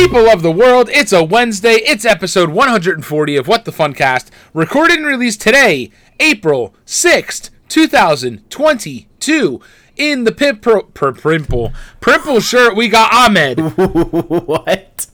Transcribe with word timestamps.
People 0.00 0.30
of 0.30 0.40
the 0.40 0.50
world, 0.50 0.88
it's 0.88 1.12
a 1.12 1.22
Wednesday. 1.22 1.74
It's 1.74 2.06
episode 2.06 2.48
140 2.48 3.36
of 3.36 3.46
What 3.46 3.66
the 3.66 3.70
Funcast, 3.70 4.30
recorded 4.54 4.96
and 4.96 5.06
released 5.06 5.42
today, 5.42 5.90
April 6.18 6.74
6th, 6.86 7.50
2022. 7.68 9.60
In 9.98 10.24
the 10.24 10.32
pimp 10.32 10.62
per, 10.62 10.80
per, 10.84 11.12
Primple 11.12 11.74
Primple 12.00 12.40
shirt, 12.40 12.74
we 12.74 12.88
got 12.88 13.12
Ahmed. 13.12 13.58
what? 13.76 15.06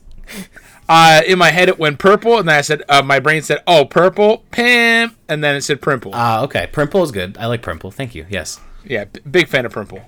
Uh, 0.87 1.21
in 1.27 1.37
my 1.37 1.49
head, 1.51 1.67
it 1.67 1.77
went 1.77 1.99
purple, 1.99 2.39
and 2.39 2.47
then 2.47 2.55
I 2.55 2.61
said, 2.61 2.81
uh, 2.87 3.01
my 3.01 3.19
brain 3.19 3.41
said, 3.41 3.61
"Oh, 3.67 3.83
purple, 3.83 4.45
pimp," 4.51 5.17
and 5.27 5.43
then 5.43 5.57
it 5.57 5.63
said 5.63 5.81
Primple. 5.81 6.11
Ah, 6.13 6.43
okay. 6.43 6.69
Primple 6.71 7.03
is 7.03 7.11
good. 7.11 7.37
I 7.37 7.47
like 7.47 7.61
Primple. 7.61 7.91
Thank 7.91 8.15
you. 8.15 8.25
Yes. 8.29 8.61
yeah, 8.85 9.03
b- 9.03 9.19
big 9.29 9.49
fan 9.49 9.65
of 9.65 9.73
Primple. 9.73 10.01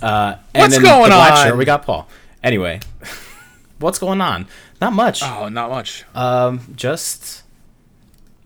Uh, 0.00 0.36
and 0.54 0.60
What's 0.60 0.74
then 0.74 0.84
going 0.84 1.10
the 1.10 1.16
black 1.16 1.32
on? 1.32 1.46
Shirt, 1.48 1.56
we 1.56 1.64
got 1.64 1.82
Paul. 1.82 2.06
Anyway, 2.44 2.78
what's 3.78 3.98
going 3.98 4.20
on? 4.20 4.46
Not 4.80 4.92
much. 4.92 5.22
Oh, 5.22 5.48
not 5.48 5.70
much. 5.70 6.04
Um, 6.14 6.60
just 6.76 7.42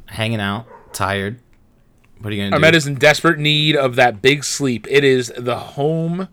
hanging 0.06 0.40
out. 0.40 0.66
Tired. 0.92 1.38
What 2.20 2.32
are 2.32 2.36
you 2.36 2.44
gonna 2.44 2.56
Ahmed 2.56 2.72
do? 2.72 2.76
is 2.76 2.86
in 2.86 2.96
desperate 2.96 3.38
need 3.38 3.76
of 3.76 3.96
that 3.96 4.20
big 4.20 4.44
sleep. 4.44 4.86
It 4.90 5.04
is 5.04 5.32
the 5.36 5.56
home. 5.56 6.28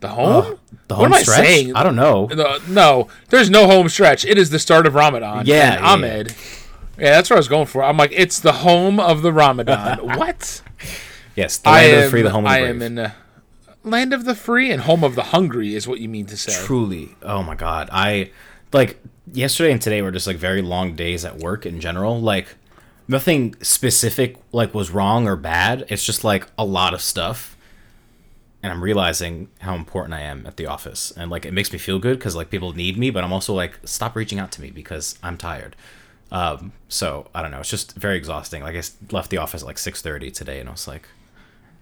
The 0.00 0.08
home? 0.08 0.26
Oh, 0.28 0.58
the 0.88 0.94
what 0.94 1.04
home 1.04 1.06
am 1.06 1.12
I 1.14 1.22
stretch? 1.22 1.46
saying? 1.46 1.74
I 1.76 1.82
don't 1.82 1.96
know. 1.96 2.26
No, 2.26 2.58
no, 2.68 3.08
there's 3.30 3.48
no 3.48 3.66
home 3.66 3.88
stretch. 3.88 4.24
It 4.24 4.36
is 4.38 4.50
the 4.50 4.58
start 4.58 4.86
of 4.86 4.94
Ramadan. 4.94 5.46
Yeah, 5.46 5.74
yeah, 5.80 5.92
Ahmed. 5.92 6.34
Yeah, 6.98 7.10
that's 7.10 7.30
what 7.30 7.36
I 7.36 7.38
was 7.40 7.48
going 7.48 7.66
for. 7.66 7.82
I'm 7.82 7.96
like, 7.96 8.12
it's 8.12 8.40
the 8.40 8.52
home 8.52 8.98
of 9.00 9.22
the 9.22 9.32
Ramadan. 9.32 9.98
what? 10.18 10.62
Yes, 11.36 11.58
the 11.58 11.68
I 11.68 11.72
land 11.72 11.92
of 11.92 11.98
am. 11.98 12.04
the 12.04 12.10
free, 12.10 12.22
the 12.22 12.30
home 12.30 12.44
of 12.44 12.50
the 12.50 12.56
I 12.56 12.60
brave. 12.60 12.70
am 12.70 12.82
in 12.82 12.98
uh, 12.98 13.12
land 13.84 14.12
of 14.12 14.24
the 14.24 14.34
free 14.34 14.70
and 14.70 14.82
home 14.82 15.04
of 15.04 15.14
the 15.14 15.24
hungry 15.24 15.74
is 15.74 15.86
what 15.86 16.00
you 16.00 16.08
mean 16.08 16.26
to 16.26 16.36
say. 16.36 16.52
Truly. 16.66 17.14
Oh 17.22 17.42
my 17.42 17.54
god. 17.54 17.88
I 17.92 18.30
like 18.72 18.98
yesterday 19.32 19.72
and 19.72 19.80
today 19.80 20.02
were 20.02 20.10
just 20.10 20.26
like 20.26 20.36
very 20.36 20.62
long 20.62 20.96
days 20.96 21.24
at 21.24 21.38
work 21.38 21.66
in 21.66 21.80
general. 21.80 22.20
Like 22.20 22.56
nothing 23.06 23.54
specific 23.60 24.36
like 24.52 24.74
was 24.74 24.90
wrong 24.90 25.28
or 25.28 25.36
bad. 25.36 25.84
It's 25.88 26.04
just 26.04 26.24
like 26.24 26.46
a 26.58 26.64
lot 26.64 26.94
of 26.94 27.02
stuff. 27.02 27.56
And 28.62 28.72
I'm 28.72 28.82
realizing 28.82 29.50
how 29.58 29.74
important 29.74 30.14
I 30.14 30.22
am 30.22 30.46
at 30.46 30.56
the 30.56 30.66
office. 30.66 31.12
And 31.14 31.30
like 31.30 31.44
it 31.44 31.52
makes 31.52 31.70
me 31.70 31.78
feel 31.78 31.98
good 31.98 32.18
cuz 32.18 32.34
like 32.34 32.50
people 32.50 32.72
need 32.72 32.96
me, 32.96 33.10
but 33.10 33.22
I'm 33.22 33.32
also 33.32 33.52
like 33.52 33.78
stop 33.84 34.16
reaching 34.16 34.38
out 34.38 34.50
to 34.52 34.62
me 34.62 34.70
because 34.70 35.18
I'm 35.22 35.36
tired. 35.36 35.76
Um 36.32 36.72
so 36.88 37.28
I 37.34 37.42
don't 37.42 37.50
know, 37.50 37.60
it's 37.60 37.70
just 37.70 37.94
very 37.94 38.16
exhausting. 38.16 38.62
Like 38.62 38.76
I 38.76 38.82
left 39.10 39.30
the 39.30 39.36
office 39.36 39.60
at 39.60 39.66
like 39.66 39.76
6:30 39.76 40.32
today 40.32 40.58
and 40.58 40.70
I 40.70 40.72
was 40.72 40.88
like 40.88 41.06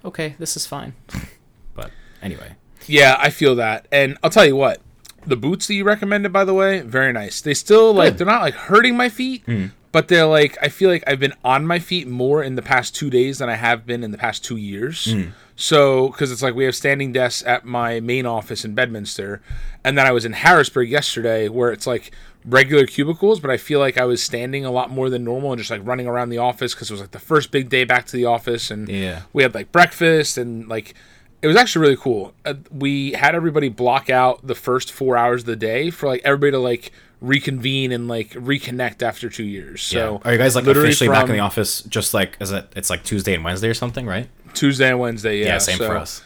okay, 0.04 0.34
this 0.40 0.56
is 0.56 0.66
fine. 0.66 0.94
but 1.74 1.90
anyway, 2.22 2.56
Yeah, 2.86 3.16
I 3.18 3.30
feel 3.30 3.54
that. 3.56 3.86
And 3.92 4.18
I'll 4.22 4.30
tell 4.30 4.46
you 4.46 4.56
what, 4.56 4.80
the 5.26 5.36
boots 5.36 5.66
that 5.68 5.74
you 5.74 5.84
recommended, 5.84 6.32
by 6.32 6.44
the 6.44 6.54
way, 6.54 6.80
very 6.80 7.12
nice. 7.12 7.40
They 7.40 7.54
still 7.54 7.92
like 7.94 8.12
Good. 8.12 8.18
they're 8.18 8.26
not 8.26 8.42
like 8.42 8.54
hurting 8.54 8.96
my 8.96 9.08
feet, 9.08 9.42
hmm. 9.46 9.66
but 9.92 10.08
they're 10.08 10.26
like 10.26 10.58
I 10.60 10.68
feel 10.68 10.90
like 10.90 11.04
I've 11.06 11.20
been 11.20 11.34
on 11.44 11.66
my 11.66 11.78
feet 11.78 12.08
more 12.08 12.42
in 12.42 12.56
the 12.56 12.62
past 12.62 12.94
two 12.96 13.08
days 13.10 13.38
than 13.38 13.48
I 13.48 13.54
have 13.56 13.86
been 13.86 14.02
in 14.02 14.10
the 14.10 14.18
past 14.18 14.44
two 14.44 14.56
years. 14.56 15.12
Hmm. 15.12 15.28
So, 15.54 16.08
because 16.08 16.32
it's 16.32 16.42
like 16.42 16.54
we 16.54 16.64
have 16.64 16.74
standing 16.74 17.12
desks 17.12 17.46
at 17.46 17.64
my 17.64 18.00
main 18.00 18.26
office 18.26 18.64
in 18.64 18.74
Bedminster, 18.74 19.42
and 19.84 19.96
then 19.96 20.06
I 20.06 20.10
was 20.10 20.24
in 20.24 20.32
Harrisburg 20.32 20.88
yesterday, 20.88 21.48
where 21.48 21.70
it's 21.70 21.86
like 21.86 22.10
regular 22.44 22.86
cubicles, 22.86 23.38
but 23.38 23.50
I 23.50 23.58
feel 23.58 23.78
like 23.78 23.96
I 23.98 24.04
was 24.06 24.20
standing 24.22 24.64
a 24.64 24.72
lot 24.72 24.90
more 24.90 25.08
than 25.10 25.22
normal 25.22 25.52
and 25.52 25.58
just 25.60 25.70
like 25.70 25.82
running 25.84 26.08
around 26.08 26.30
the 26.30 26.38
office 26.38 26.74
because 26.74 26.90
it 26.90 26.94
was 26.94 27.00
like 27.02 27.12
the 27.12 27.20
first 27.20 27.52
big 27.52 27.68
day 27.68 27.84
back 27.84 28.06
to 28.06 28.16
the 28.16 28.24
office, 28.24 28.70
and 28.72 28.88
Yeah. 28.88 29.22
we 29.32 29.42
had 29.44 29.54
like 29.54 29.70
breakfast 29.70 30.36
and 30.38 30.66
like 30.68 30.94
it 31.42 31.46
was 31.46 31.56
actually 31.56 31.82
really 31.82 31.96
cool. 31.96 32.32
Uh, 32.44 32.54
we 32.70 33.12
had 33.12 33.34
everybody 33.34 33.68
block 33.68 34.08
out 34.08 34.46
the 34.46 34.54
first 34.54 34.92
four 34.92 35.16
hours 35.16 35.42
of 35.42 35.46
the 35.46 35.56
day 35.56 35.90
for 35.90 36.06
like 36.08 36.22
everybody 36.24 36.52
to 36.52 36.58
like 36.58 36.92
reconvene 37.20 37.92
and 37.92 38.08
like 38.08 38.30
reconnect 38.30 39.02
after 39.02 39.28
two 39.28 39.44
years. 39.44 39.82
So 39.82 40.20
are 40.24 40.32
you 40.32 40.38
guys 40.38 40.54
like 40.54 40.66
officially 40.66 41.08
back 41.08 41.26
in 41.28 41.32
the 41.32 41.40
office? 41.40 41.82
Just 41.82 42.14
like 42.14 42.36
is 42.40 42.52
it, 42.52 42.72
it's 42.76 42.90
like 42.90 43.02
Tuesday 43.04 43.34
and 43.34 43.44
Wednesday 43.44 43.68
or 43.68 43.74
something, 43.74 44.06
right? 44.06 44.28
Tuesday 44.54 44.90
and 44.90 45.00
Wednesday. 45.00 45.40
Yeah, 45.40 45.46
Yeah, 45.46 45.58
same 45.58 45.78
so- 45.78 45.86
for 45.88 45.96
us. 45.96 46.22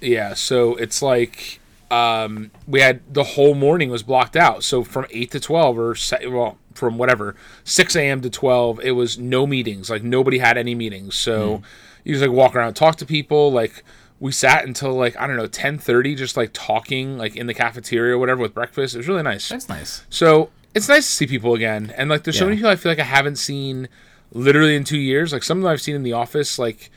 Yeah, 0.00 0.34
so 0.34 0.76
it's 0.76 1.00
like 1.00 1.58
um, 1.90 2.50
we 2.68 2.80
had 2.80 3.00
the 3.12 3.24
whole 3.24 3.54
morning 3.54 3.90
was 3.90 4.02
blocked 4.02 4.36
out. 4.36 4.62
So 4.62 4.84
from 4.84 5.06
eight 5.10 5.30
to 5.30 5.40
twelve, 5.40 5.78
or 5.78 5.96
well, 6.28 6.58
from 6.74 6.98
whatever 6.98 7.34
six 7.64 7.96
a.m. 7.96 8.20
to 8.20 8.30
twelve, 8.30 8.78
it 8.80 8.92
was 8.92 9.18
no 9.18 9.46
meetings. 9.46 9.88
Like 9.88 10.02
nobody 10.02 10.38
had 10.38 10.58
any 10.58 10.74
meetings. 10.74 11.14
So 11.14 11.62
you 12.04 12.12
just 12.14 12.22
like 12.22 12.36
walk 12.36 12.54
around, 12.54 12.74
talk 12.74 12.96
to 12.96 13.06
people. 13.06 13.50
Like 13.50 13.82
we 14.20 14.32
sat 14.32 14.64
until 14.64 14.92
like 14.94 15.16
I 15.20 15.26
don't 15.26 15.36
know 15.36 15.46
ten 15.46 15.78
thirty, 15.78 16.14
just 16.14 16.36
like 16.36 16.50
talking, 16.52 17.18
like 17.18 17.36
in 17.36 17.46
the 17.46 17.54
cafeteria 17.54 18.14
or 18.14 18.18
whatever 18.18 18.40
with 18.42 18.54
breakfast. 18.54 18.94
It 18.94 18.98
was 18.98 19.08
really 19.08 19.22
nice. 19.22 19.48
That's 19.48 19.68
nice. 19.68 20.04
So 20.10 20.50
it's 20.74 20.88
nice 20.88 21.06
to 21.06 21.12
see 21.12 21.26
people 21.26 21.54
again. 21.54 21.92
And 21.96 22.08
like 22.10 22.24
there's 22.24 22.38
so 22.38 22.44
many 22.44 22.56
people 22.56 22.70
I 22.70 22.76
feel 22.76 22.92
like 22.92 22.98
I 22.98 23.04
haven't 23.04 23.36
seen 23.36 23.88
literally 24.32 24.74
in 24.76 24.84
two 24.84 24.98
years. 24.98 25.32
Like 25.32 25.42
some 25.42 25.58
of 25.58 25.62
them 25.64 25.72
I've 25.72 25.80
seen 25.82 25.94
in 25.94 26.02
the 26.02 26.12
office, 26.14 26.58
like 26.58 26.90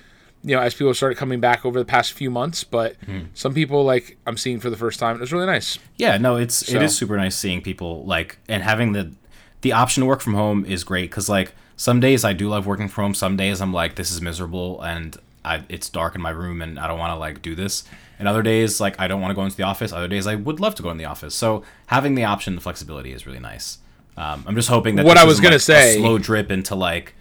you 0.43 0.55
know, 0.55 0.61
as 0.61 0.73
people 0.73 0.93
started 0.93 1.15
coming 1.17 1.41
back 1.41 1.65
over 1.65 1.77
the 1.77 1.83
past 1.85 2.13
few 2.13 2.31
months. 2.31 2.63
But 2.63 2.95
Hmm. 3.05 3.23
some 3.33 3.53
people 3.53 3.83
like 3.83 4.17
I'm 4.25 4.37
seeing 4.37 4.59
for 4.61 4.69
the 4.69 4.77
first 4.77 4.99
time. 4.99 5.17
It 5.17 5.19
was 5.21 5.33
really 5.33 5.45
nice. 5.45 5.77
Yeah, 5.97 6.17
no, 6.17 6.37
it's 6.37 6.67
So- 6.67 6.75
it 6.77 6.81
is 6.83 6.95
super 6.95 7.17
nice 7.17 7.35
seeing 7.35 7.61
people 7.61 8.05
like 8.05 8.37
and 8.47 8.63
having 8.63 8.93
the 8.93 9.11
the 9.61 9.73
option 9.73 10.01
to 10.01 10.07
work 10.07 10.21
from 10.21 10.35
home 10.35 10.63
is 10.63 10.85
great 10.85 11.09
because 11.09 11.27
like 11.27 11.51
some 11.75 11.99
days 11.99 12.23
I 12.23 12.31
do 12.31 12.47
love 12.47 12.65
working 12.65 12.87
from 12.87 13.03
home. 13.03 13.13
Some 13.13 13.35
days 13.35 13.59
I'm 13.61 13.73
like 13.73 13.95
this 13.95 14.09
is 14.09 14.21
miserable 14.21 14.81
and 14.81 15.17
I, 15.45 15.63
it's 15.69 15.89
dark 15.89 16.15
in 16.15 16.21
my 16.21 16.29
room 16.31 16.61
and 16.61 16.79
I 16.79 16.87
don't 16.87 16.99
want 16.99 17.11
to 17.11 17.17
like 17.17 17.41
do 17.41 17.55
this. 17.55 17.83
And 18.19 18.27
other 18.27 18.41
days 18.41 18.79
like 18.81 18.99
I 18.99 19.07
don't 19.07 19.21
want 19.21 19.31
to 19.31 19.35
go 19.35 19.43
into 19.43 19.55
the 19.57 19.63
office. 19.63 19.91
Other 19.93 20.07
days 20.07 20.27
I 20.27 20.35
would 20.35 20.59
love 20.59 20.75
to 20.75 20.83
go 20.83 20.89
in 20.89 20.97
the 20.97 21.05
office. 21.05 21.33
So 21.35 21.63
having 21.87 22.15
the 22.15 22.25
option, 22.25 22.55
the 22.55 22.61
flexibility 22.61 23.13
is 23.13 23.25
really 23.25 23.39
nice. 23.39 23.77
Um, 24.17 24.43
I'm 24.47 24.55
just 24.55 24.67
hoping 24.69 24.95
that 24.97 25.05
What 25.05 25.13
this 25.15 25.23
I 25.23 25.25
was 25.27 25.39
gonna 25.39 25.55
like, 25.55 25.61
say- 25.61 25.97
slow 25.97 26.17
drip 26.17 26.51
into 26.51 26.75
like 26.75 27.13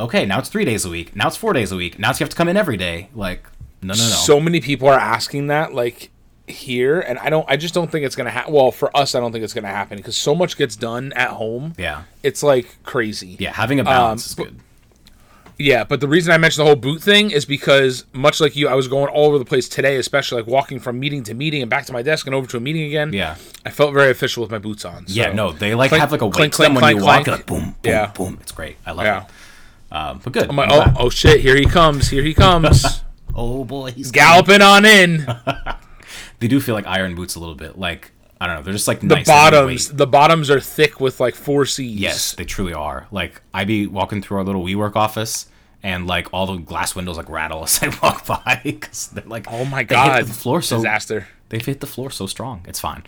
okay 0.00 0.24
now 0.26 0.38
it's 0.38 0.48
three 0.48 0.64
days 0.64 0.84
a 0.84 0.88
week 0.90 1.14
now 1.14 1.28
it's 1.28 1.36
four 1.36 1.52
days 1.52 1.70
a 1.70 1.76
week 1.76 1.98
now 1.98 2.08
it's 2.10 2.18
you 2.18 2.24
have 2.24 2.30
to 2.30 2.36
come 2.36 2.48
in 2.48 2.56
every 2.56 2.76
day 2.78 3.10
like 3.14 3.44
no 3.82 3.88
no 3.94 4.00
no 4.02 4.04
So 4.04 4.40
many 4.40 4.60
people 4.60 4.88
are 4.88 4.98
asking 4.98 5.46
that 5.48 5.74
like 5.74 6.10
here, 6.48 6.98
and 7.00 7.16
I 7.20 7.30
don't. 7.30 7.46
I 7.48 7.56
just 7.56 7.74
don't 7.74 7.88
think 7.92 8.04
it's 8.04 8.16
gonna 8.16 8.30
happen. 8.30 8.52
Well, 8.52 8.72
for 8.72 8.94
us, 8.96 9.14
I 9.14 9.20
don't 9.20 9.30
think 9.30 9.44
it's 9.44 9.54
gonna 9.54 9.68
happen 9.68 9.96
because 9.98 10.16
so 10.16 10.34
much 10.34 10.56
gets 10.56 10.74
done 10.74 11.12
at 11.12 11.30
home. 11.30 11.74
yeah 11.78 12.02
It's 12.24 12.42
like 12.42 12.82
crazy. 12.82 13.36
yeah 13.38 13.52
having 13.52 13.78
a 13.78 13.84
balance 13.84 14.26
is 14.26 14.34
but- 14.34 14.44
good 14.46 14.60
Yeah, 15.60 15.84
but 15.84 16.00
the 16.00 16.08
reason 16.08 16.32
I 16.32 16.38
mentioned 16.38 16.62
the 16.66 16.70
whole 16.70 16.80
boot 16.80 17.02
thing 17.02 17.30
is 17.30 17.44
because 17.44 18.06
much 18.14 18.40
like 18.40 18.56
you, 18.56 18.66
I 18.68 18.74
was 18.74 18.88
going 18.88 19.08
all 19.08 19.26
over 19.26 19.38
the 19.38 19.44
place 19.44 19.68
today, 19.68 19.96
especially 19.96 20.40
like 20.40 20.50
walking 20.50 20.80
from 20.80 20.98
meeting 20.98 21.22
to 21.24 21.34
meeting 21.34 21.60
and 21.60 21.68
back 21.68 21.84
to 21.86 21.92
my 21.92 22.00
desk 22.02 22.26
and 22.26 22.34
over 22.34 22.46
to 22.48 22.56
a 22.56 22.60
meeting 22.60 22.84
again. 22.84 23.12
Yeah. 23.12 23.36
I 23.66 23.70
felt 23.70 23.92
very 23.92 24.10
official 24.10 24.42
with 24.42 24.50
my 24.50 24.58
boots 24.58 24.84
on. 24.86 25.04
Yeah, 25.06 25.32
no, 25.32 25.52
they 25.52 25.74
like 25.74 25.90
Clink, 25.90 26.00
have 26.00 26.12
like 26.12 26.22
a 26.22 26.26
weight 26.26 26.34
clink, 26.34 26.54
clink, 26.54 26.74
when 26.80 26.96
you 26.96 27.02
clink, 27.02 27.26
walk. 27.26 27.26
Like, 27.26 27.46
boom, 27.46 27.62
boom, 27.64 27.74
Yeah. 27.84 28.06
boom. 28.06 28.38
It's 28.40 28.52
great. 28.52 28.78
I 28.86 28.92
love 28.92 29.04
Yeah. 29.04 29.24
it. 29.24 29.94
Um, 29.94 30.20
but 30.24 30.32
good. 30.32 30.48
I'm 30.48 30.56
like, 30.56 30.70
oh, 30.72 30.92
oh 30.98 31.10
shit, 31.10 31.40
here 31.40 31.56
he 31.56 31.66
comes, 31.66 32.08
here 32.08 32.22
he 32.22 32.32
comes, 32.32 33.02
oh 33.34 33.64
boy, 33.64 33.90
he's 33.90 34.10
galloping 34.10 34.62
on 34.62 34.84
in. 34.84 35.26
They 36.38 36.48
do 36.48 36.58
feel 36.58 36.74
like 36.74 36.86
iron 36.86 37.14
boots 37.14 37.34
a 37.34 37.38
little 37.40 37.54
bit. 37.54 37.78
Like 37.78 38.12
I 38.40 38.46
don't 38.46 38.56
know, 38.56 38.62
they're 38.62 38.72
just 38.72 38.88
like 38.88 39.00
The 39.00 39.06
nice. 39.06 39.26
bottoms, 39.26 39.88
the 39.90 40.06
bottoms 40.06 40.48
are 40.50 40.60
thick 40.60 40.98
with 41.00 41.20
like 41.20 41.34
four 41.34 41.66
C's. 41.66 42.00
Yes, 42.00 42.32
they 42.32 42.44
truly 42.44 42.72
are. 42.72 43.06
Like 43.10 43.42
I 43.52 43.64
be 43.64 43.86
walking 43.86 44.22
through 44.22 44.38
our 44.38 44.44
little 44.44 44.64
WeWork 44.64 44.96
office. 44.96 45.46
And 45.82 46.06
like 46.06 46.28
all 46.34 46.44
the 46.46 46.58
glass 46.58 46.94
windows 46.94 47.16
like 47.16 47.30
rattle 47.30 47.62
as 47.64 47.82
I 47.82 47.88
walk 48.02 48.26
by 48.26 48.60
because 48.62 49.08
they're 49.08 49.24
like 49.24 49.46
Oh 49.50 49.64
my 49.64 49.82
god, 49.82 50.26
the 50.26 50.32
floor 50.34 50.60
so 50.60 50.76
disaster. 50.76 51.26
they've 51.48 51.64
hit 51.64 51.80
the 51.80 51.86
floor 51.86 52.10
so 52.10 52.26
strong 52.26 52.62
it's 52.68 52.78
fine. 52.78 53.02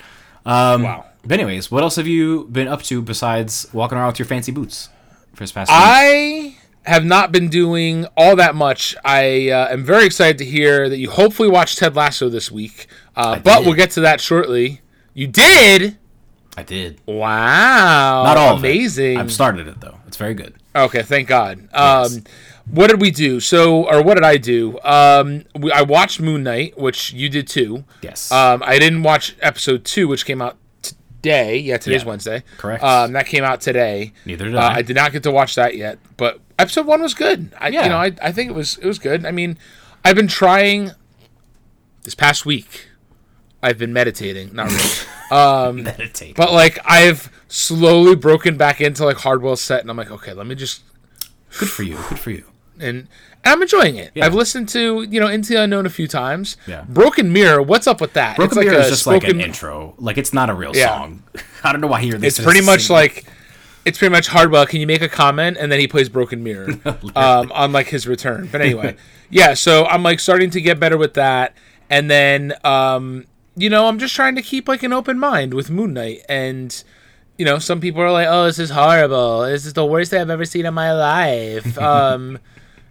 Um, 0.47 0.83
Wow. 0.85 1.05
But 1.23 1.35
anyways, 1.39 1.71
what 1.71 1.83
else 1.83 1.97
have 1.97 2.07
you 2.07 2.45
been 2.51 2.69
up 2.69 2.83
to 2.85 3.03
besides 3.03 3.67
walking 3.75 3.99
around 3.99 4.09
with 4.09 4.19
your 4.21 4.27
fancy 4.27 4.53
boots 4.53 4.89
for 5.35 5.43
this 5.45 5.53
past 5.53 5.69
week? 5.71 5.77
I 5.79 6.57
have 6.85 7.05
not 7.05 7.31
been 7.31 7.49
doing 7.51 8.07
all 8.17 8.37
that 8.37 8.55
much. 8.55 8.97
I 9.05 9.51
uh, 9.51 9.69
am 9.69 9.85
very 9.85 10.07
excited 10.07 10.39
to 10.39 10.45
hear 10.47 10.89
that 10.89 10.97
you 10.99 11.11
hopefully 11.11 11.49
watched 11.51 11.79
Ted 11.79 11.95
Lasso 11.95 12.29
this 12.31 12.51
week, 12.51 12.87
uh, 13.15 13.39
but 13.39 13.59
did. 13.59 13.67
we'll 13.67 13.77
get 13.77 13.91
to 13.93 14.01
that 14.01 14.21
shortly. 14.21 14.81
You 15.15 15.27
did. 15.27 15.99
I 16.57 16.63
did. 16.63 17.01
Wow. 17.07 18.25
Not 18.25 18.37
all. 18.37 18.57
Amazing. 18.57 19.19
I've 19.19 19.33
started 19.33 19.69
it 19.69 19.81
though. 19.81 19.99
It's 20.07 20.17
very 20.17 20.35
good. 20.35 20.55
Okay, 20.75 21.03
thank 21.03 21.29
God. 21.29 21.69
Yes. 21.73 22.17
Um, 22.17 22.25
what 22.71 22.89
did 22.91 23.01
we 23.01 23.11
do? 23.11 23.41
So, 23.41 23.87
or 23.89 24.03
what 24.03 24.15
did 24.15 24.25
I 24.25 24.37
do? 24.37 24.79
Um, 24.85 25.45
we, 25.59 25.71
I 25.73 25.83
watched 25.83 26.21
Moon 26.21 26.43
Knight, 26.43 26.79
which 26.79 27.13
you 27.13 27.29
did 27.29 27.47
too. 27.49 27.85
Yes. 28.03 28.31
Um, 28.33 28.63
I 28.65 28.79
didn't 28.79 29.03
watch 29.03 29.37
episode 29.41 29.85
two, 29.85 30.09
which 30.09 30.25
came 30.25 30.41
out 30.41 30.57
today. 30.83 31.59
Yeah, 31.59 31.77
today's 31.79 32.03
Yeah, 32.03 32.09
Wednesday. 32.09 32.43
correct. 32.59 32.83
Um, 32.83 33.13
that 33.13 33.27
came 33.27 33.45
out 33.45 33.61
today. 33.61 34.13
Neither 34.25 34.47
did 34.47 34.55
Uh, 34.55 34.61
I. 34.61 34.75
I 34.77 34.83
did 34.83 34.97
not 34.97 35.13
get 35.13 35.23
to 35.25 35.31
watch 35.31 35.55
that 35.57 35.77
yet, 35.77 35.99
but 36.17 36.41
episode 36.59 36.87
one 36.87 37.03
was 37.03 37.15
good. 37.15 37.53
I, 37.59 37.69
Yeah. 37.69 37.83
you 37.85 37.89
know, 37.91 37.97
I, 37.99 38.13
I 38.23 38.33
think 38.33 38.49
it 38.51 38.55
was 38.55 38.79
it 38.79 38.87
was 38.87 38.99
good. 38.99 39.27
I 39.27 39.31
mean, 39.31 39.59
I've 40.05 40.17
been 40.17 40.29
trying 40.29 40.93
this 42.05 42.15
past 42.15 42.47
week. 42.47 42.87
I've 43.63 43.79
been 43.79 43.93
meditating, 43.93 44.55
not 44.55 44.69
really. 44.71 45.83
Meditate. 45.83 46.37
But 46.37 46.53
like 46.53 46.79
I've 46.85 47.31
slowly 47.49 48.15
broken 48.17 48.57
back 48.57 48.81
into 48.81 49.05
like 49.05 49.17
Hardwell 49.19 49.57
set, 49.57 49.81
and 49.81 49.91
I'm 49.91 49.97
like, 49.97 50.11
okay, 50.11 50.33
let 50.33 50.47
me 50.47 50.55
just 50.55 50.83
good 51.59 51.69
for 51.71 51.83
you. 51.83 51.97
Good 52.09 52.19
for 52.19 52.31
you. 52.31 52.45
and, 52.81 52.99
and 52.99 53.09
I'm 53.45 53.63
enjoying 53.63 53.97
it. 53.97 54.11
Yeah. 54.15 54.27
I've 54.27 54.35
listened 54.35 54.69
to 54.71 55.03
you 55.03 55.21
know 55.21 55.29
Into 55.29 55.51
the 55.55 55.63
Unknown 55.63 55.87
a 55.87 55.91
few 55.91 56.07
times. 56.09 56.57
Yeah. 56.67 56.85
Broken 56.89 57.33
Mirror. 57.33 57.63
What's 57.63 57.87
up 57.87 58.01
with 58.01 58.13
that? 58.15 58.37
Broken 58.37 58.59
It's 58.59 58.67
Mirror 58.67 58.79
a 58.79 58.83
is 58.85 58.89
just 58.91 59.07
like 59.07 59.23
an 59.25 59.31
spoken- 59.31 59.41
intro. 59.41 59.95
Like 59.99 60.19
it's 60.19 60.33
not 60.33 60.51
a 60.51 60.55
real 60.55 60.77
Yeah. 60.77 60.89
song. 60.89 61.23
I 61.65 61.73
don't 61.73 61.81
know 61.81 61.87
why 61.89 62.01
you're 62.01 62.19
this. 62.19 62.39
It's 62.39 62.45
pretty 62.45 62.65
much 62.65 62.91
like 62.91 63.25
it's 63.85 63.99
pretty 63.99 64.13
much 64.13 64.29
Hardwell. 64.29 64.67
Can 64.67 64.81
you 64.81 64.87
make 64.87 65.03
a 65.03 65.09
comment? 65.09 65.57
And 65.59 65.73
then 65.73 65.81
he 65.81 65.89
plays 65.89 66.09
Broken 66.09 66.43
Mirror 66.45 66.69
um, 67.17 67.51
on 67.53 67.73
like 67.73 67.87
his 67.89 68.07
return. 68.07 68.49
But 68.53 68.61
anyway, 68.61 68.97
yeah. 69.31 69.55
So 69.55 69.87
I'm 69.87 70.03
like 70.03 70.21
starting 70.21 70.51
to 70.51 70.61
get 70.61 70.79
better 70.79 70.97
with 70.99 71.15
that, 71.15 71.57
and 71.91 72.09
then 72.11 72.53
um, 72.65 73.25
you 73.57 73.69
know 73.71 73.87
I'm 73.87 73.99
just 73.99 74.15
trying 74.15 74.35
to 74.37 74.43
keep 74.43 74.69
like 74.69 74.83
an 74.83 74.93
open 74.93 75.19
mind 75.19 75.55
with 75.55 75.71
Moon 75.71 75.93
Knight, 75.95 76.23
and 76.29 76.83
you 77.39 77.45
know 77.45 77.59
some 77.59 77.81
people 77.81 78.01
are 78.03 78.11
like, 78.13 78.29
oh, 78.31 78.47
this 78.47 78.59
is 78.59 78.71
horrible. 78.71 79.43
This 79.43 79.67
is 79.67 79.73
the 79.75 79.87
worst 79.87 80.11
thing 80.11 80.21
I've 80.21 80.31
ever 80.31 80.45
seen 80.45 80.67
in 80.67 80.75
my 80.75 80.93
life. 80.93 81.77
um, 81.91 82.39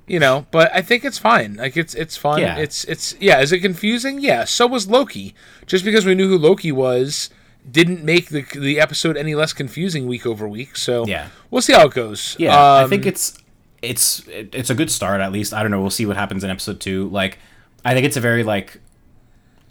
you 0.08 0.19
know, 0.19 0.46
but 0.52 0.69
I 0.74 0.81
think 0.81 1.06
it's 1.06 1.18
fine. 1.18 1.56
Like 1.56 1.78
it's 1.78 1.94
it's 1.96 2.18
fun. 2.18 2.40
Yeah. 2.40 2.58
It's 2.58 2.84
it's 2.86 3.16
yeah. 3.19 3.40
Is 3.42 3.52
it 3.52 3.60
confusing? 3.60 4.19
Yeah. 4.19 4.44
So 4.46 4.68
was 4.68 4.88
Loki. 4.88 5.34
Just 5.66 5.86
because 5.86 6.06
we 6.06 6.16
knew 6.16 6.28
who 6.28 6.38
Loki 6.38 6.72
was 6.72 7.30
didn't 7.69 8.04
make 8.04 8.30
the 8.30 8.42
the 8.60 8.80
episode 8.80 9.16
any 9.16 9.36
less 9.36 9.54
confusing 9.54 10.08
week 10.08 10.25
over 10.25 10.48
week. 10.48 10.75
So 10.75 11.06
Yeah. 11.06 11.28
we'll 11.50 11.62
see 11.62 11.74
how 11.74 11.86
it 11.88 11.94
goes. 11.94 12.36
Yeah, 12.40 12.58
I 12.58 12.84
Um, 12.84 12.90
think 12.90 13.06
it's 13.06 13.38
it's 13.81 14.24
it's 14.28 14.69
a 14.69 14.75
good 14.75 14.92
start 14.92 15.22
at 15.22 15.31
least. 15.31 15.54
I 15.54 15.62
don't 15.62 15.72
know. 15.72 15.80
We'll 15.81 15.90
see 15.92 16.06
what 16.06 16.18
happens 16.18 16.44
in 16.44 16.50
episode 16.50 16.80
two. 16.80 17.08
Like, 17.10 17.38
I 17.86 17.94
think 17.94 18.06
it's 18.06 18.18
a 18.18 18.22
very 18.22 18.44
like 18.44 18.80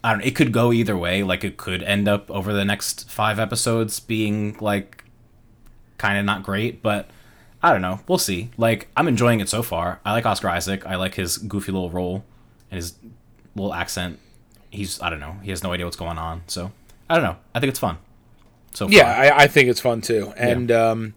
I 0.02 0.12
don't. 0.12 0.22
It 0.22 0.34
could 0.34 0.52
go 0.52 0.72
either 0.72 0.96
way. 0.96 1.22
Like, 1.22 1.44
it 1.44 1.56
could 1.56 1.82
end 1.82 2.08
up 2.08 2.30
over 2.30 2.52
the 2.52 2.64
next 2.64 3.10
five 3.10 3.38
episodes 3.38 4.00
being 4.00 4.56
like 4.60 5.04
kind 5.98 6.18
of 6.18 6.24
not 6.24 6.42
great, 6.42 6.82
but 6.82 7.10
I 7.62 7.72
don't 7.72 7.82
know. 7.82 8.00
We'll 8.08 8.18
see. 8.18 8.50
Like, 8.56 8.88
I'm 8.96 9.08
enjoying 9.08 9.40
it 9.40 9.48
so 9.48 9.62
far. 9.62 10.00
I 10.04 10.12
like 10.12 10.24
Oscar 10.24 10.48
Isaac. 10.48 10.86
I 10.86 10.96
like 10.96 11.14
his 11.14 11.36
goofy 11.36 11.72
little 11.72 11.90
role 11.90 12.24
and 12.70 12.76
his 12.76 12.94
little 13.54 13.74
accent. 13.74 14.18
He's 14.70 15.00
I 15.02 15.10
don't 15.10 15.20
know. 15.20 15.36
He 15.42 15.50
has 15.50 15.62
no 15.62 15.72
idea 15.72 15.84
what's 15.84 15.96
going 15.96 16.18
on. 16.18 16.42
So 16.46 16.72
I 17.08 17.14
don't 17.16 17.24
know. 17.24 17.36
I 17.54 17.60
think 17.60 17.70
it's 17.70 17.78
fun. 17.78 17.98
So 18.72 18.86
far. 18.86 18.94
yeah, 18.94 19.10
I, 19.10 19.42
I 19.42 19.46
think 19.48 19.68
it's 19.68 19.80
fun 19.80 20.00
too, 20.00 20.32
and 20.36 20.70
um, 20.70 21.14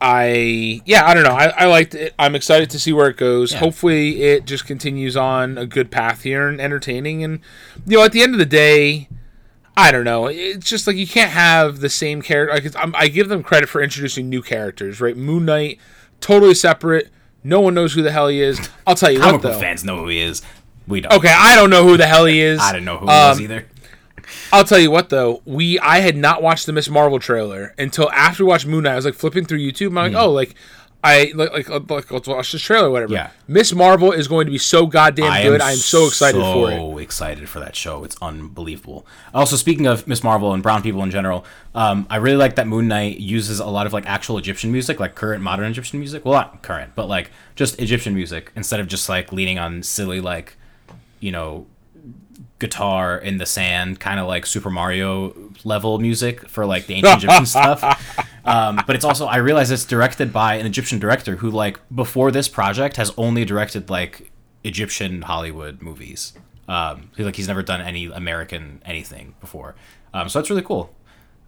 I 0.00 0.80
yeah, 0.86 1.06
I 1.06 1.14
don't 1.14 1.24
know. 1.24 1.34
I, 1.34 1.48
I 1.48 1.66
liked 1.66 1.94
it. 1.94 2.14
I'm 2.18 2.34
excited 2.34 2.70
to 2.70 2.78
see 2.78 2.92
where 2.92 3.08
it 3.08 3.16
goes. 3.16 3.52
Yeah. 3.52 3.58
Hopefully, 3.58 4.22
it 4.22 4.46
just 4.46 4.66
continues 4.66 5.16
on 5.16 5.58
a 5.58 5.66
good 5.66 5.90
path 5.90 6.22
here 6.22 6.48
and 6.48 6.60
entertaining. 6.60 7.22
And 7.22 7.40
you 7.86 7.98
know, 7.98 8.04
at 8.04 8.12
the 8.12 8.22
end 8.22 8.34
of 8.34 8.38
the 8.38 8.46
day. 8.46 9.08
I 9.76 9.92
don't 9.92 10.04
know. 10.04 10.26
It's 10.26 10.68
just 10.68 10.86
like 10.86 10.96
you 10.96 11.06
can't 11.06 11.30
have 11.30 11.80
the 11.80 11.88
same 11.88 12.20
character. 12.20 12.70
I'm, 12.76 12.94
I 12.94 13.08
give 13.08 13.28
them 13.28 13.42
credit 13.42 13.68
for 13.68 13.80
introducing 13.80 14.28
new 14.28 14.42
characters, 14.42 15.00
right? 15.00 15.16
Moon 15.16 15.46
Knight, 15.46 15.78
totally 16.20 16.54
separate. 16.54 17.08
No 17.42 17.60
one 17.60 17.74
knows 17.74 17.94
who 17.94 18.02
the 18.02 18.10
hell 18.10 18.28
he 18.28 18.42
is. 18.42 18.68
I'll 18.86 18.94
tell 18.94 19.10
you 19.10 19.20
comic 19.20 19.42
what, 19.42 19.52
though. 19.52 19.58
fans 19.58 19.82
know 19.82 19.96
who 19.98 20.08
he 20.08 20.20
is. 20.20 20.42
We 20.86 21.00
don't. 21.00 21.12
Okay, 21.14 21.32
I 21.34 21.54
don't 21.56 21.70
know 21.70 21.84
who 21.84 21.96
the 21.96 22.06
hell 22.06 22.26
he 22.26 22.40
is. 22.40 22.60
I 22.60 22.72
don't 22.72 22.84
know 22.84 22.98
who 22.98 23.06
he 23.06 23.12
is 23.12 23.36
um, 23.36 23.42
either. 23.42 23.66
I'll 24.52 24.64
tell 24.64 24.78
you 24.78 24.90
what 24.90 25.08
though, 25.08 25.42
we 25.44 25.78
I 25.78 26.00
had 26.00 26.16
not 26.16 26.42
watched 26.42 26.66
the 26.66 26.72
Miss 26.72 26.88
Marvel 26.88 27.18
trailer 27.18 27.74
until 27.78 28.10
after 28.10 28.44
we 28.44 28.48
watched 28.48 28.66
Moon 28.66 28.84
Knight. 28.84 28.92
I 28.92 28.96
was 28.96 29.04
like 29.04 29.14
flipping 29.14 29.44
through 29.44 29.58
YouTube. 29.58 29.88
And 29.88 29.98
I'm 29.98 30.12
like, 30.12 30.22
oh, 30.22 30.30
like 30.30 30.54
I 31.02 31.32
like 31.34 31.68
like, 31.68 31.90
like 31.90 32.10
let's 32.10 32.28
watch 32.28 32.52
this 32.52 32.60
trailer 32.60 32.88
or 32.88 32.90
whatever. 32.90 33.14
Yeah. 33.14 33.30
Miss 33.48 33.72
Marvel 33.74 34.12
is 34.12 34.28
going 34.28 34.46
to 34.46 34.50
be 34.50 34.58
so 34.58 34.86
goddamn 34.86 35.32
I 35.32 35.42
good. 35.42 35.60
I'm 35.62 35.76
so 35.76 36.06
excited 36.06 36.40
for 36.40 36.70
it. 36.70 36.76
So 36.76 36.98
excited 36.98 37.48
for 37.48 37.58
that 37.60 37.74
show. 37.74 38.04
It's 38.04 38.16
unbelievable. 38.20 39.06
Also, 39.32 39.56
speaking 39.56 39.86
of 39.86 40.06
Miss 40.06 40.22
Marvel 40.22 40.52
and 40.52 40.62
brown 40.62 40.82
people 40.82 41.02
in 41.02 41.10
general, 41.10 41.46
um, 41.74 42.06
I 42.10 42.16
really 42.16 42.36
like 42.36 42.56
that 42.56 42.66
Moon 42.66 42.86
Knight 42.88 43.18
uses 43.18 43.60
a 43.60 43.66
lot 43.66 43.86
of 43.86 43.94
like 43.94 44.04
actual 44.06 44.36
Egyptian 44.36 44.72
music, 44.72 45.00
like 45.00 45.14
current 45.14 45.42
modern 45.42 45.70
Egyptian 45.70 46.00
music. 46.00 46.24
Well, 46.26 46.34
not 46.34 46.62
current, 46.62 46.92
but 46.94 47.08
like 47.08 47.30
just 47.56 47.80
Egyptian 47.80 48.14
music 48.14 48.52
instead 48.54 48.78
of 48.78 48.86
just 48.86 49.08
like 49.08 49.32
leaning 49.32 49.58
on 49.58 49.82
silly 49.82 50.20
like, 50.20 50.56
you 51.18 51.32
know, 51.32 51.66
guitar 52.58 53.18
in 53.18 53.38
the 53.38 53.46
sand, 53.46 54.00
kind 54.00 54.20
of 54.20 54.26
like 54.26 54.46
Super 54.46 54.70
Mario 54.70 55.34
level 55.64 55.98
music 55.98 56.48
for 56.48 56.66
like 56.66 56.86
the 56.86 56.94
ancient 56.94 57.24
Egyptian 57.24 57.46
stuff. 57.46 57.82
Um, 58.44 58.80
but 58.86 58.96
it's 58.96 59.04
also 59.04 59.26
I 59.26 59.36
realize 59.36 59.70
it's 59.70 59.84
directed 59.84 60.32
by 60.32 60.54
an 60.54 60.66
Egyptian 60.66 60.98
director 60.98 61.36
who 61.36 61.50
like 61.50 61.78
before 61.94 62.30
this 62.30 62.48
project 62.48 62.96
has 62.96 63.12
only 63.16 63.44
directed 63.44 63.90
like 63.90 64.30
Egyptian 64.64 65.22
Hollywood 65.22 65.82
movies. 65.82 66.32
Um, 66.68 67.10
he, 67.16 67.24
like 67.24 67.36
he's 67.36 67.48
never 67.48 67.62
done 67.62 67.80
any 67.80 68.06
American 68.06 68.80
anything 68.84 69.34
before. 69.40 69.74
Um, 70.14 70.28
so 70.28 70.38
that's 70.38 70.50
really 70.50 70.62
cool. 70.62 70.94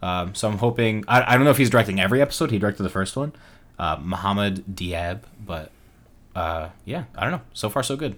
Um, 0.02 0.34
so 0.34 0.48
I'm 0.48 0.58
hoping 0.58 1.04
I, 1.06 1.32
I 1.32 1.34
don't 1.36 1.44
know 1.44 1.50
if 1.50 1.58
he's 1.58 1.70
directing 1.70 2.00
every 2.00 2.20
episode. 2.20 2.50
He 2.50 2.58
directed 2.58 2.82
the 2.82 2.90
first 2.90 3.16
one, 3.16 3.32
uh, 3.78 3.98
Muhammad 4.00 4.64
Diab, 4.66 5.20
but 5.44 5.70
uh, 6.34 6.70
yeah, 6.84 7.04
I 7.16 7.22
don't 7.22 7.32
know. 7.32 7.42
So 7.52 7.68
far, 7.68 7.82
so 7.82 7.96
good. 7.96 8.16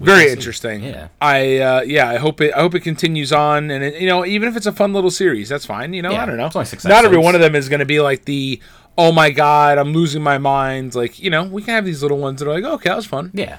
Very 0.00 0.26
see. 0.26 0.32
interesting. 0.32 0.82
Yeah. 0.82 1.08
I 1.20 1.58
uh, 1.58 1.80
yeah, 1.82 2.08
I 2.08 2.16
hope 2.16 2.40
it 2.40 2.52
I 2.54 2.60
hope 2.60 2.74
it 2.74 2.80
continues 2.80 3.32
on 3.32 3.70
and 3.70 3.84
it, 3.84 4.00
you 4.00 4.08
know, 4.08 4.24
even 4.24 4.48
if 4.48 4.56
it's 4.56 4.66
a 4.66 4.72
fun 4.72 4.92
little 4.92 5.10
series, 5.10 5.48
that's 5.48 5.66
fine. 5.66 5.92
You 5.92 6.02
know, 6.02 6.10
Yeah, 6.12 6.22
I 6.22 6.26
don't 6.26 6.36
know. 6.38 6.46
it's 6.46 6.56
only 6.56 6.66
Not 6.84 7.04
every 7.04 7.18
one 7.18 7.34
of 7.34 7.40
them 7.40 7.54
is 7.54 7.68
going 7.68 7.80
to 7.80 7.86
be 7.86 8.00
like 8.00 8.24
the 8.24 8.60
oh 8.98 9.12
my 9.12 9.30
god, 9.30 9.78
I'm 9.78 9.92
losing 9.92 10.22
my 10.22 10.38
mind. 10.38 10.94
Like, 10.94 11.18
you 11.20 11.30
know, 11.30 11.44
we 11.44 11.62
can 11.62 11.74
have 11.74 11.84
these 11.84 12.02
little 12.02 12.18
ones 12.18 12.40
that 12.40 12.48
are 12.48 12.54
like, 12.60 12.64
okay, 12.64 12.88
that 12.90 12.96
was 12.96 13.06
fun. 13.06 13.30
Yeah, 13.32 13.58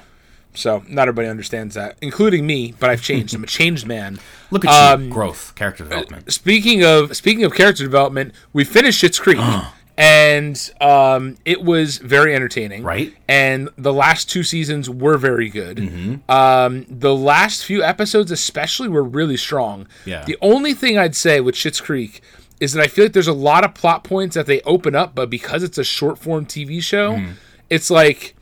So 0.53 0.83
not 0.87 1.03
everybody 1.07 1.27
understands 1.29 1.75
that, 1.75 1.95
including 2.01 2.45
me. 2.45 2.73
But 2.79 2.89
I've 2.89 3.01
changed. 3.01 3.33
I'm 3.33 3.43
a 3.43 3.47
changed 3.47 3.87
man. 3.87 4.19
look 4.51 4.65
at 4.65 4.71
you, 4.99 5.05
Um, 5.05 5.09
growth, 5.09 5.53
character 5.55 5.83
development. 5.83 6.31
Speaking 6.33 6.83
of 6.83 7.15
speaking 7.15 7.43
of 7.43 7.53
character 7.53 7.83
development, 7.83 8.33
we 8.53 8.63
finished 8.63 9.01
Schitt's 9.03 9.19
Creek, 9.19 9.39
and 10.01 10.71
um, 10.81 11.37
it 11.45 11.63
was 11.63 11.97
very 11.99 12.33
entertaining. 12.35 12.83
Right. 12.83 13.13
And 13.27 13.69
the 13.77 13.93
last 13.93 14.29
two 14.29 14.41
seasons 14.43 14.89
were 14.89 15.17
very 15.17 15.47
good. 15.47 15.77
Mm-hmm. 15.77 16.31
Um, 16.31 16.85
the 16.89 17.15
last 17.15 17.63
few 17.63 17.83
episodes, 17.83 18.31
especially, 18.31 18.87
were 18.89 19.03
really 19.03 19.37
strong. 19.37 19.87
Yeah. 20.05 20.25
The 20.25 20.37
only 20.41 20.73
thing 20.73 20.97
I'd 20.97 21.15
say 21.15 21.39
with 21.39 21.53
Schitt's 21.55 21.79
Creek 21.79 22.21
is 22.59 22.73
that 22.73 22.81
I 22.83 22.87
feel 22.87 23.05
like 23.05 23.13
there's 23.13 23.27
a 23.27 23.33
lot 23.33 23.63
of 23.63 23.73
plot 23.75 24.03
points 24.03 24.35
that 24.35 24.47
they 24.47 24.61
open 24.61 24.95
up, 24.95 25.13
but 25.13 25.29
because 25.29 25.61
it's 25.63 25.77
a 25.77 25.83
short 25.83 26.17
form 26.17 26.45
TV 26.45 26.81
show, 26.81 27.13
Mm-hmm. 27.13 27.31
it's 27.31 27.37
it's 27.69 27.89
like 27.91 28.35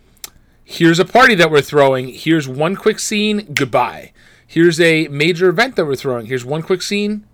here's 0.64 1.00
a 1.00 1.06
party 1.06 1.36
that 1.36 1.52
we're 1.52 1.62
throwing. 1.62 2.08
Here's 2.10 2.48
one 2.48 2.76
quick 2.78 3.00
scene. 3.00 3.54
Goodbye. 3.54 4.14
Here's 4.48 4.80
a 4.80 5.08
major 5.10 5.50
event 5.50 5.76
that 5.76 5.86
we're 5.86 5.96
throwing. 5.96 6.26
Here's 6.28 6.44
one 6.46 6.62
quick 6.64 6.82
scene. 6.82 7.26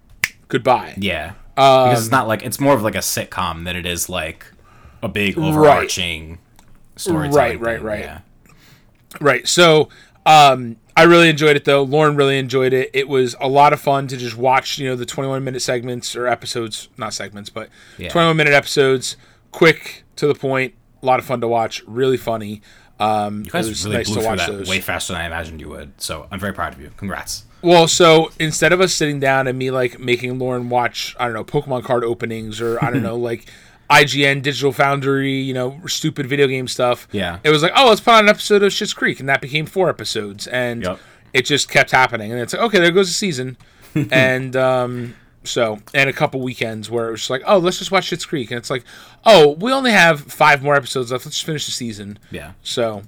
Goodbye. 0.47 0.95
Yeah. 0.97 1.33
Um, 1.57 1.89
because 1.89 2.03
it's 2.05 2.11
not 2.11 2.27
like 2.27 2.43
it's 2.43 2.59
more 2.59 2.73
of 2.73 2.81
like 2.83 2.95
a 2.95 2.99
sitcom 2.99 3.63
than 3.65 3.75
it 3.75 3.85
is 3.85 4.09
like 4.09 4.45
a 5.01 5.07
big 5.07 5.37
overarching 5.37 6.39
story. 6.95 7.29
Right, 7.29 7.59
right, 7.59 7.81
right. 7.81 8.21
Right. 9.21 9.47
So 9.47 9.89
um, 10.25 10.75
I 10.97 11.03
really 11.03 11.29
enjoyed 11.29 11.55
it 11.55 11.63
though. 11.65 11.83
Lauren 11.83 12.15
really 12.17 12.37
enjoyed 12.37 12.73
it. 12.73 12.89
It 12.93 13.07
was 13.07 13.35
a 13.39 13.47
lot 13.47 13.71
of 13.73 13.79
fun 13.79 14.07
to 14.07 14.17
just 14.17 14.35
watch, 14.37 14.77
you 14.77 14.89
know, 14.89 14.95
the 14.97 15.05
21 15.05 15.43
minute 15.43 15.61
segments 15.61 16.15
or 16.15 16.27
episodes, 16.27 16.89
not 16.97 17.13
segments, 17.13 17.49
but 17.49 17.69
Yeah. 17.97 18.09
21 18.09 18.35
minute 18.35 18.53
episodes, 18.53 19.15
quick 19.51 20.03
to 20.17 20.27
the 20.27 20.35
point, 20.35 20.73
a 21.01 21.05
lot 21.05 21.19
of 21.19 21.25
fun 21.25 21.39
to 21.41 21.47
watch, 21.47 21.81
really 21.87 22.17
funny. 22.17 22.61
Um, 22.99 23.43
You 23.45 23.51
guys 23.51 23.67
it 23.67 23.69
was 23.69 23.85
really 23.85 23.97
nice 23.97 24.07
blew 24.07 24.15
to 24.15 24.21
through 24.21 24.29
watch 24.29 24.39
that 24.39 24.51
those. 24.51 24.69
way 24.69 24.81
faster 24.81 25.13
than 25.13 25.21
I 25.21 25.25
imagined 25.27 25.61
you 25.61 25.69
would. 25.69 25.99
So 26.01 26.27
I'm 26.31 26.39
very 26.39 26.53
proud 26.53 26.73
of 26.73 26.81
you. 26.81 26.91
Congrats. 26.97 27.44
Well, 27.65 27.87
so 27.87 28.31
instead 28.39 28.71
of 28.73 28.79
us 28.79 28.93
sitting 28.93 29.19
down 29.19 29.47
and 29.47 29.57
me 29.57 29.71
like 29.71 29.99
making 29.99 30.37
Lauren 30.37 30.69
watch, 30.69 31.15
I 31.19 31.25
don't 31.25 31.33
know, 31.33 31.43
Pokemon 31.43 31.83
card 31.83 32.03
openings 32.03 32.61
or 32.61 32.77
I 32.83 32.91
don't 32.91 33.01
know, 33.09 33.15
like 33.17 33.51
IGN, 33.89 34.43
Digital 34.43 34.71
Foundry, 34.71 35.33
you 35.33 35.53
know, 35.55 35.81
stupid 35.87 36.27
video 36.27 36.45
game 36.47 36.67
stuff. 36.67 37.07
Yeah. 37.11 37.39
It 37.43 37.49
was 37.49 37.63
like, 37.63 37.71
oh, 37.75 37.89
let's 37.89 38.01
put 38.01 38.13
on 38.13 38.25
an 38.25 38.29
episode 38.29 38.61
of 38.61 38.71
Schitt's 38.71 38.93
Creek, 38.93 39.19
and 39.19 39.27
that 39.29 39.41
became 39.41 39.65
four 39.65 39.89
episodes, 39.89 40.45
and 40.47 40.83
Yep. 40.83 40.99
it 41.33 41.45
just 41.45 41.69
kept 41.69 41.89
happening, 41.91 42.31
and 42.31 42.39
it's 42.39 42.53
like, 42.53 42.61
okay, 42.61 42.79
there 42.79 42.91
goes 42.91 43.07
the 43.07 43.13
season, 43.13 43.57
and 44.11 44.55
um, 44.55 45.15
so 45.43 45.79
and 45.93 46.07
a 46.09 46.13
couple 46.13 46.41
weekends 46.41 46.89
where 46.91 47.07
it 47.07 47.11
was 47.11 47.21
just 47.21 47.29
like, 47.31 47.43
oh, 47.45 47.57
let's 47.57 47.79
just 47.79 47.91
watch 47.91 48.09
Schitt's 48.11 48.25
Creek, 48.25 48.51
and 48.51 48.57
it's 48.59 48.69
like, 48.69 48.83
oh, 49.25 49.51
we 49.59 49.71
only 49.71 49.91
have 49.91 50.21
five 50.21 50.61
more 50.63 50.75
episodes 50.75 51.11
left, 51.11 51.25
let's 51.25 51.37
just 51.37 51.45
finish 51.45 51.65
the 51.65 51.71
season. 51.71 52.19
Yeah. 52.31 52.51
So 52.63 53.03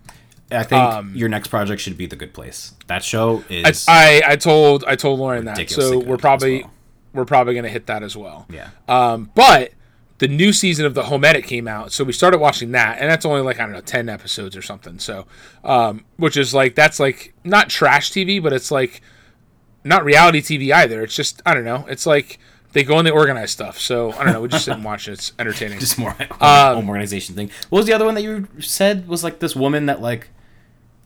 I 0.51 0.63
think 0.63 0.82
Um, 0.82 1.13
your 1.16 1.30
next 1.30 1.50
project 1.50 1.82
should 1.82 1.98
be 1.98 2.06
The 2.06 2.16
Good 2.16 2.34
Place. 2.34 2.74
That 2.88 3.04
show 3.04 3.44
is 3.50 3.86
I, 3.88 4.22
I 4.25 4.36
told 4.38 4.84
I 4.88 4.96
told 4.96 5.20
Lauren 5.20 5.46
that, 5.46 5.70
so 5.70 6.00
we're 6.00 6.18
probably 6.18 6.62
well. 6.63 6.72
we're 7.13 7.25
probably 7.25 7.54
gonna 7.56 7.70
hit 7.70 7.88
that 7.88 8.04
as 8.04 8.16
well. 8.16 8.46
yeah. 8.50 8.70
Um, 8.88 9.30
but 9.36 9.72
the 10.20 10.27
new 10.27 10.51
season 10.51 10.86
of 10.86 10.94
the 10.96 11.04
Home 11.04 11.24
Edit 11.25 11.44
came 11.46 11.68
out, 11.68 11.92
so 11.92 12.04
we 12.04 12.12
started 12.13 12.39
watching 12.39 12.72
that, 12.72 12.98
and 13.00 13.10
that's 13.12 13.25
only 13.25 13.42
like 13.42 13.60
I 13.60 13.63
don't 13.63 13.74
know 13.74 13.82
ten 13.82 14.10
episodes 14.10 14.56
or 14.56 14.62
something. 14.62 15.00
So, 15.00 15.25
um, 15.63 16.06
which 16.16 16.38
is 16.38 16.54
like 16.54 16.75
that's 16.75 17.00
like 17.00 17.34
not 17.44 17.70
trash 17.70 18.12
TV, 18.12 18.42
but 18.42 18.54
it's 18.54 18.72
like 18.72 19.01
not 19.84 20.04
reality 20.06 20.42
TV 20.42 20.74
either. 20.74 21.04
It's 21.04 21.16
just 21.16 21.42
I 21.46 21.54
don't 21.54 21.66
know. 21.66 21.86
It's 21.89 22.06
like 22.06 22.39
they 22.74 22.84
go 22.84 22.98
and 22.98 23.06
they 23.06 23.12
organize 23.12 23.51
stuff. 23.51 23.80
So 23.80 24.12
I 24.13 24.24
don't 24.24 24.34
know. 24.34 24.42
We 24.42 24.48
just 24.48 24.66
sit 24.66 24.74
and 24.75 24.84
watch 24.84 25.08
it. 25.08 25.13
It's 25.13 25.34
entertaining. 25.39 25.80
Just 25.80 25.98
more 26.00 26.12
home, 26.12 26.27
Um, 26.42 26.75
home 26.77 26.89
organization 26.89 27.36
thing. 27.36 27.51
What 27.70 27.80
was 27.80 27.86
the 27.86 27.94
other 27.94 28.06
one 28.06 28.16
that 28.16 28.24
you 28.24 28.48
said 28.60 29.08
was 29.08 29.24
like 29.24 29.39
this 29.39 29.56
woman 29.56 29.86
that 29.88 30.01
like 30.01 30.30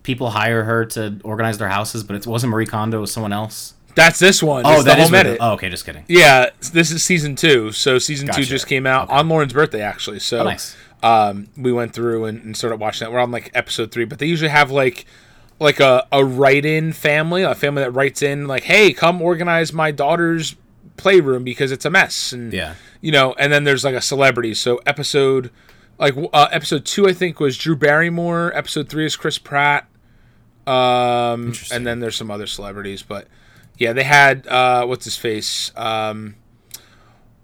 people 0.03 0.31
hire 0.31 0.63
her 0.63 0.85
to 0.85 1.19
organize 1.23 1.57
their 1.57 1.69
houses, 1.69 2.03
but 2.03 2.15
it 2.15 2.25
wasn't 2.27 2.51
Marie 2.51 2.65
Kondo, 2.65 2.97
it 2.97 3.01
was 3.01 3.11
someone 3.13 3.33
else. 3.33 3.73
That's 3.93 4.19
this 4.19 4.41
one. 4.41 4.63
Oh, 4.65 4.75
It's 4.75 4.83
that 4.85 4.99
is 4.99 5.11
Edit. 5.13 5.33
it- 5.33 5.37
Oh, 5.41 5.53
okay, 5.53 5.69
just 5.69 5.85
kidding. 5.85 6.05
Yeah, 6.07 6.49
this 6.71 6.91
is 6.91 7.03
season 7.03 7.35
two. 7.35 7.71
So 7.73 7.99
season 7.99 8.29
two 8.33 8.43
just 8.43 8.65
came 8.67 8.87
out 8.87 9.09
on 9.09 9.27
Lauren's 9.27 9.51
birthday, 9.53 9.81
actually. 9.81 10.19
So 10.19 10.39
Oh, 10.39 10.43
nice. 10.45 10.75
um, 11.03 11.47
we 11.57 11.73
went 11.73 11.93
through 11.93 12.23
and, 12.25 12.41
and 12.41 12.55
started 12.57 12.79
watching 12.79 13.05
that. 13.05 13.11
We're 13.11 13.19
on 13.19 13.31
like 13.31 13.51
episode 13.53 13.91
three, 13.91 14.05
but 14.05 14.19
they 14.19 14.27
usually 14.27 14.49
have 14.49 14.71
like 14.71 15.05
like 15.59 15.79
a, 15.79 16.07
a 16.11 16.25
write-in 16.25 16.91
family, 16.93 17.43
a 17.43 17.53
family 17.53 17.83
that 17.83 17.91
writes 17.91 18.21
in 18.23 18.47
like, 18.47 18.63
"Hey, 18.63 18.93
come 18.93 19.21
organize 19.21 19.71
my 19.73 19.91
daughter's 19.91 20.55
playroom 20.97 21.43
because 21.43 21.71
it's 21.71 21.85
a 21.85 21.89
mess," 21.89 22.31
and 22.31 22.51
Yeah. 22.53 22.75
you 23.01 23.11
know, 23.11 23.35
and 23.37 23.51
then 23.53 23.65
there's 23.65 23.83
like 23.83 23.93
a 23.93 24.01
celebrity. 24.01 24.53
So 24.55 24.79
episode 24.87 25.51
like 25.99 26.15
uh, 26.33 26.47
episode 26.51 26.85
two, 26.85 27.07
I 27.07 27.13
think 27.13 27.39
was 27.41 27.57
Drew 27.57 27.75
Barrymore. 27.75 28.51
Episode 28.55 28.87
three 28.89 29.05
is 29.05 29.15
Chris 29.17 29.37
Pratt. 29.37 29.85
Um, 30.67 31.53
and 31.71 31.85
then 31.87 31.99
there's 31.99 32.15
some 32.15 32.29
other 32.31 32.47
celebrities, 32.47 33.01
but 33.03 33.27
yeah, 33.77 33.93
they 33.93 34.03
had 34.03 34.45
uh, 34.47 34.85
what's 34.85 35.05
his 35.05 35.17
face. 35.17 35.71
Um, 35.75 36.35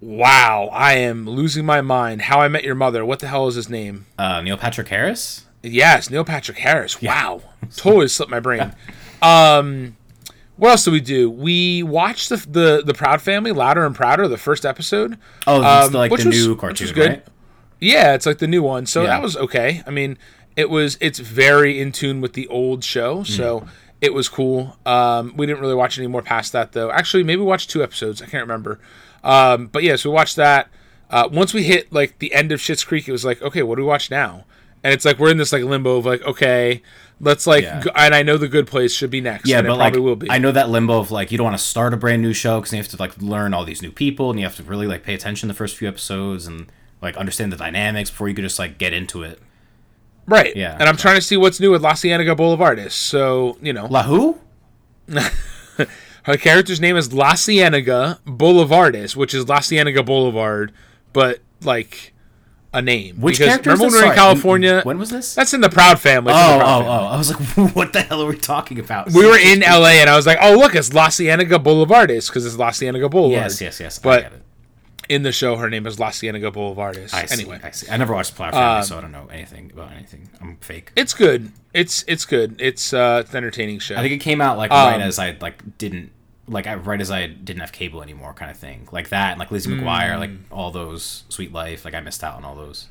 wow, 0.01 0.69
I 0.71 0.93
am 0.93 1.27
losing 1.27 1.65
my 1.65 1.81
mind. 1.81 2.23
How 2.23 2.41
I 2.41 2.47
Met 2.47 2.63
Your 2.63 2.75
Mother. 2.75 3.05
What 3.05 3.19
the 3.19 3.27
hell 3.27 3.47
is 3.47 3.55
his 3.55 3.69
name? 3.69 4.05
Uh, 4.17 4.41
Neil 4.41 4.57
Patrick 4.57 4.87
Harris. 4.89 5.45
Yes, 5.63 6.09
Neil 6.09 6.23
Patrick 6.23 6.59
Harris. 6.59 7.01
Wow, 7.01 7.41
totally 7.75 8.07
slipped 8.07 8.31
my 8.31 8.39
brain. 8.39 8.73
Um, 9.21 9.97
what 10.55 10.69
else 10.69 10.85
did 10.85 10.91
we 10.91 11.01
do? 11.01 11.29
We 11.29 11.83
watched 11.83 12.29
the 12.29 12.37
the 12.37 12.83
the 12.85 12.93
Proud 12.93 13.21
Family, 13.21 13.51
Louder 13.51 13.85
and 13.85 13.95
Prouder, 13.95 14.27
the 14.27 14.37
first 14.37 14.65
episode. 14.65 15.17
Oh, 15.45 15.61
that's 15.61 15.87
Um, 15.87 15.93
the, 15.93 15.97
like 15.97 16.11
which 16.11 16.21
the 16.21 16.29
was- 16.29 16.45
new 16.45 16.51
which 16.51 16.59
cartoon, 16.59 16.85
was 16.85 16.91
good. 16.91 17.09
right? 17.09 17.25
Yeah, 17.79 18.13
it's 18.15 18.25
like 18.25 18.39
the 18.39 18.47
new 18.47 18.63
one. 18.63 18.85
So 18.87 19.01
Yeah. 19.03 19.09
that 19.09 19.21
was 19.21 19.37
okay. 19.37 19.83
I 19.85 19.91
mean, 19.91 20.17
it 20.57 20.69
was 20.69 20.97
it's 20.99 21.19
very 21.19 21.79
in 21.79 21.93
tune 21.93 22.19
with 22.19 22.33
the 22.33 22.47
old 22.49 22.83
show, 22.83 23.23
so 23.23 23.61
Mm. 23.61 23.67
it 24.01 24.13
was 24.13 24.27
cool. 24.27 24.75
Um, 24.85 25.33
we 25.37 25.45
didn't 25.45 25.61
really 25.61 25.75
watch 25.75 25.97
any 25.97 26.07
more 26.07 26.21
past 26.21 26.51
that 26.51 26.73
though. 26.73 26.91
Actually, 26.91 27.23
maybe 27.23 27.39
we 27.39 27.45
watched 27.47 27.69
two 27.69 27.81
episodes. 27.81 28.21
I 28.21 28.25
can't 28.25 28.43
remember. 28.43 28.79
Um, 29.23 29.67
but 29.67 29.83
yes, 29.83 30.03
we 30.03 30.11
watched 30.11 30.35
that. 30.35 30.67
Uh, 31.09 31.29
once 31.31 31.53
we 31.53 31.63
hit 31.63 31.93
like 31.93 32.19
the 32.19 32.33
end 32.33 32.51
of 32.51 32.59
Schitt's 32.59 32.83
Creek, 32.83 33.07
it 33.07 33.11
was 33.13 33.23
like, 33.23 33.41
okay, 33.41 33.63
what 33.63 33.75
do 33.77 33.83
we 33.83 33.87
watch 33.87 34.11
now? 34.11 34.43
And 34.83 34.93
it's 34.93 35.05
like 35.05 35.17
we're 35.19 35.31
in 35.31 35.37
this 35.37 35.51
like 35.53 35.63
limbo 35.63 35.97
of 35.97 36.05
like, 36.05 36.21
okay, 36.23 36.81
let's 37.19 37.47
like, 37.47 37.63
Yeah. 37.63 37.81
go, 37.81 37.91
and 37.95 38.13
I 38.13 38.23
know 38.23 38.37
the 38.37 38.47
Good 38.47 38.67
Place 38.67 38.93
should 38.93 39.09
be 39.09 39.21
next. 39.21 39.47
Yeah, 39.47 39.59
and 39.59 39.67
but 39.67 39.73
it 39.73 39.77
probably 39.77 39.99
like 39.99 40.05
will 40.05 40.15
be. 40.15 40.29
I 40.29 40.37
know 40.37 40.51
that 40.51 40.69
limbo 40.69 40.99
of 40.99 41.11
like 41.11 41.31
you 41.31 41.37
don't 41.37 41.45
want 41.45 41.57
to 41.57 41.63
start 41.63 41.93
a 41.93 41.97
brand 41.97 42.21
new 42.21 42.33
show 42.33 42.59
because 42.59 42.73
you 42.73 42.77
have 42.77 42.87
to 42.89 42.97
like 42.97 43.13
learn 43.21 43.53
all 43.53 43.63
these 43.65 43.81
new 43.81 43.91
people 43.91 44.29
and 44.29 44.39
you 44.39 44.45
have 44.45 44.55
to 44.57 44.63
really 44.63 44.85
like 44.87 45.03
pay 45.03 45.13
attention 45.13 45.47
the 45.47 45.53
first 45.55 45.75
few 45.77 45.87
episodes 45.87 46.45
and 46.47 46.67
like 47.01 47.15
understand 47.17 47.51
the 47.51 47.57
dynamics 47.57 48.09
before 48.09 48.27
you 48.29 48.35
could 48.35 48.43
just 48.43 48.59
like 48.59 48.77
get 48.77 48.93
into 48.93 49.23
it. 49.23 49.39
Right. 50.27 50.55
Yeah. 50.55 50.75
And 50.77 50.83
I'm 50.83 50.97
trying 50.97 51.15
to 51.15 51.21
see 51.21 51.37
what's 51.37 51.59
new 51.59 51.71
with 51.71 51.81
La 51.81 51.93
Cienega 51.93 52.35
Boulevardez. 52.35 52.91
So 52.91 53.57
you 53.61 53.73
know, 53.73 53.87
La 53.87 54.03
who? 54.03 54.37
Her 56.23 56.35
character's 56.35 56.81
name 56.81 56.97
is 56.97 57.13
La 57.13 57.35
Cienega 57.35 58.19
Boulevardez, 58.25 59.15
which 59.15 59.33
is 59.33 59.47
La 59.47 59.61
Cienega 59.61 60.03
Boulevard, 60.03 60.73
but 61.13 61.39
like 61.61 62.13
a 62.73 62.81
name. 62.81 63.21
Which 63.21 63.37
because 63.37 63.47
character? 63.47 63.71
is 63.71 63.79
remember 63.79 63.95
when 63.95 64.03
we 64.03 64.07
were 64.07 64.13
in 64.13 64.17
California? 64.17 64.81
When 64.83 64.99
was 64.99 65.09
this? 65.09 65.33
That's 65.33 65.53
in 65.53 65.61
the 65.61 65.69
Proud 65.69 65.99
Family. 65.99 66.33
Oh, 66.35 66.35
oh, 66.35 66.59
Family. 66.59 66.87
oh! 66.87 67.05
I 67.05 67.17
was 67.17 67.29
like, 67.29 67.75
what 67.75 67.93
the 67.93 68.01
hell 68.01 68.21
are 68.21 68.27
we 68.27 68.37
talking 68.37 68.79
about? 68.79 69.11
We 69.13 69.25
were 69.25 69.37
in 69.37 69.61
LA 69.61 70.01
and 70.01 70.09
I 70.09 70.17
was 70.17 70.25
like, 70.25 70.39
oh 70.41 70.57
look, 70.57 70.75
it's 70.75 70.93
La 70.93 71.07
Cienega 71.07 71.59
Boulevardez 71.59 72.27
because 72.27 72.45
it's 72.45 72.57
La 72.57 72.71
Cienega 72.71 73.07
Boulevard. 73.07 73.43
Yes, 73.43 73.61
yes, 73.61 73.79
yes. 73.79 73.99
I 73.99 74.03
But. 74.03 74.33
In 75.09 75.23
the 75.23 75.31
show, 75.31 75.55
her 75.55 75.69
name 75.69 75.85
is 75.87 75.99
La 75.99 76.11
Cienega 76.11 76.51
Boulevardez. 76.51 77.13
I 77.13 77.25
see. 77.25 77.41
anyway, 77.41 77.59
I 77.63 77.71
see. 77.71 77.89
I 77.89 77.97
never 77.97 78.13
watched 78.13 78.35
Proud 78.35 78.53
Family, 78.53 78.83
so 78.83 78.97
I 78.97 79.01
don't 79.01 79.11
know 79.11 79.27
anything 79.31 79.71
about 79.73 79.91
anything. 79.93 80.29
I'm 80.41 80.57
fake. 80.57 80.91
it's 80.95 81.13
good. 81.13 81.51
It's 81.73 82.03
it's 82.07 82.25
good. 82.25 82.55
It's 82.59 82.91
uh, 82.93 83.21
it's 83.23 83.31
an 83.31 83.37
entertaining 83.37 83.79
show. 83.79 83.95
I 83.95 84.01
think 84.01 84.13
it 84.13 84.19
came 84.21 84.41
out 84.41 84.57
like 84.57 84.71
Um, 84.71 84.91
right 84.93 85.01
as 85.01 85.17
I 85.19 85.37
like 85.39 85.77
didn't 85.77 86.11
like 86.49 86.67
I 86.67 86.75
right 86.75 86.99
as 87.01 87.11
I 87.11 87.27
didn't 87.27 87.59
have 87.61 87.71
cable 87.71 88.01
anymore, 88.01 88.33
kind 88.33 88.49
of 88.51 88.57
thing. 88.57 88.87
Like 88.91 89.09
that, 89.09 89.31
and 89.31 89.39
like 89.39 89.51
Lizzie 89.51 89.69
McGuire, 89.71 90.17
like 90.19 90.29
Mm. 90.31 90.39
all 90.51 90.71
those 90.71 91.23
Sweet 91.29 91.51
Life. 91.53 91.85
Like 91.85 91.93
I 91.93 91.99
missed 92.01 92.23
out 92.23 92.35
on 92.35 92.43
all 92.45 92.55
those. 92.55 92.87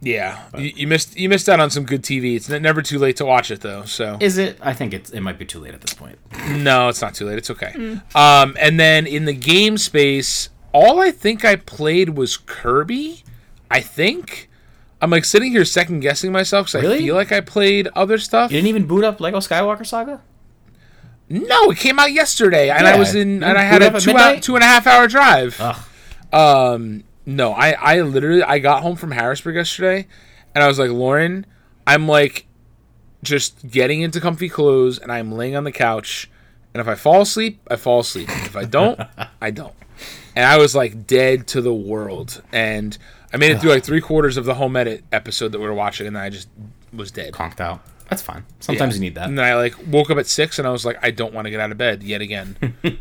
yeah, 0.00 0.42
you, 0.58 0.72
you 0.74 0.86
missed 0.88 1.16
you 1.16 1.28
missed 1.28 1.48
out 1.48 1.60
on 1.60 1.70
some 1.70 1.84
good 1.84 2.02
TV. 2.02 2.34
It's 2.36 2.48
never 2.48 2.82
too 2.82 2.98
late 2.98 3.16
to 3.16 3.24
watch 3.24 3.50
it 3.52 3.60
though. 3.60 3.84
So 3.84 4.16
Is 4.20 4.36
it? 4.38 4.58
I 4.60 4.72
think 4.72 4.92
it's 4.92 5.10
it 5.10 5.20
might 5.20 5.38
be 5.38 5.44
too 5.46 5.60
late 5.60 5.74
at 5.74 5.80
this 5.80 5.94
point. 5.94 6.18
No, 6.50 6.88
it's 6.88 7.00
not 7.00 7.14
too 7.14 7.24
late. 7.26 7.38
It's 7.38 7.50
okay. 7.50 8.00
Um, 8.14 8.56
and 8.58 8.78
then 8.80 9.06
in 9.06 9.24
the 9.26 9.32
game 9.32 9.78
space, 9.78 10.48
all 10.72 11.00
I 11.00 11.10
think 11.10 11.44
I 11.44 11.56
played 11.56 12.10
was 12.10 12.36
Kirby. 12.36 13.24
I 13.70 13.80
think. 13.80 14.48
I'm 15.00 15.10
like 15.10 15.24
sitting 15.24 15.50
here 15.50 15.64
second 15.64 16.00
guessing 16.00 16.30
myself 16.30 16.66
because 16.66 16.82
Really? 16.82 16.96
I 16.96 17.00
feel 17.00 17.14
like 17.16 17.32
I 17.32 17.40
played 17.40 17.88
other 17.88 18.18
stuff. 18.18 18.52
You 18.52 18.58
didn't 18.58 18.68
even 18.68 18.86
boot 18.86 19.02
up 19.02 19.20
Lego 19.20 19.38
Skywalker 19.38 19.84
Saga. 19.84 20.20
No, 21.28 21.70
it 21.70 21.78
came 21.78 21.98
out 21.98 22.12
yesterday, 22.12 22.68
and 22.68 22.86
I 22.86 22.98
was 22.98 23.14
in, 23.14 23.40
You 23.40 23.46
and 23.46 23.58
I 23.58 23.62
had 23.62 23.82
a 23.82 23.98
two 23.98 24.16
hour, 24.16 24.38
two 24.38 24.54
and 24.54 24.62
a 24.62 24.66
half 24.66 24.86
hour 24.86 25.08
drive. 25.08 25.56
Ugh. 25.60 25.76
Um, 26.32 27.04
no, 27.24 27.52
I, 27.52 27.70
I 27.72 28.00
literally, 28.02 28.42
I 28.42 28.58
got 28.58 28.82
home 28.82 28.96
from 28.96 29.12
Harrisburg 29.12 29.56
yesterday, 29.56 30.06
and 30.54 30.62
I 30.62 30.68
was 30.68 30.78
like, 30.78 30.90
Lauren, 30.90 31.46
I'm 31.86 32.06
like, 32.06 32.46
just 33.22 33.70
getting 33.70 34.02
into 34.02 34.20
comfy 34.20 34.48
clothes, 34.48 34.98
and 34.98 35.10
I'm 35.10 35.32
laying 35.32 35.56
on 35.56 35.64
the 35.64 35.72
couch, 35.72 36.30
and 36.74 36.80
if 36.80 36.88
I 36.88 36.94
fall 36.94 37.20
asleep, 37.22 37.60
I 37.70 37.76
fall 37.76 38.00
asleep. 38.00 38.28
If 38.30 38.56
I 38.56 38.64
don't, 38.64 39.00
I 39.40 39.50
don't. 39.50 39.74
And 40.34 40.44
I 40.44 40.56
was 40.58 40.74
like 40.74 41.06
dead 41.06 41.46
to 41.48 41.60
the 41.60 41.74
world, 41.74 42.42
and 42.52 42.96
I 43.32 43.36
made 43.36 43.50
it 43.52 43.60
through 43.60 43.70
like 43.70 43.84
three 43.84 44.00
quarters 44.00 44.36
of 44.36 44.44
the 44.44 44.54
home 44.54 44.76
edit 44.76 45.04
episode 45.12 45.52
that 45.52 45.58
we 45.58 45.66
were 45.66 45.74
watching, 45.74 46.06
and 46.06 46.16
I 46.18 46.30
just 46.30 46.48
was 46.92 47.10
dead. 47.10 47.32
Conked 47.34 47.60
out. 47.60 47.80
That's 48.08 48.20
fine. 48.22 48.44
Sometimes 48.60 48.94
Yeah. 48.94 48.96
you 48.96 49.00
need 49.00 49.14
that. 49.14 49.28
And 49.28 49.40
I 49.40 49.54
like 49.56 49.74
woke 49.86 50.10
up 50.10 50.18
at 50.18 50.26
six, 50.26 50.58
and 50.58 50.68
I 50.68 50.70
was 50.70 50.84
like, 50.84 50.98
I 51.02 51.10
don't 51.10 51.32
want 51.32 51.46
to 51.46 51.50
get 51.50 51.60
out 51.60 51.70
of 51.72 51.78
bed 51.78 52.02
yet 52.02 52.20
again. 52.20 52.56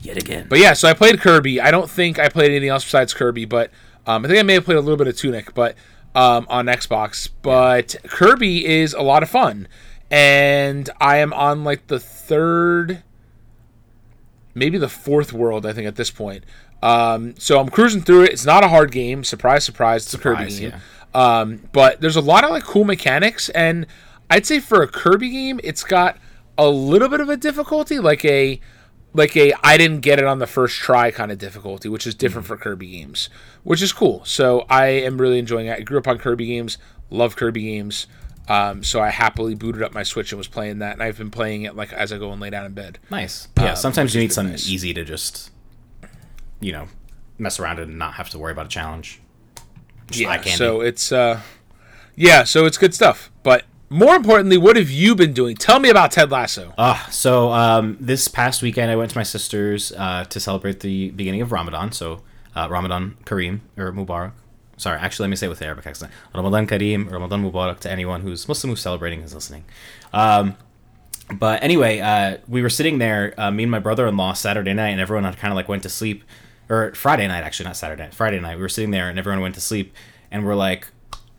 Yet 0.00 0.16
again. 0.16 0.46
But 0.48 0.58
yeah, 0.58 0.72
so 0.72 0.88
I 0.88 0.94
played 0.94 1.20
Kirby. 1.20 1.60
I 1.60 1.70
don't 1.70 1.88
think 1.90 2.18
I 2.18 2.28
played 2.28 2.50
anything 2.50 2.68
else 2.68 2.84
besides 2.84 3.14
Kirby, 3.14 3.44
but 3.44 3.70
um, 4.06 4.24
I 4.24 4.28
think 4.28 4.38
I 4.40 4.42
may 4.42 4.54
have 4.54 4.64
played 4.64 4.76
a 4.78 4.80
little 4.80 4.96
bit 4.96 5.06
of 5.06 5.16
Tunic, 5.16 5.54
but 5.54 5.76
um, 6.14 6.46
on 6.48 6.66
Xbox. 6.66 7.28
But 7.42 7.96
Kirby 8.06 8.66
is 8.66 8.92
a 8.94 9.02
lot 9.02 9.22
of 9.22 9.30
fun, 9.30 9.68
and 10.10 10.90
I 11.00 11.16
am 11.18 11.32
on 11.32 11.64
like 11.64 11.86
the 11.86 11.98
third, 12.00 13.02
maybe 14.54 14.78
the 14.78 14.88
fourth 14.88 15.32
world. 15.32 15.66
I 15.66 15.72
think 15.72 15.86
at 15.86 15.96
this 15.96 16.10
point. 16.10 16.44
Um, 16.82 17.34
so 17.38 17.58
I'm 17.58 17.68
cruising 17.70 18.02
through 18.02 18.24
it. 18.24 18.32
It's 18.32 18.44
not 18.44 18.62
a 18.62 18.68
hard 18.68 18.92
game. 18.92 19.24
Surprise, 19.24 19.64
surprise! 19.64 20.04
It's 20.04 20.14
a 20.14 20.18
Kirby 20.18 20.44
game. 20.50 20.70
Um, 21.14 21.68
but 21.72 22.00
there's 22.00 22.16
a 22.16 22.20
lot 22.20 22.44
of 22.44 22.50
like 22.50 22.64
cool 22.64 22.84
mechanics, 22.84 23.48
and 23.50 23.86
I'd 24.28 24.46
say 24.46 24.60
for 24.60 24.82
a 24.82 24.88
Kirby 24.88 25.30
game, 25.30 25.60
it's 25.64 25.84
got 25.84 26.18
a 26.58 26.68
little 26.68 27.08
bit 27.08 27.20
of 27.20 27.28
a 27.28 27.36
difficulty, 27.36 27.98
like 27.98 28.24
a 28.24 28.60
like 29.14 29.36
a 29.36 29.54
I 29.62 29.78
didn't 29.78 30.00
get 30.00 30.18
it 30.18 30.24
on 30.24 30.40
the 30.40 30.46
first 30.46 30.76
try 30.76 31.10
kind 31.10 31.30
of 31.32 31.38
difficulty, 31.38 31.88
which 31.88 32.06
is 32.06 32.14
different 32.14 32.46
for 32.46 32.56
Kirby 32.56 32.90
games, 32.90 33.30
which 33.62 33.80
is 33.80 33.92
cool. 33.92 34.24
So 34.24 34.66
I 34.68 34.86
am 34.86 35.20
really 35.20 35.38
enjoying 35.38 35.68
it. 35.68 35.78
I 35.78 35.82
grew 35.82 35.98
up 35.98 36.08
on 36.08 36.18
Kirby 36.18 36.46
games, 36.46 36.78
love 37.10 37.36
Kirby 37.36 37.62
games. 37.62 38.06
Um, 38.48 38.82
so 38.82 39.00
I 39.00 39.08
happily 39.08 39.54
booted 39.54 39.82
up 39.82 39.94
my 39.94 40.02
Switch 40.02 40.32
and 40.32 40.38
was 40.38 40.48
playing 40.48 40.80
that, 40.80 40.92
and 40.92 41.02
I've 41.02 41.16
been 41.16 41.30
playing 41.30 41.62
it 41.62 41.76
like 41.76 41.92
as 41.92 42.12
I 42.12 42.18
go 42.18 42.30
and 42.32 42.40
lay 42.40 42.50
down 42.50 42.66
in 42.66 42.74
bed. 42.74 42.98
Nice. 43.10 43.48
Yeah. 43.56 43.70
Um, 43.70 43.76
sometimes 43.76 44.14
you 44.14 44.20
need 44.20 44.32
something 44.32 44.52
nice. 44.52 44.68
easy 44.68 44.92
to 44.94 45.04
just, 45.04 45.50
you 46.60 46.72
know, 46.72 46.88
mess 47.38 47.58
around 47.58 47.78
and 47.78 47.98
not 47.98 48.14
have 48.14 48.30
to 48.30 48.38
worry 48.38 48.52
about 48.52 48.66
a 48.66 48.70
challenge. 48.70 49.20
Just 50.08 50.20
Yeah, 50.20 50.42
so 50.42 50.82
it's 50.82 51.10
uh, 51.12 51.40
yeah, 52.14 52.44
so 52.44 52.66
it's 52.66 52.76
good 52.76 52.94
stuff. 52.94 53.30
But 53.42 53.64
more 53.88 54.14
importantly, 54.16 54.58
what 54.58 54.76
have 54.76 54.90
you 54.90 55.14
been 55.14 55.32
doing? 55.32 55.56
Tell 55.56 55.80
me 55.80 55.88
about 55.88 56.10
Ted 56.10 56.30
Lasso. 56.30 56.74
Ah, 56.76 57.08
so 57.10 57.50
um, 57.52 57.96
this 58.00 58.28
past 58.28 58.62
weekend 58.62 58.90
I 58.90 58.96
went 58.96 59.10
to 59.12 59.18
my 59.18 59.22
sister's 59.22 59.92
uh, 59.92 60.24
to 60.28 60.40
celebrate 60.40 60.80
the 60.80 61.10
beginning 61.10 61.40
of 61.40 61.52
Ramadan. 61.52 61.92
So 61.92 62.22
uh, 62.54 62.68
Ramadan 62.70 63.16
Kareem 63.24 63.60
or 63.76 63.92
Mubarak. 63.92 64.32
Sorry, 64.76 64.98
actually, 64.98 65.24
let 65.24 65.30
me 65.30 65.36
say 65.36 65.46
it 65.46 65.50
with 65.50 65.60
the 65.60 65.66
Arabic 65.66 65.86
accent. 65.86 66.12
Ramadan 66.34 66.66
Kareem, 66.66 67.10
Ramadan 67.10 67.44
Mubarak 67.48 67.80
to 67.80 67.90
anyone 67.90 68.22
who's 68.22 68.48
Muslim 68.48 68.70
who's 68.70 68.80
celebrating 68.80 69.20
is 69.20 69.34
listening. 69.34 69.64
Um, 70.12 70.56
but 71.32 71.62
anyway, 71.62 72.00
uh, 72.00 72.38
we 72.48 72.60
were 72.62 72.70
sitting 72.70 72.98
there, 72.98 73.34
uh, 73.38 73.50
me 73.50 73.64
and 73.64 73.70
my 73.70 73.78
brother-in-law, 73.78 74.34
Saturday 74.34 74.74
night, 74.74 74.90
and 74.90 75.00
everyone 75.00 75.24
kind 75.34 75.52
of 75.52 75.56
like 75.56 75.68
went 75.68 75.82
to 75.84 75.88
sleep, 75.88 76.24
or 76.68 76.94
Friday 76.94 77.26
night 77.26 77.44
actually, 77.44 77.66
not 77.66 77.76
Saturday, 77.76 78.08
Friday 78.12 78.40
night. 78.40 78.56
We 78.56 78.62
were 78.62 78.68
sitting 78.68 78.90
there, 78.90 79.08
and 79.08 79.18
everyone 79.18 79.40
went 79.40 79.54
to 79.54 79.60
sleep, 79.60 79.94
and 80.30 80.44
we're 80.44 80.54
like, 80.54 80.88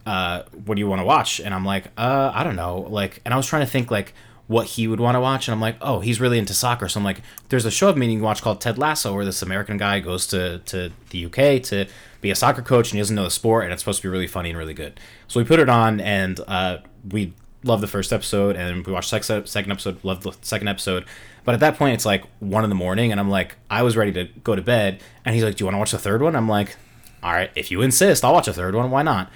uh, 0.06 0.44
"What 0.66 0.76
do 0.76 0.80
you 0.80 0.88
want 0.88 1.02
to 1.02 1.06
watch?" 1.06 1.40
And 1.40 1.54
I'm 1.54 1.66
like, 1.66 1.86
"Uh, 1.98 2.32
I 2.34 2.44
don't 2.44 2.56
know." 2.56 2.88
Like, 2.90 3.22
and 3.26 3.34
I 3.34 3.38
was 3.38 3.48
trying 3.48 3.66
to 3.66 3.72
think 3.72 3.92
like 3.92 4.14
what 4.48 4.68
he 4.68 4.88
would 4.88 5.00
want 5.00 5.16
to 5.16 5.20
watch, 5.20 5.48
and 5.48 5.54
I'm 5.54 5.62
like, 5.62 5.78
"Oh, 5.82 6.00
he's 6.00 6.20
really 6.20 6.40
into 6.40 6.54
soccer." 6.54 6.88
So 6.88 7.00
I'm 7.00 7.04
like, 7.04 7.22
"There's 7.50 7.66
a 7.66 7.72
show 7.72 7.92
been 7.92 8.00
meaning 8.00 8.20
to 8.20 8.24
watch 8.24 8.42
called 8.42 8.62
Ted 8.62 8.78
Lasso, 8.78 9.14
where 9.14 9.26
this 9.26 9.42
American 9.42 9.78
guy 9.78 10.00
goes 10.00 10.26
to 10.28 10.60
to 10.60 10.92
the 11.12 11.26
UK 11.26 11.60
to 11.64 11.88
be 12.26 12.32
a 12.32 12.36
soccer 12.36 12.62
coach, 12.62 12.92
and 12.92 12.98
he 12.98 13.00
doesn't 13.00 13.16
know 13.16 13.24
the 13.24 13.32
sport, 13.32 13.64
and 13.64 13.72
it's 13.74 13.82
supposed 13.82 14.02
to 14.02 14.08
be 14.08 14.12
really 14.12 14.28
funny 14.28 14.50
and 14.50 14.58
really 14.58 14.74
good." 14.74 15.00
So 15.28 15.40
we 15.40 15.46
put 15.46 15.60
it 15.60 15.70
on, 15.70 16.00
and 16.02 16.40
uh, 16.48 16.78
we 17.12 17.34
loved 17.64 17.82
the 17.84 17.88
first 17.88 18.12
episode, 18.12 18.56
and 18.56 18.86
we 18.86 18.94
watched 18.94 19.10
second 19.10 19.72
episode, 19.72 20.04
loved 20.04 20.24
the 20.24 20.34
second 20.42 20.68
episode. 20.68 21.06
But 21.44 21.54
at 21.54 21.60
that 21.62 21.78
point, 21.78 21.94
it's 21.94 22.06
like 22.06 22.24
one 22.40 22.64
in 22.64 22.70
the 22.70 22.76
morning, 22.76 23.12
and 23.12 23.20
I'm 23.20 23.30
like, 23.30 23.58
I 23.70 23.84
was 23.84 23.96
ready 23.96 24.12
to 24.14 24.26
go 24.44 24.56
to 24.56 24.62
bed, 24.62 25.02
and 25.24 25.36
he's 25.36 25.44
like, 25.44 25.56
"Do 25.56 25.64
you 25.64 25.66
want 25.68 25.76
to 25.76 25.80
watch 25.80 25.92
the 25.92 26.00
third 26.00 26.22
one?" 26.22 26.36
I'm 26.36 26.50
like, 26.50 26.76
"All 27.22 27.32
right, 27.32 27.52
if 27.56 27.72
you 27.72 27.82
insist, 27.82 28.26
I'll 28.26 28.34
watch 28.34 28.48
a 28.48 28.54
third 28.54 28.76
one. 28.76 28.92
Why 28.92 29.04
not?" 29.04 29.32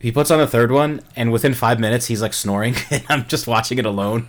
He 0.00 0.10
puts 0.10 0.30
on 0.30 0.38
the 0.38 0.46
third 0.46 0.72
one, 0.72 1.02
and 1.14 1.30
within 1.30 1.52
five 1.52 1.78
minutes, 1.78 2.06
he's 2.06 2.22
like 2.22 2.32
snoring, 2.32 2.74
and 2.90 3.04
I'm 3.10 3.26
just 3.26 3.46
watching 3.46 3.78
it 3.78 3.84
alone. 3.84 4.28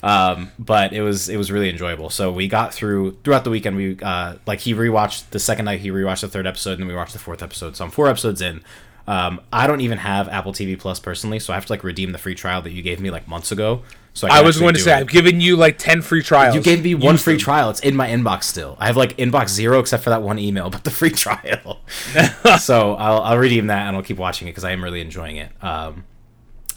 Um, 0.00 0.52
but 0.60 0.92
it 0.92 1.02
was 1.02 1.28
it 1.28 1.36
was 1.36 1.50
really 1.50 1.68
enjoyable. 1.68 2.08
So 2.08 2.30
we 2.30 2.46
got 2.46 2.72
through 2.72 3.18
throughout 3.24 3.42
the 3.42 3.50
weekend. 3.50 3.76
We 3.76 3.98
uh, 4.00 4.36
like 4.46 4.60
he 4.60 4.74
rewatched 4.74 5.30
the 5.30 5.40
second 5.40 5.64
night. 5.64 5.80
He 5.80 5.90
rewatched 5.90 6.20
the 6.20 6.28
third 6.28 6.46
episode, 6.46 6.72
and 6.72 6.82
then 6.82 6.88
we 6.88 6.94
watched 6.94 7.14
the 7.14 7.18
fourth 7.18 7.42
episode. 7.42 7.74
So 7.76 7.84
I'm 7.84 7.90
four 7.90 8.06
episodes 8.08 8.40
in. 8.40 8.62
Um, 9.08 9.40
I 9.52 9.66
don't 9.66 9.80
even 9.80 9.98
have 9.98 10.28
Apple 10.28 10.52
TV 10.52 10.78
Plus 10.78 11.00
personally, 11.00 11.40
so 11.40 11.52
I 11.52 11.56
have 11.56 11.66
to 11.66 11.72
like 11.72 11.82
redeem 11.82 12.12
the 12.12 12.18
free 12.18 12.34
trial 12.34 12.62
that 12.62 12.70
you 12.70 12.82
gave 12.82 13.00
me 13.00 13.10
like 13.10 13.26
months 13.26 13.50
ago. 13.50 13.82
So 14.18 14.26
I 14.26 14.38
can 14.38 14.46
was 14.46 14.58
going 14.58 14.74
to 14.74 14.80
say 14.80 14.92
it. 14.92 14.96
I've 14.96 15.08
given 15.08 15.40
you 15.40 15.56
like 15.56 15.78
ten 15.78 16.02
free 16.02 16.22
trials. 16.22 16.56
You 16.56 16.60
gave 16.60 16.82
me 16.82 16.96
one 16.96 17.14
Use 17.14 17.22
free 17.22 17.34
them. 17.34 17.40
trial. 17.40 17.70
It's 17.70 17.78
in 17.80 17.94
my 17.94 18.08
inbox 18.08 18.44
still. 18.44 18.76
I 18.80 18.86
have 18.86 18.96
like 18.96 19.16
inbox 19.16 19.50
zero 19.50 19.78
except 19.78 20.02
for 20.02 20.10
that 20.10 20.22
one 20.22 20.40
email, 20.40 20.70
but 20.70 20.82
the 20.82 20.90
free 20.90 21.10
trial. 21.10 21.80
so 22.58 22.94
I'll, 22.94 23.22
I'll 23.22 23.38
redeem 23.38 23.68
that 23.68 23.86
and 23.86 23.96
I'll 23.96 24.02
keep 24.02 24.16
watching 24.16 24.48
it 24.48 24.52
because 24.52 24.64
I 24.64 24.72
am 24.72 24.82
really 24.82 25.00
enjoying 25.00 25.36
it. 25.36 25.52
Um, 25.62 26.04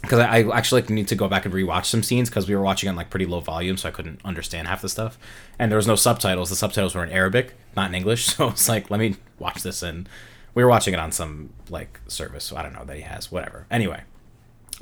because 0.02 0.18
I, 0.18 0.38
I 0.38 0.56
actually 0.56 0.82
like, 0.82 0.90
need 0.90 1.08
to 1.08 1.14
go 1.14 1.28
back 1.28 1.44
and 1.44 1.54
rewatch 1.54 1.86
some 1.86 2.02
scenes 2.02 2.28
because 2.28 2.48
we 2.48 2.54
were 2.54 2.62
watching 2.62 2.88
on 2.88 2.96
like 2.96 3.08
pretty 3.10 3.26
low 3.26 3.40
volume, 3.40 3.76
so 3.76 3.88
I 3.88 3.92
couldn't 3.92 4.20
understand 4.24 4.68
half 4.68 4.82
the 4.82 4.88
stuff. 4.88 5.18
And 5.58 5.70
there 5.70 5.76
was 5.76 5.86
no 5.86 5.94
subtitles. 5.94 6.50
The 6.50 6.56
subtitles 6.56 6.94
were 6.94 7.04
in 7.04 7.10
Arabic, 7.10 7.54
not 7.76 7.88
in 7.88 7.94
English. 7.94 8.26
So 8.36 8.48
it's 8.48 8.68
like, 8.68 8.90
let 8.90 9.00
me 9.00 9.16
watch 9.38 9.62
this. 9.62 9.82
And 9.82 10.08
we 10.54 10.62
were 10.62 10.68
watching 10.68 10.94
it 10.94 11.00
on 11.00 11.12
some 11.12 11.52
like 11.70 12.00
service. 12.06 12.44
So 12.44 12.56
I 12.56 12.62
don't 12.62 12.72
know 12.72 12.84
that 12.84 12.96
he 12.96 13.02
has. 13.02 13.30
Whatever. 13.30 13.66
Anyway, 13.70 14.02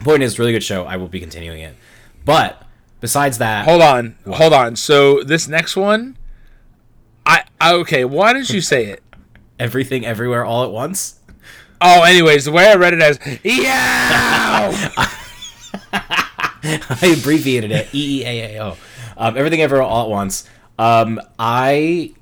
point 0.01 0.23
is, 0.23 0.39
really 0.39 0.53
good 0.53 0.65
show. 0.65 0.85
I 0.85 0.97
will 0.97 1.09
be 1.09 1.21
continuing 1.21 1.63
it. 1.63 1.77
But 2.25 2.63
besides 3.01 3.39
that, 3.39 3.65
Hold 3.65 3.83
on, 3.83 4.17
hold 4.27 4.53
on. 4.53 4.77
So 4.77 5.23
this 5.23 5.49
next 5.49 5.77
one, 5.77 6.17
I, 7.25 7.45
I 7.61 7.75
okay. 7.75 8.05
Why 8.05 8.33
did 8.33 8.51
you 8.51 8.61
say 8.61 8.87
it? 8.87 9.03
everything, 9.61 10.05
everywhere, 10.05 10.45
all 10.45 10.65
at 10.65 10.71
once. 10.71 11.21
Oh, 11.81 12.03
anyways, 12.03 12.47
the 12.47 12.53
way 12.53 12.69
I 12.69 12.75
read 12.75 12.95
it 12.95 13.03
as 13.03 13.19
yeah. 13.45 14.91
I 15.93 17.17
abbreviated 17.19 17.71
it 17.71 17.95
E 17.95 18.23
E 18.23 18.27
A 18.27 18.57
A 18.57 18.63
O. 18.65 18.77
Um, 19.17 19.37
everything 19.37 19.61
everywhere, 19.61 19.87
all 19.87 20.05
at 20.05 20.11
once. 20.11 20.49
Um, 20.79 21.21
I 21.39 22.15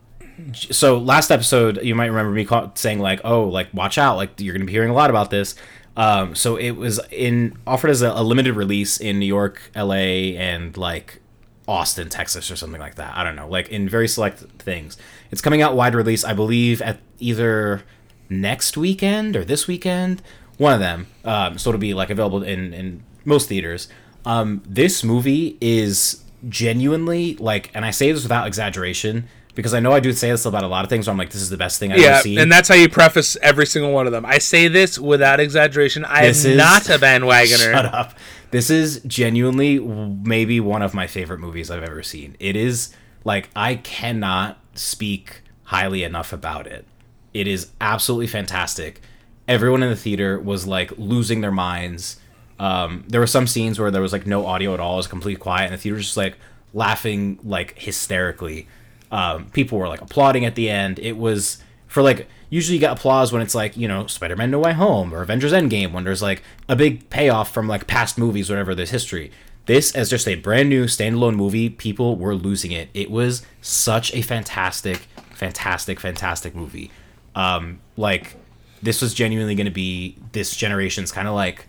so 0.53 0.99
last 0.99 1.31
episode 1.33 1.83
you 1.83 1.95
might 1.95 2.07
remember 2.07 2.31
me 2.31 2.47
saying 2.75 2.99
like, 3.01 3.21
oh, 3.25 3.45
like 3.45 3.73
watch 3.73 3.99
out, 3.99 4.17
like 4.17 4.41
you're 4.41 4.53
gonna 4.53 4.65
be 4.65 4.73
hearing 4.73 4.91
a 4.91 4.95
lot 4.95 5.11
about 5.11 5.31
this. 5.31 5.55
Um, 5.99 6.37
so 6.37 6.55
it 6.55 6.71
was 6.71 7.01
in 7.11 7.59
offered 7.67 7.91
as 7.91 8.03
a, 8.03 8.11
a 8.11 8.23
limited 8.23 8.55
release 8.55 8.99
in 8.99 9.19
New 9.19 9.27
York, 9.27 9.61
L.A., 9.75 10.37
and 10.37 10.77
like 10.77 11.21
Austin, 11.67 12.09
Texas, 12.09 12.53
or 12.53 12.57
something 12.57 12.81
like 12.81 12.95
that. 12.95 13.17
I 13.17 13.25
don't 13.25 13.35
know, 13.35 13.49
like 13.49 13.69
in 13.69 13.89
very 13.89 14.07
select 14.07 14.39
things. 14.61 14.97
It's 15.33 15.41
coming 15.41 15.61
out 15.61 15.75
wide 15.75 15.97
release, 15.97 16.25
I 16.25 16.35
believe, 16.35 16.81
at 16.83 17.01
either 17.19 17.83
next 18.31 18.77
weekend 18.77 19.35
or 19.35 19.45
this 19.45 19.67
weekend, 19.67 20.23
one 20.57 20.73
of 20.73 20.79
them. 20.79 21.09
Um, 21.25 21.59
so 21.59 21.71
it'll 21.71 21.81
be 21.81 21.95
like 21.95 22.11
available 22.11 22.45
in 22.45 22.73
in 22.73 23.03
most 23.25 23.49
theaters. 23.49 23.89
Um, 24.25 24.63
this 24.65 25.03
movie 25.03 25.59
is 25.61 26.23
genuinely 26.49 27.35
like, 27.37 27.73
and 27.75 27.85
I 27.85 27.91
say 27.91 28.13
this 28.13 28.23
without 28.23 28.47
exaggeration 28.47 29.29
because 29.59 29.75
I 29.75 29.81
know 29.81 29.91
I 29.91 29.99
do 29.99 30.13
say 30.13 30.31
this 30.31 30.47
about 30.47 30.63
a 30.63 30.69
lot 30.69 30.85
of 30.85 30.89
things. 30.89 31.09
Where 31.09 31.11
I'm 31.13 31.19
like, 31.19 31.31
this 31.31 31.43
is 31.43 31.51
the 31.51 31.57
best 31.57 31.81
thing 31.81 31.91
I've 31.91 31.99
yeah, 31.99 32.07
ever 32.07 32.23
seen. 32.23 32.39
and 32.39 32.51
that's 32.53 32.69
how 32.69 32.77
you 32.77 32.89
preface 32.89 33.37
every 33.43 33.67
single 33.67 33.91
one 33.91 34.07
of 34.07 34.13
them. 34.13 34.25
I 34.25 34.39
say 34.39 34.69
this 34.69 35.01
without 35.01 35.41
exaggeration. 35.41 36.05
I 36.05 36.27
This 36.29 36.45
am 36.45 36.53
is- 36.53 36.57
not 36.57 36.89
a 36.89 36.93
bandwagoner. 36.99 37.73
Shut 37.73 37.87
up. 37.87 38.15
This 38.53 38.71
is 38.71 39.01
genuinely 39.05 39.81
maybe 39.81 40.61
one 40.61 40.81
of 40.83 40.95
my 40.95 41.09
favorite 41.09 41.41
movies 41.41 41.73
I've 41.73 41.83
ever 41.83 42.05
seen. 42.05 42.37
It 42.39 42.55
is 42.55 42.95
like 43.25 43.49
I 43.57 43.75
cannot 43.75 44.59
speak 44.75 45.43
highly 45.65 46.05
enough 46.05 46.33
about 46.33 46.69
it. 46.69 46.87
It 47.35 47.49
is 47.49 47.71
absolutely 47.81 48.29
fantastic. 48.29 49.01
Everyone 49.49 49.83
in 49.83 49.91
the 49.91 49.97
theater 49.97 50.39
was 50.39 50.69
like 50.69 50.93
losing 50.97 51.41
their 51.41 51.51
minds. 51.51 52.21
Um, 52.61 53.03
there 53.09 53.21
were 53.21 53.27
some 53.27 53.49
scenes 53.49 53.79
where 53.81 53.91
there 53.91 54.03
was 54.03 54.13
like 54.13 54.25
no 54.27 54.47
audio 54.47 54.73
at 54.73 54.79
all. 54.81 54.95
It 54.95 54.99
was 54.99 55.07
completely 55.09 55.41
quiet, 55.41 55.65
and 55.67 55.75
the 55.75 55.79
theater 55.79 55.97
was 55.97 56.05
just 56.07 56.17
like 56.17 56.37
laughing 56.73 57.39
like 57.43 57.77
hysterically. 57.79 58.69
Um, 59.11 59.47
people 59.51 59.79
were 59.79 59.89
like 59.89 60.01
applauding 60.01 60.45
at 60.45 60.55
the 60.55 60.69
end. 60.71 60.99
It 60.99 61.17
was 61.17 61.59
for 61.87 62.03
like 62.03 62.29
usually 62.51 62.75
you 62.75 62.81
get 62.81 62.93
applause 62.93 63.33
when 63.33 63.43
it's 63.43 63.55
like 63.55 63.77
you 63.77 63.89
know 63.89 64.07
Spider-Man 64.07 64.51
No 64.51 64.59
Way 64.59 64.73
Home 64.73 65.13
or 65.15 65.23
Avengers 65.23 65.53
Endgame 65.53 65.93
when 65.93 66.05
there's 66.05 66.23
like 66.23 66.43
a 66.69 66.77
big 66.77 67.09
payoff 67.11 67.53
from 67.53 67.69
like 67.69 67.87
past 67.87 68.19
movies, 68.19 68.51
whatever 68.51 68.75
there's 68.75 68.91
history. 68.91 69.31
This 69.67 69.95
as 69.95 70.09
just 70.09 70.27
a 70.27 70.35
brand 70.35 70.69
new 70.69 70.85
standalone 70.85 71.37
movie, 71.37 71.69
people 71.69 72.17
were 72.17 72.35
losing 72.35 72.73
it. 72.73 72.89
It 72.95 73.11
was 73.11 73.43
such 73.61 74.15
a 74.15 74.23
fantastic, 74.23 75.07
fantastic, 75.31 76.01
fantastic 76.01 76.55
movie. 76.55 76.91
Um, 77.35 77.81
like 77.97 78.37
this 78.83 79.03
was 79.03 79.13
genuinely 79.13 79.55
going 79.55 79.67
to 79.67 79.71
be 79.71 80.17
this 80.33 80.57
generation's 80.57 81.13
kind 81.13 81.29
of 81.29 81.35
like 81.35 81.67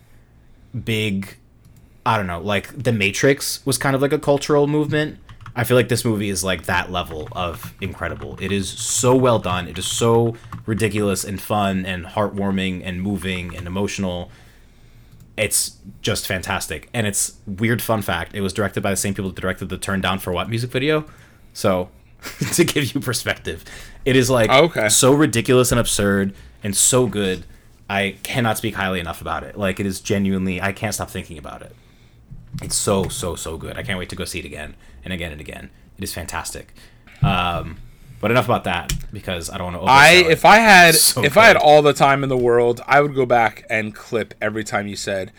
big 0.86 1.36
I 2.06 2.17
don't 2.17 2.28
know, 2.28 2.39
like 2.39 2.84
The 2.84 2.91
Matrix 2.91 3.65
was 3.65 3.78
kind 3.78 3.95
of 3.95 4.02
like 4.02 4.13
a 4.13 4.19
cultural 4.19 4.67
movement. 4.67 5.19
I 5.56 5.64
feel 5.64 5.76
like 5.76 5.90
this 5.90 6.06
movie 6.06 6.30
is 6.30 6.44
like 6.44 6.64
that 6.64 6.92
level 6.92 7.28
of 7.32 7.74
incredible. 7.82 8.38
It 8.40 8.52
is 8.52 8.70
so 8.70 9.16
well 9.16 9.40
done. 9.40 9.68
It 9.68 9.78
is 9.78 9.86
so 9.86 10.36
ridiculous 10.66 11.24
and 11.24 11.42
fun 11.42 11.86
and 11.86 12.06
heartwarming 12.06 12.82
and 12.86 13.02
moving 13.02 13.56
and 13.56 13.68
emotional. 13.68 14.32
It's 15.38 15.78
just 16.02 16.28
fantastic. 16.28 16.90
And 16.94 17.08
it's 17.08 17.38
weird 17.48 17.82
fun 17.82 18.02
fact. 18.02 18.36
It 18.36 18.42
was 18.42 18.54
directed 18.54 18.82
by 18.82 18.92
the 18.92 18.96
same 18.98 19.14
people 19.14 19.32
that 19.32 19.42
directed 19.42 19.70
the 19.70 19.78
Turn 19.78 20.02
Down 20.02 20.20
for 20.20 20.32
What 20.32 20.50
music 20.50 20.70
video. 20.72 21.06
So 21.54 21.90
to 22.54 22.64
give 22.64 22.94
you 22.94 23.02
perspective, 23.02 23.64
it 24.06 24.16
is 24.16 24.30
like 24.30 24.50
Oh, 24.52 24.66
okay. 24.66 24.90
so 24.90 25.14
ridiculous 25.14 25.72
and 25.72 25.80
absurd 25.80 26.34
and 26.64 26.76
so 26.76 27.08
good. 27.08 27.46
I 27.90 28.18
cannot 28.22 28.58
speak 28.58 28.76
highly 28.76 29.00
enough 29.00 29.20
about 29.22 29.44
it. 29.44 29.58
Like 29.58 29.80
it 29.80 29.86
is 29.86 30.00
genuinely 30.00 30.62
I 30.62 30.74
can't 30.74 30.94
stop 30.94 31.10
thinking 31.10 31.38
about 31.38 31.64
it. 31.64 31.76
It's 32.62 32.76
so 32.76 33.08
so 33.08 33.36
so 33.36 33.58
good. 33.58 33.78
I 33.78 33.84
can't 33.84 33.98
wait 33.98 34.10
to 34.10 34.16
go 34.16 34.26
see 34.26 34.40
it 34.40 34.46
again 34.46 34.76
and 35.04 35.14
again 35.14 35.32
and 35.32 35.42
again. 35.42 35.70
It 35.98 36.04
is 36.04 36.14
fantastic. 36.14 36.74
Um, 37.22 37.78
but 38.22 38.32
enough 38.32 38.46
about 38.46 38.66
that 38.66 38.94
because 39.14 39.50
I 39.50 39.58
don't 39.58 39.74
want 39.74 39.86
to. 39.86 39.92
I 39.92 40.10
if 40.30 40.46
I 40.46 40.58
had 40.58 40.96
So 40.96 41.24
if 41.24 41.38
I 41.38 41.46
had 41.46 41.58
all 41.58 41.82
the 41.82 41.94
time 41.94 42.24
in 42.24 42.30
the 42.30 42.38
world, 42.38 42.82
I 42.88 43.02
would 43.02 43.16
go 43.16 43.26
back 43.26 43.66
and 43.70 43.96
clip 43.96 44.34
every 44.42 44.64
time 44.64 44.88
you 44.88 44.96
said 44.96 45.32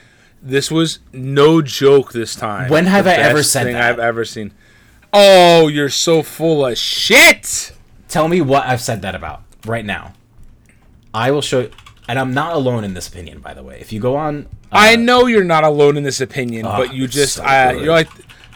this 0.42 0.70
was 0.70 1.00
no 1.12 1.60
joke 1.60 2.12
this 2.12 2.34
time. 2.34 2.70
When 2.70 2.86
have 2.86 3.04
The 3.04 3.12
I 3.12 3.14
ever 3.16 3.42
said 3.42 3.64
thing 3.64 3.74
that? 3.74 3.90
I've 3.90 3.98
ever 3.98 4.24
seen. 4.24 4.52
Oh, 5.12 5.68
you're 5.68 5.90
so 5.90 6.22
full 6.22 6.64
of 6.64 6.78
shit. 6.78 7.72
tell 8.08 8.28
me 8.28 8.40
what 8.40 8.64
I've 8.64 8.80
said 8.80 9.02
that 9.02 9.14
about 9.14 9.42
right 9.66 9.84
now. 9.84 10.14
I 11.12 11.32
will 11.32 11.42
show, 11.42 11.68
and 12.08 12.18
I'm 12.18 12.32
not 12.32 12.54
alone 12.54 12.84
in 12.84 12.94
this 12.94 13.08
opinion, 13.08 13.40
by 13.40 13.52
the 13.52 13.62
way. 13.62 13.80
If 13.80 13.92
you 13.92 14.00
go 14.00 14.16
on, 14.16 14.46
uh, 14.70 14.76
I 14.78 14.96
know 14.96 15.26
you're 15.26 15.44
not 15.44 15.64
alone 15.64 15.96
in 15.96 16.04
this 16.04 16.20
opinion, 16.20 16.64
but 16.64 16.94
you 16.94 17.08
just 17.08 17.34
so 17.34 17.44
uh, 17.44 17.72
good. 17.72 17.84
you're 17.84 17.92
like 17.92 18.08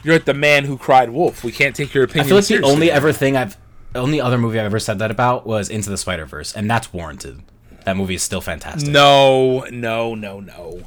you're 0.05 0.15
like 0.15 0.25
the 0.25 0.35
man 0.35 0.65
who 0.65 0.79
cried 0.79 1.11
wolf. 1.11 1.43
We 1.43 1.53
can't 1.53 1.75
take 1.75 1.95
your 1.95 2.05
opinion. 2.05 2.27
I 2.27 2.29
feel 2.29 2.37
like 2.37 2.47
the 2.47 2.63
only 2.63 2.91
ever 2.91 3.13
thing 3.13 3.37
I've, 3.37 3.57
only 3.95 4.21
other 4.21 4.39
movie 4.39 4.61
I've 4.61 4.67
ever 4.67 4.79
said 4.79 4.99
that 5.01 5.11
about 5.11 5.47
was 5.47 5.69
Into 5.69 5.91
the 5.91 5.97
Spider 5.97 6.27
Verse, 6.27 6.55
and 6.55 6.71
that's 6.71 6.93
warranted. 6.93 7.43
That 7.85 7.97
movie 7.97 8.15
is 8.15 8.23
still 8.23 8.41
fantastic. 8.41 8.91
No, 8.91 9.61
no, 9.71 10.15
no, 10.15 10.41
no. 10.41 10.83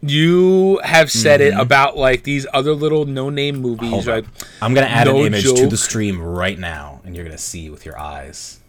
You 0.00 0.78
have 0.84 1.10
said 1.10 1.40
it 1.40 1.54
about 1.54 1.96
like 1.96 2.22
these 2.22 2.46
other 2.52 2.72
little 2.72 3.04
no-name 3.04 3.56
movies. 3.56 4.06
Mm-hmm. 4.06 4.26
Up. 4.26 4.32
I'm 4.62 4.72
gonna 4.72 4.86
add 4.86 5.08
no 5.08 5.18
an 5.20 5.26
image 5.26 5.52
to 5.52 5.66
the 5.66 5.76
stream 5.76 6.22
right 6.22 6.58
now, 6.58 7.00
and 7.04 7.16
you're 7.16 7.24
gonna 7.24 7.36
see 7.36 7.68
with 7.68 7.84
your 7.84 7.98
eyes. 7.98 8.60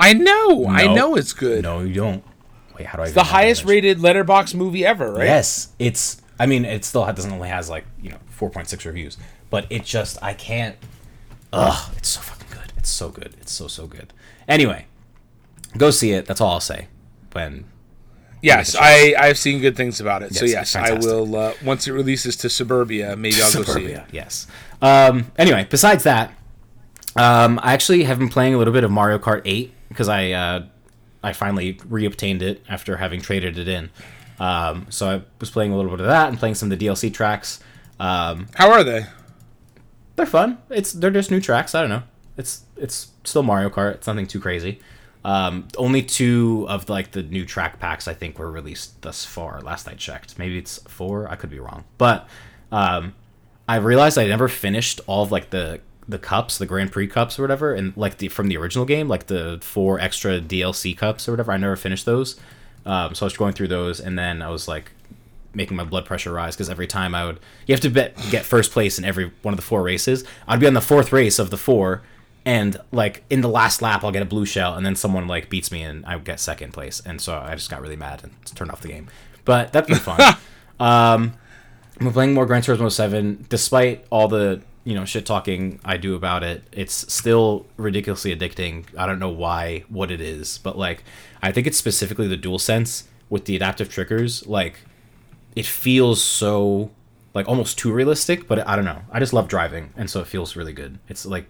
I 0.00 0.14
know, 0.14 0.66
I 0.66 0.92
know 0.92 1.16
it's 1.16 1.34
good. 1.34 1.62
No, 1.62 1.80
you 1.80 1.94
don't. 1.94 2.24
Wait, 2.76 2.86
how 2.86 2.96
do 2.96 3.02
I? 3.02 3.06
It's 3.06 3.14
the 3.14 3.22
highest 3.22 3.64
rated 3.64 3.98
Letterboxd 3.98 4.54
movie 4.54 4.84
ever, 4.84 5.12
right? 5.12 5.24
Yes, 5.24 5.68
it's. 5.78 6.22
I 6.44 6.46
mean, 6.46 6.66
it 6.66 6.84
still 6.84 7.06
doesn't 7.06 7.32
only 7.32 7.48
has 7.48 7.70
like 7.70 7.86
you 8.02 8.10
know 8.10 8.18
4.6 8.38 8.84
reviews, 8.84 9.16
but 9.48 9.66
it 9.70 9.82
just 9.82 10.22
I 10.22 10.34
can't. 10.34 10.76
Ugh, 11.54 11.90
it's 11.96 12.10
so 12.10 12.20
fucking 12.20 12.48
good. 12.50 12.70
It's 12.76 12.90
so 12.90 13.08
good. 13.08 13.34
It's 13.40 13.50
so 13.50 13.66
so 13.66 13.86
good. 13.86 14.12
Anyway, 14.46 14.84
go 15.78 15.90
see 15.90 16.12
it. 16.12 16.26
That's 16.26 16.42
all 16.42 16.50
I'll 16.50 16.60
say. 16.60 16.88
When 17.32 17.64
Yes, 18.42 18.76
I 18.78 19.14
I've 19.18 19.38
seen 19.38 19.62
good 19.62 19.74
things 19.74 20.02
about 20.02 20.22
it. 20.22 20.34
so 20.34 20.44
Yes, 20.44 20.74
yes, 20.74 20.76
I 20.76 20.92
will. 20.92 21.34
Uh, 21.34 21.54
once 21.64 21.88
it 21.88 21.92
releases 21.92 22.36
to 22.36 22.50
Suburbia, 22.50 23.16
maybe 23.16 23.36
I'll 23.36 23.50
go 23.50 23.50
see 23.50 23.60
it. 23.60 23.66
Suburbia, 23.66 24.06
yes. 24.12 24.46
Um, 24.82 25.32
anyway, 25.38 25.66
besides 25.70 26.04
that, 26.04 26.30
um, 27.16 27.58
I 27.62 27.72
actually 27.72 28.04
have 28.04 28.18
been 28.18 28.28
playing 28.28 28.52
a 28.52 28.58
little 28.58 28.74
bit 28.74 28.84
of 28.84 28.90
Mario 28.90 29.18
Kart 29.18 29.40
8 29.46 29.72
because 29.88 30.10
I 30.10 30.32
uh, 30.32 30.66
I 31.22 31.32
finally 31.32 31.72
reobtained 31.72 32.42
it 32.42 32.62
after 32.68 32.98
having 32.98 33.22
traded 33.22 33.56
it 33.56 33.66
in. 33.66 33.88
Um, 34.44 34.86
so 34.90 35.08
I 35.08 35.22
was 35.40 35.50
playing 35.50 35.72
a 35.72 35.76
little 35.76 35.90
bit 35.90 36.00
of 36.00 36.06
that 36.06 36.28
and 36.28 36.38
playing 36.38 36.54
some 36.54 36.70
of 36.70 36.78
the 36.78 36.86
DLC 36.86 37.12
tracks. 37.12 37.60
Um, 37.98 38.48
How 38.54 38.70
are 38.70 38.84
they? 38.84 39.06
they're 40.16 40.26
fun. 40.26 40.58
It's 40.70 40.92
they're 40.92 41.10
just 41.10 41.30
new 41.30 41.40
tracks. 41.40 41.74
I 41.74 41.80
don't 41.80 41.90
know. 41.90 42.02
It's 42.36 42.64
it's 42.76 43.08
still 43.24 43.42
Mario 43.42 43.70
Kart. 43.70 43.94
It's 43.94 44.06
nothing 44.06 44.26
too 44.26 44.40
crazy. 44.40 44.80
Um, 45.24 45.68
only 45.78 46.02
two 46.02 46.66
of 46.68 46.88
like 46.88 47.12
the 47.12 47.22
new 47.22 47.46
track 47.46 47.80
packs 47.80 48.06
I 48.06 48.14
think 48.14 48.38
were 48.38 48.50
released 48.50 49.00
thus 49.02 49.24
far. 49.24 49.60
Last 49.62 49.88
I 49.88 49.94
checked, 49.94 50.38
maybe 50.38 50.58
it's 50.58 50.78
four. 50.86 51.28
I 51.28 51.36
could 51.36 51.50
be 51.50 51.58
wrong, 51.58 51.84
but 51.96 52.28
um, 52.70 53.14
I 53.66 53.76
realized 53.76 54.18
I 54.18 54.26
never 54.26 54.48
finished 54.48 55.00
all 55.06 55.22
of 55.22 55.32
like 55.32 55.50
the 55.50 55.80
the 56.06 56.18
cups, 56.18 56.58
the 56.58 56.66
Grand 56.66 56.92
Prix 56.92 57.08
cups 57.08 57.38
or 57.38 57.42
whatever, 57.42 57.72
and 57.72 57.96
like 57.96 58.18
the 58.18 58.28
from 58.28 58.48
the 58.48 58.56
original 58.58 58.84
game, 58.84 59.08
like 59.08 59.26
the 59.26 59.58
four 59.62 59.98
extra 59.98 60.40
DLC 60.40 60.96
cups 60.96 61.26
or 61.26 61.32
whatever. 61.32 61.52
I 61.52 61.56
never 61.56 61.76
finished 61.76 62.04
those. 62.04 62.38
Um, 62.86 63.14
so 63.14 63.24
I 63.24 63.26
was 63.26 63.36
going 63.36 63.54
through 63.54 63.68
those, 63.68 64.00
and 64.00 64.18
then 64.18 64.42
I 64.42 64.48
was 64.48 64.68
like 64.68 64.92
making 65.54 65.76
my 65.76 65.84
blood 65.84 66.04
pressure 66.04 66.32
rise 66.32 66.56
because 66.56 66.68
every 66.68 66.86
time 66.86 67.14
I 67.14 67.24
would, 67.26 67.40
you 67.66 67.74
have 67.74 67.80
to 67.82 67.90
bet, 67.90 68.16
get 68.30 68.44
first 68.44 68.72
place 68.72 68.98
in 68.98 69.04
every 69.04 69.32
one 69.42 69.54
of 69.54 69.56
the 69.56 69.64
four 69.64 69.82
races. 69.82 70.24
I'd 70.48 70.60
be 70.60 70.66
on 70.66 70.74
the 70.74 70.80
fourth 70.80 71.12
race 71.12 71.38
of 71.38 71.50
the 71.50 71.56
four, 71.56 72.02
and 72.44 72.76
like 72.92 73.24
in 73.30 73.40
the 73.40 73.48
last 73.48 73.82
lap 73.82 74.04
I'll 74.04 74.12
get 74.12 74.22
a 74.22 74.26
blue 74.26 74.44
shell 74.44 74.74
and 74.74 74.84
then 74.84 74.96
someone 74.96 75.26
like 75.26 75.48
beats 75.48 75.72
me 75.72 75.82
and 75.82 76.04
I 76.04 76.18
get 76.18 76.40
second 76.40 76.72
place 76.72 77.00
and 77.04 77.20
so 77.20 77.34
I 77.34 77.54
just 77.54 77.70
got 77.70 77.80
really 77.80 77.96
mad 77.96 78.22
and 78.22 78.32
turned 78.54 78.70
off 78.70 78.80
the 78.80 78.88
game. 78.88 79.08
But 79.44 79.72
that's 79.72 79.88
been 79.88 79.98
fun. 79.98 80.20
um, 80.80 81.34
I'm 82.00 82.12
playing 82.12 82.34
more 82.34 82.46
Gran 82.46 82.62
Turismo 82.62 82.90
7 82.90 83.46
despite 83.48 84.06
all 84.10 84.28
the 84.28 84.62
you 84.84 84.94
know 84.94 85.06
shit 85.06 85.24
talking 85.24 85.80
I 85.84 85.96
do 85.96 86.14
about 86.14 86.42
it. 86.42 86.64
It's 86.70 87.12
still 87.12 87.66
ridiculously 87.76 88.36
addicting. 88.36 88.84
I 88.96 89.06
don't 89.06 89.18
know 89.18 89.30
why, 89.30 89.84
what 89.88 90.10
it 90.10 90.20
is, 90.20 90.58
but 90.58 90.76
like 90.76 91.04
I 91.44 91.52
think 91.52 91.66
it's 91.66 91.76
specifically 91.76 92.26
the 92.26 92.38
DualSense 92.38 93.04
with 93.28 93.44
the 93.44 93.54
adaptive 93.54 93.90
triggers. 93.90 94.46
Like 94.46 94.80
it 95.54 95.66
feels 95.66 96.24
so 96.24 96.90
like 97.34 97.46
almost 97.46 97.78
too 97.78 97.92
realistic, 97.92 98.48
but 98.48 98.66
I 98.66 98.74
don't 98.76 98.86
know. 98.86 99.02
I 99.12 99.20
just 99.20 99.34
love 99.34 99.46
driving, 99.46 99.92
and 99.94 100.08
so 100.08 100.20
it 100.20 100.26
feels 100.26 100.56
really 100.56 100.72
good. 100.72 100.98
It's 101.06 101.26
like 101.26 101.46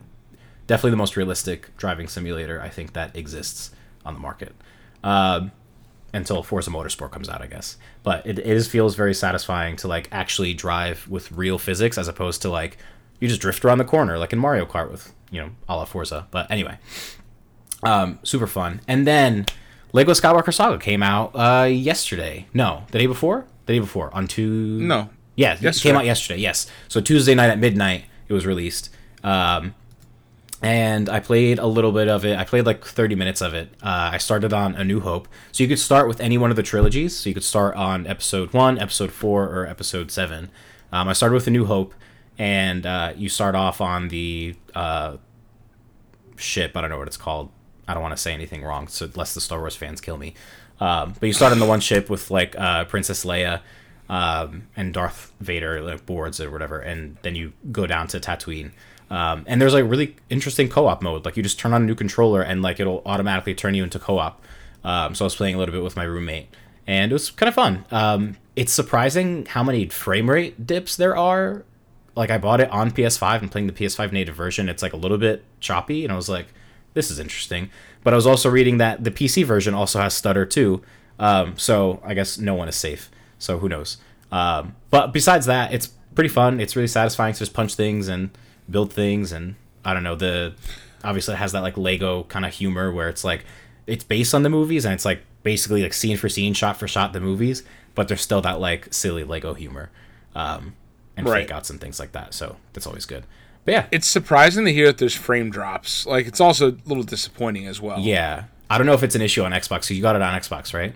definitely 0.67 0.91
the 0.91 0.97
most 0.97 1.17
realistic 1.17 1.77
driving 1.77 2.09
simulator 2.09 2.61
I 2.61 2.71
think 2.71 2.95
that 2.95 3.15
exists 3.15 3.71
on 4.05 4.15
the 4.15 4.21
market. 4.21 4.53
Um, 5.05 5.53
until 6.13 6.43
Forza 6.43 6.71
Motorsport 6.71 7.13
comes 7.13 7.29
out, 7.29 7.41
I 7.41 7.47
guess. 7.47 7.77
But 8.03 8.27
it, 8.27 8.41
it 8.41 8.47
is 8.47 8.67
feels 8.67 8.97
very 8.97 9.15
satisfying 9.15 9.77
to 9.77 9.89
like 9.89 10.09
actually 10.11 10.55
drive 10.55 11.07
with 11.09 11.31
real 11.31 11.59
physics 11.59 11.99
as 11.99 12.09
opposed 12.09 12.43
to 12.43 12.49
like 12.49 12.79
you 13.21 13.29
just 13.29 13.41
drift 13.41 13.65
around 13.65 13.79
the 13.79 13.85
corner 13.85 14.19
like 14.19 14.33
in 14.33 14.41
Mario 14.41 14.67
Kart 14.67 14.91
with 14.91 15.15
you 15.31 15.41
know 15.41 15.51
a 15.69 15.77
la 15.77 15.85
Forza. 15.85 16.27
But 16.33 16.51
anyway, 16.51 16.79
um, 17.85 18.19
super 18.25 18.49
fun. 18.49 18.81
And 18.89 19.07
then 19.07 19.47
Lego 19.95 20.11
Skywalker 20.11 20.53
Saga 20.53 20.77
came 20.77 21.05
out 21.05 21.31
uh, 21.37 21.67
yesterday. 21.67 22.47
No, 22.53 22.83
the 22.91 22.99
day 22.99 23.07
before. 23.07 23.47
The 23.67 23.75
day 23.75 23.79
before 23.79 24.13
on 24.13 24.27
two. 24.27 24.81
No. 24.81 25.09
Yeah, 25.37 25.57
it 25.59 25.77
came 25.77 25.95
out 25.97 26.05
yesterday. 26.05 26.41
Yes, 26.41 26.67
so 26.89 27.01
Tuesday 27.01 27.35
night 27.35 27.51
at 27.51 27.61
midnight 27.61 28.05
it 28.29 28.33
was 28.33 28.45
released. 28.45 28.91
Um, 29.23 29.75
and 30.63 31.09
I 31.09 31.21
played 31.21 31.61
a 31.61 31.67
little 31.67 31.93
bit 31.93 32.09
of 32.09 32.25
it. 32.25 32.37
I 32.37 32.45
played 32.45 32.67
like 32.67 32.85
30 32.85 33.15
minutes 33.15 33.41
of 33.41 33.55
it. 33.55 33.69
Uh, 33.83 34.11
I 34.15 34.19
started 34.19 34.53
on 34.53 34.75
A 34.75 34.83
New 34.83 35.01
Hope. 35.01 35.29
So 35.53 35.63
you 35.63 35.69
could 35.69 35.79
start 35.79 36.09
with 36.09 36.21
any 36.21 36.39
one 36.39 36.51
of 36.51 36.57
the 36.57 36.63
trilogies. 36.63 37.17
So 37.17 37.29
you 37.29 37.35
could 37.35 37.45
start 37.45 37.77
on 37.77 38.07
episode 38.07 38.53
1, 38.53 38.79
episode 38.79 39.13
4, 39.13 39.45
or 39.45 39.67
episode 39.67 40.11
7. 40.11 40.51
Um, 40.91 41.09
I 41.09 41.13
started 41.13 41.35
with 41.35 41.47
A 41.47 41.51
New 41.51 41.67
Hope, 41.67 41.95
and 42.39 42.87
uh, 42.87 43.13
you 43.17 43.29
start 43.29 43.55
off 43.55 43.81
on 43.81 44.09
the 44.09 44.55
uh, 44.75 45.19
ship. 46.37 46.77
I 46.77 46.81
don't 46.81 46.91
know 46.91 46.99
what 46.99 47.09
it's 47.09 47.17
called. 47.17 47.51
I 47.87 47.95
don't 47.95 48.03
want 48.03 48.17
to 48.17 48.21
say 48.23 48.33
anything 48.33 48.63
wrong, 48.63 48.89
so 48.89 49.09
lest 49.15 49.35
the 49.35 49.41
Star 49.41 49.59
Wars 49.59 49.77
fans 49.77 50.01
kill 50.01 50.17
me. 50.17 50.35
Um, 50.81 51.15
but 51.19 51.27
you 51.27 51.33
start 51.33 51.53
on 51.53 51.59
the 51.59 51.67
one 51.67 51.81
ship 51.81 52.11
with 52.11 52.31
like 52.31 52.59
uh, 52.59 52.85
Princess 52.85 53.25
Leia 53.25 53.61
um, 54.09 54.67
and 54.77 54.93
Darth 54.93 55.33
Vader 55.41 55.81
like 55.81 56.05
boards 56.07 56.41
or 56.41 56.51
whatever, 56.51 56.79
and 56.79 57.17
then 57.23 57.35
you 57.35 57.53
go 57.71 57.87
down 57.87 58.09
to 58.09 58.21
Tatooine. 58.21 58.73
Um, 59.11 59.45
and 59.47 59.61
there's 59.61 59.75
like 59.75 59.85
really 59.85 60.17
interesting 60.31 60.69
co-op 60.69 61.03
mode. 61.03 61.25
Like 61.25 61.37
you 61.37 61.43
just 61.43 61.59
turn 61.59 61.73
on 61.73 61.83
a 61.83 61.85
new 61.85 61.95
controller 61.95 62.43
and 62.43 62.63
like 62.63 62.81
it'll 62.81 63.03
automatically 63.07 63.55
turn 63.55 63.75
you 63.75 63.85
into 63.85 63.99
co-op. 63.99 64.41
Um, 64.83 65.15
so 65.15 65.25
I 65.25 65.27
was 65.27 65.37
playing 65.37 65.55
a 65.55 65.59
little 65.59 65.73
bit 65.73 65.83
with 65.83 65.97
my 65.97 66.05
roommate, 66.05 66.49
and 66.87 67.11
it 67.11 67.15
was 67.15 67.31
kind 67.31 67.49
of 67.49 67.55
fun. 67.55 67.85
Um, 67.91 68.37
it's 68.57 68.73
surprising 68.73 69.47
how 69.47 69.63
many 69.63 69.89
frame 69.89 70.29
rate 70.29 70.67
dips 70.67 70.97
there 70.97 71.17
are. 71.17 71.65
Like 72.17 72.31
I 72.31 72.39
bought 72.39 72.61
it 72.61 72.71
on 72.71 72.91
PS5 72.91 73.43
and 73.43 73.51
playing 73.51 73.67
the 73.67 73.73
PS5 73.73 74.13
native 74.13 74.37
version, 74.37 74.69
it's 74.69 74.83
like 74.83 74.93
a 74.93 74.97
little 74.97 75.19
bit 75.19 75.45
choppy, 75.61 76.05
and 76.05 76.13
I 76.13 76.17
was 76.17 76.29
like, 76.29 76.47
this 76.95 77.11
is 77.11 77.19
interesting. 77.19 77.71
But 78.03 78.15
I 78.15 78.17
was 78.17 78.27
also 78.27 78.49
reading 78.51 78.79
that 78.79 79.05
the 79.05 79.11
PC 79.11 79.45
version 79.45 79.75
also 79.75 80.01
has 80.01 80.15
stutter 80.15 80.47
too. 80.47 80.83
Um, 81.19 81.57
so 81.59 82.01
I 82.05 82.15
guess 82.15 82.39
no 82.39 82.55
one 82.55 82.69
is 82.69 82.77
safe. 82.77 83.11
So 83.39 83.59
who 83.59 83.69
knows? 83.69 83.99
Um, 84.33 84.75
but 84.91 85.13
besides 85.13 85.47
that, 85.47 85.73
it's 85.73 85.89
pretty 86.15 86.29
fun. 86.29 86.61
It's 86.61 86.77
really 86.77 86.89
satisfying 86.89 87.35
to 87.35 87.39
just 87.39 87.53
punch 87.53 87.75
things 87.75 88.09
and 88.09 88.31
build 88.71 88.93
things 88.93 89.31
and 89.33 89.57
I 89.85 89.93
don't 89.93 90.03
know 90.03 90.15
the 90.15 90.55
obviously 91.03 91.35
it 91.35 91.39
has 91.39 91.53
that 91.53 91.61
like 91.61 91.77
Lego 91.77 92.25
kind 92.25 92.47
of 92.47 92.53
humor 92.53 92.91
where 92.91 93.09
it's 93.09 93.25
like 93.25 93.45
it's 93.87 94.05
based 94.05 94.35
on 94.35 94.43
the 94.43 94.49
movies 94.49 94.85
and 94.85 94.95
it's 94.95 95.05
like 95.05 95.21
basically 95.43 95.83
like 95.83 95.93
scene 95.93 96.17
for 96.17 96.29
scene, 96.29 96.55
shot 96.55 96.79
for 96.79 96.89
shot 96.89 97.13
the 97.13 97.21
movies, 97.21 97.63
but 97.95 98.09
there's 98.09 98.23
still 98.23 98.41
that 98.41 98.61
like 98.61 98.93
silly 98.93 99.25
Lego 99.25 99.53
humor 99.55 99.91
um, 100.35 100.75
and 101.17 101.29
right. 101.29 101.43
fake 101.43 101.55
outs 101.55 101.69
and 101.69 101.81
things 101.81 102.01
like 102.01 102.13
that. 102.13 102.33
So 102.33 102.57
that's 102.73 102.87
always 102.87 103.05
good. 103.05 103.25
But 103.65 103.73
yeah, 103.73 103.87
it's 103.91 104.07
surprising 104.07 104.65
to 104.67 104.73
hear 104.73 104.87
that 104.87 104.99
there's 104.99 105.15
frame 105.15 105.51
drops. 105.51 106.07
Like 106.07 106.27
it's 106.27 106.41
also 106.41 106.73
a 106.73 106.77
little 106.85 107.03
disappointing 107.03 107.67
as 107.67 107.81
well. 107.81 107.99
Yeah, 107.99 108.45
I 108.69 108.79
don't 108.79 108.87
know 108.87 108.93
if 108.93 109.03
it's 109.03 109.15
an 109.15 109.23
issue 109.23 109.43
on 109.43 109.53
Xbox. 109.53 109.85
So 109.85 109.95
you 109.95 110.03
got 110.03 110.17
it 110.17 110.23
on 110.23 110.39
Xbox, 110.39 110.75
right? 110.75 110.95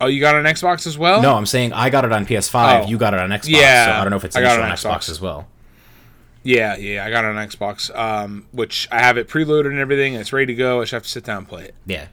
Oh, 0.00 0.06
you 0.06 0.20
got 0.20 0.36
it 0.36 0.38
on 0.38 0.44
Xbox 0.44 0.86
as 0.86 0.96
well? 0.96 1.20
No, 1.20 1.34
I'm 1.34 1.46
saying 1.46 1.72
I 1.72 1.90
got 1.90 2.04
it 2.04 2.12
on 2.12 2.24
PS5. 2.24 2.84
Oh. 2.84 2.86
You 2.86 2.98
got 2.98 3.14
it 3.14 3.20
on 3.20 3.30
Xbox. 3.30 3.48
Yeah, 3.48 3.86
so 3.86 3.92
I 3.92 4.00
don't 4.04 4.10
know 4.10 4.16
if 4.16 4.24
it's 4.24 4.36
an 4.36 4.44
issue 4.44 4.52
on, 4.52 4.62
on 4.62 4.70
Xbox. 4.70 4.90
Xbox 4.90 5.10
as 5.10 5.20
well. 5.20 5.48
Yeah, 6.44 6.76
yeah, 6.76 7.04
I 7.04 7.10
got 7.10 7.24
it 7.24 7.28
on 7.28 7.48
Xbox, 7.48 7.94
um, 7.96 8.46
which 8.52 8.88
I 8.92 9.00
have 9.00 9.18
it 9.18 9.28
preloaded 9.28 9.66
and 9.66 9.78
everything. 9.78 10.14
And 10.14 10.20
it's 10.20 10.32
ready 10.32 10.46
to 10.46 10.54
go. 10.54 10.80
I 10.80 10.82
just 10.84 10.92
have 10.92 11.02
to 11.02 11.08
sit 11.08 11.24
down 11.24 11.38
and 11.38 11.48
play 11.48 11.64
it. 11.64 11.74
Yeah, 11.84 12.06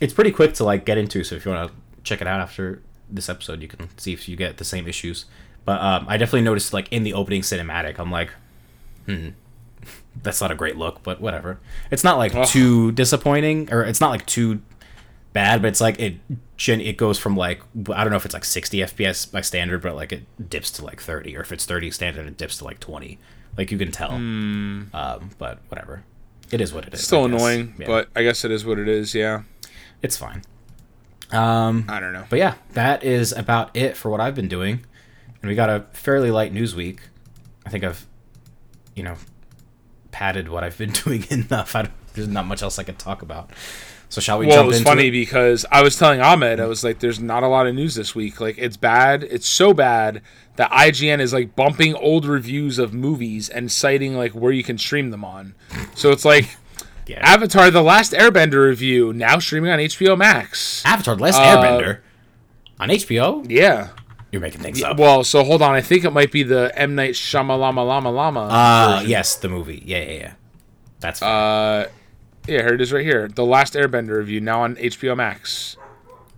it's 0.00 0.14
pretty 0.14 0.32
quick 0.32 0.54
to 0.54 0.64
like 0.64 0.84
get 0.84 0.98
into. 0.98 1.22
So 1.22 1.36
if 1.36 1.44
you 1.44 1.52
want 1.52 1.70
to 1.70 1.76
check 2.02 2.20
it 2.20 2.26
out 2.26 2.40
after 2.40 2.82
this 3.10 3.28
episode, 3.28 3.60
you 3.60 3.68
can 3.68 3.88
see 3.98 4.12
if 4.12 4.28
you 4.28 4.36
get 4.36 4.56
the 4.56 4.64
same 4.64 4.88
issues. 4.88 5.26
But 5.66 5.80
um, 5.80 6.06
I 6.08 6.16
definitely 6.16 6.42
noticed 6.42 6.72
like 6.72 6.90
in 6.90 7.02
the 7.02 7.12
opening 7.12 7.42
cinematic, 7.42 7.98
I'm 7.98 8.10
like, 8.10 8.30
hmm, 9.06 9.28
that's 10.22 10.40
not 10.40 10.50
a 10.50 10.54
great 10.54 10.76
look, 10.76 11.02
but 11.02 11.20
whatever. 11.20 11.58
It's 11.90 12.04
not 12.04 12.18
like 12.18 12.34
oh. 12.34 12.44
too 12.44 12.92
disappointing, 12.92 13.72
or 13.72 13.82
it's 13.82 14.00
not 14.00 14.10
like 14.10 14.26
too 14.26 14.60
bad, 15.32 15.60
but 15.60 15.68
it's 15.68 15.80
like 15.80 16.00
it 16.00 16.16
it 16.66 16.96
goes 16.96 17.18
from 17.18 17.36
like 17.36 17.60
I 17.92 18.02
don't 18.02 18.10
know 18.10 18.16
if 18.16 18.24
it's 18.24 18.34
like 18.34 18.44
60 18.44 18.78
FPS 18.78 19.30
by 19.30 19.42
standard, 19.42 19.82
but 19.82 19.94
like 19.94 20.12
it 20.12 20.50
dips 20.50 20.70
to 20.72 20.84
like 20.84 21.00
30, 21.00 21.36
or 21.36 21.40
if 21.40 21.52
it's 21.52 21.64
30 21.64 21.90
standard, 21.90 22.26
it 22.26 22.36
dips 22.36 22.58
to 22.58 22.64
like 22.64 22.80
20. 22.80 23.18
Like 23.56 23.70
you 23.70 23.78
can 23.78 23.90
tell. 23.90 24.10
Mm. 24.10 24.94
Um, 24.94 25.30
but 25.38 25.58
whatever. 25.68 26.04
It 26.50 26.60
is 26.60 26.72
what 26.72 26.86
it 26.86 26.94
is. 26.94 27.04
Still 27.04 27.24
annoying, 27.24 27.74
yeah. 27.78 27.86
but 27.86 28.08
I 28.14 28.22
guess 28.22 28.44
it 28.44 28.50
is 28.50 28.64
what 28.64 28.78
it 28.78 28.88
is. 28.88 29.14
Yeah, 29.14 29.42
it's 30.00 30.16
fine. 30.16 30.42
Um, 31.32 31.86
I 31.88 31.98
don't 31.98 32.12
know, 32.12 32.24
but 32.30 32.38
yeah, 32.38 32.54
that 32.74 33.02
is 33.02 33.32
about 33.32 33.76
it 33.76 33.96
for 33.96 34.10
what 34.10 34.20
I've 34.20 34.36
been 34.36 34.48
doing, 34.48 34.84
and 35.42 35.48
we 35.48 35.56
got 35.56 35.68
a 35.68 35.86
fairly 35.92 36.30
light 36.30 36.52
news 36.52 36.74
week. 36.74 37.00
I 37.64 37.70
think 37.70 37.82
I've, 37.82 38.06
you 38.96 39.04
know, 39.04 39.14
padded 40.10 40.48
what 40.48 40.64
I've 40.64 40.76
been 40.76 40.90
doing 41.04 41.24
enough. 41.30 41.76
there's 42.14 42.26
not 42.26 42.46
much 42.46 42.62
else 42.62 42.78
I 42.80 42.82
could 42.82 42.98
talk 42.98 43.22
about. 43.22 43.50
So 44.08 44.20
shall 44.20 44.38
we? 44.38 44.46
Well, 44.46 44.64
it 44.64 44.66
was 44.66 44.82
funny 44.82 45.08
it? 45.08 45.10
because 45.10 45.66
I 45.70 45.82
was 45.82 45.96
telling 45.96 46.20
Ahmed, 46.20 46.60
I 46.60 46.66
was 46.66 46.84
like, 46.84 47.00
"There's 47.00 47.18
not 47.18 47.42
a 47.42 47.48
lot 47.48 47.66
of 47.66 47.74
news 47.74 47.96
this 47.96 48.14
week. 48.14 48.40
Like, 48.40 48.56
it's 48.56 48.76
bad. 48.76 49.24
It's 49.24 49.48
so 49.48 49.74
bad 49.74 50.22
that 50.54 50.70
IGN 50.70 51.18
is 51.20 51.32
like 51.32 51.56
bumping 51.56 51.94
old 51.94 52.24
reviews 52.24 52.78
of 52.78 52.94
movies 52.94 53.48
and 53.48 53.70
citing 53.70 54.16
like 54.16 54.32
where 54.32 54.52
you 54.52 54.62
can 54.62 54.78
stream 54.78 55.10
them 55.10 55.24
on. 55.24 55.54
So 55.94 56.10
it's 56.10 56.24
like." 56.24 56.56
Yeah. 57.08 57.20
Avatar: 57.20 57.70
The 57.70 57.84
Last 57.84 58.10
Airbender 58.10 58.66
review 58.66 59.12
now 59.12 59.38
streaming 59.38 59.70
on 59.70 59.78
HBO 59.78 60.18
Max. 60.18 60.84
Avatar: 60.84 61.14
The 61.14 61.22
Last 61.22 61.36
uh, 61.36 61.44
Airbender 61.56 62.00
on 62.80 62.88
HBO. 62.88 63.48
Yeah, 63.48 63.90
you're 64.36 64.42
making 64.42 64.60
things 64.60 64.80
yeah, 64.80 64.90
up. 64.90 64.98
Well, 64.98 65.24
so 65.24 65.42
hold 65.42 65.62
on. 65.62 65.74
I 65.74 65.80
think 65.80 66.04
it 66.04 66.12
might 66.12 66.30
be 66.30 66.42
the 66.42 66.70
M 66.76 66.94
Night 66.94 67.14
Shyamalama 67.14 67.86
Lama 67.86 68.10
Lama. 68.10 68.48
Ah, 68.50 68.98
uh, 68.98 69.00
yes, 69.00 69.36
the 69.36 69.48
movie. 69.48 69.82
Yeah, 69.84 70.02
yeah, 70.02 70.12
yeah. 70.12 70.32
That's. 71.00 71.22
Uh, 71.22 71.88
yeah, 72.46 72.62
here 72.62 72.74
it 72.74 72.80
is 72.80 72.92
right 72.92 73.04
here. 73.04 73.28
The 73.28 73.44
Last 73.44 73.74
Airbender 73.74 74.18
review 74.18 74.40
now 74.40 74.62
on 74.62 74.76
HBO 74.76 75.16
Max. 75.16 75.76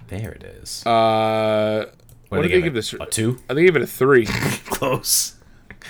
There 0.06 0.32
it 0.32 0.42
is. 0.42 0.86
Uh, 0.86 1.86
what, 2.28 2.38
what 2.38 2.42
did 2.42 2.52
they 2.52 2.62
give, 2.62 2.74
this? 2.74 2.94
A 2.94 3.04
two? 3.06 3.40
I 3.50 3.54
think 3.54 3.66
give 3.66 3.76
it 3.76 3.82
a 3.82 3.86
three. 3.86 4.26
Close. 4.66 5.34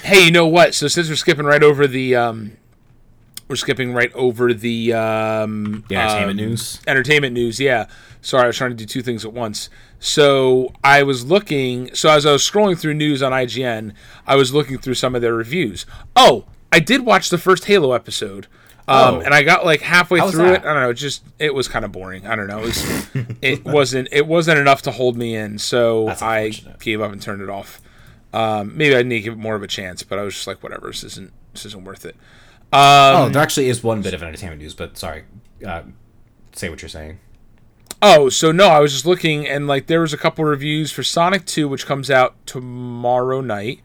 Hey, 0.02 0.24
you 0.24 0.30
know 0.30 0.46
what? 0.46 0.74
So 0.74 0.88
since 0.88 1.08
we're 1.08 1.16
skipping 1.16 1.44
right 1.44 1.62
over 1.62 1.86
the, 1.86 2.16
um, 2.16 2.56
we're 3.48 3.56
skipping 3.56 3.92
right 3.92 4.12
over 4.14 4.52
the 4.52 4.92
um, 4.92 5.84
the 5.88 5.96
entertainment 5.96 6.40
um, 6.40 6.46
news. 6.46 6.80
Entertainment 6.86 7.34
news, 7.34 7.58
yeah. 7.58 7.86
Sorry, 8.20 8.44
I 8.44 8.46
was 8.48 8.56
trying 8.56 8.70
to 8.70 8.76
do 8.76 8.84
two 8.84 9.02
things 9.02 9.24
at 9.24 9.32
once. 9.32 9.70
So 10.00 10.72
I 10.84 11.02
was 11.02 11.24
looking. 11.24 11.94
So 11.94 12.10
as 12.10 12.26
I 12.26 12.32
was 12.32 12.42
scrolling 12.42 12.78
through 12.78 12.94
news 12.94 13.22
on 13.22 13.32
IGN, 13.32 13.94
I 14.26 14.36
was 14.36 14.52
looking 14.52 14.78
through 14.78 14.94
some 14.94 15.14
of 15.14 15.22
their 15.22 15.34
reviews. 15.34 15.86
Oh, 16.14 16.44
I 16.70 16.80
did 16.80 17.04
watch 17.06 17.30
the 17.30 17.38
first 17.38 17.64
Halo 17.64 17.92
episode. 17.92 18.46
Um, 18.86 19.16
oh. 19.16 19.20
and 19.20 19.34
I 19.34 19.42
got 19.42 19.66
like 19.66 19.82
halfway 19.82 20.18
through 20.30 20.52
it. 20.54 20.60
I 20.62 20.72
don't 20.72 20.82
know. 20.82 20.90
It 20.90 20.94
just 20.94 21.22
it 21.38 21.54
was 21.54 21.68
kind 21.68 21.84
of 21.84 21.92
boring. 21.92 22.26
I 22.26 22.36
don't 22.36 22.46
know. 22.46 22.60
It, 22.60 22.66
was, 22.66 23.06
it 23.42 23.64
wasn't 23.66 24.08
it 24.12 24.26
wasn't 24.26 24.58
enough 24.58 24.82
to 24.82 24.90
hold 24.90 25.16
me 25.16 25.34
in, 25.34 25.58
so 25.58 26.08
I 26.08 26.52
gave 26.80 27.02
up 27.02 27.12
and 27.12 27.20
turned 27.20 27.42
it 27.42 27.50
off. 27.50 27.82
Um, 28.32 28.76
maybe 28.76 28.96
I 28.96 29.02
need 29.02 29.16
to 29.16 29.20
give 29.22 29.32
it 29.34 29.38
more 29.38 29.54
of 29.54 29.62
a 29.62 29.66
chance, 29.66 30.02
but 30.02 30.18
I 30.18 30.22
was 30.22 30.34
just 30.34 30.46
like, 30.46 30.62
whatever. 30.62 30.86
This 30.86 31.04
isn't 31.04 31.32
this 31.52 31.66
isn't 31.66 31.84
worth 31.84 32.06
it. 32.06 32.16
Um, 32.72 33.16
oh, 33.16 33.28
there 33.30 33.42
actually 33.42 33.68
is 33.68 33.82
one 33.82 34.02
bit 34.02 34.14
of 34.14 34.22
entertainment 34.22 34.60
news, 34.60 34.74
but 34.74 34.98
sorry. 34.98 35.24
Uh, 35.66 35.82
say 36.52 36.68
what 36.68 36.82
you're 36.82 36.88
saying. 36.88 37.18
Oh, 38.00 38.28
so 38.28 38.52
no, 38.52 38.68
I 38.68 38.80
was 38.80 38.92
just 38.92 39.06
looking, 39.06 39.46
and 39.46 39.66
like 39.66 39.86
there 39.86 40.00
was 40.00 40.12
a 40.12 40.18
couple 40.18 40.44
reviews 40.44 40.92
for 40.92 41.02
Sonic 41.02 41.46
Two, 41.46 41.68
which 41.68 41.86
comes 41.86 42.10
out 42.10 42.34
tomorrow 42.46 43.40
night 43.40 43.80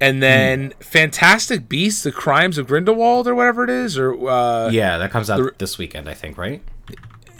and 0.00 0.22
then 0.22 0.70
mm. 0.70 0.84
Fantastic 0.84 1.68
Beasts: 1.68 2.02
The 2.02 2.12
Crimes 2.12 2.58
of 2.58 2.66
Grindelwald, 2.66 3.26
or 3.26 3.34
whatever 3.34 3.64
it 3.64 3.70
is, 3.70 3.96
or 3.98 4.28
uh, 4.28 4.68
yeah, 4.70 4.98
that 4.98 5.10
comes 5.10 5.30
out 5.30 5.38
the, 5.38 5.52
this 5.58 5.78
weekend, 5.78 6.08
I 6.08 6.14
think, 6.14 6.36
right? 6.36 6.62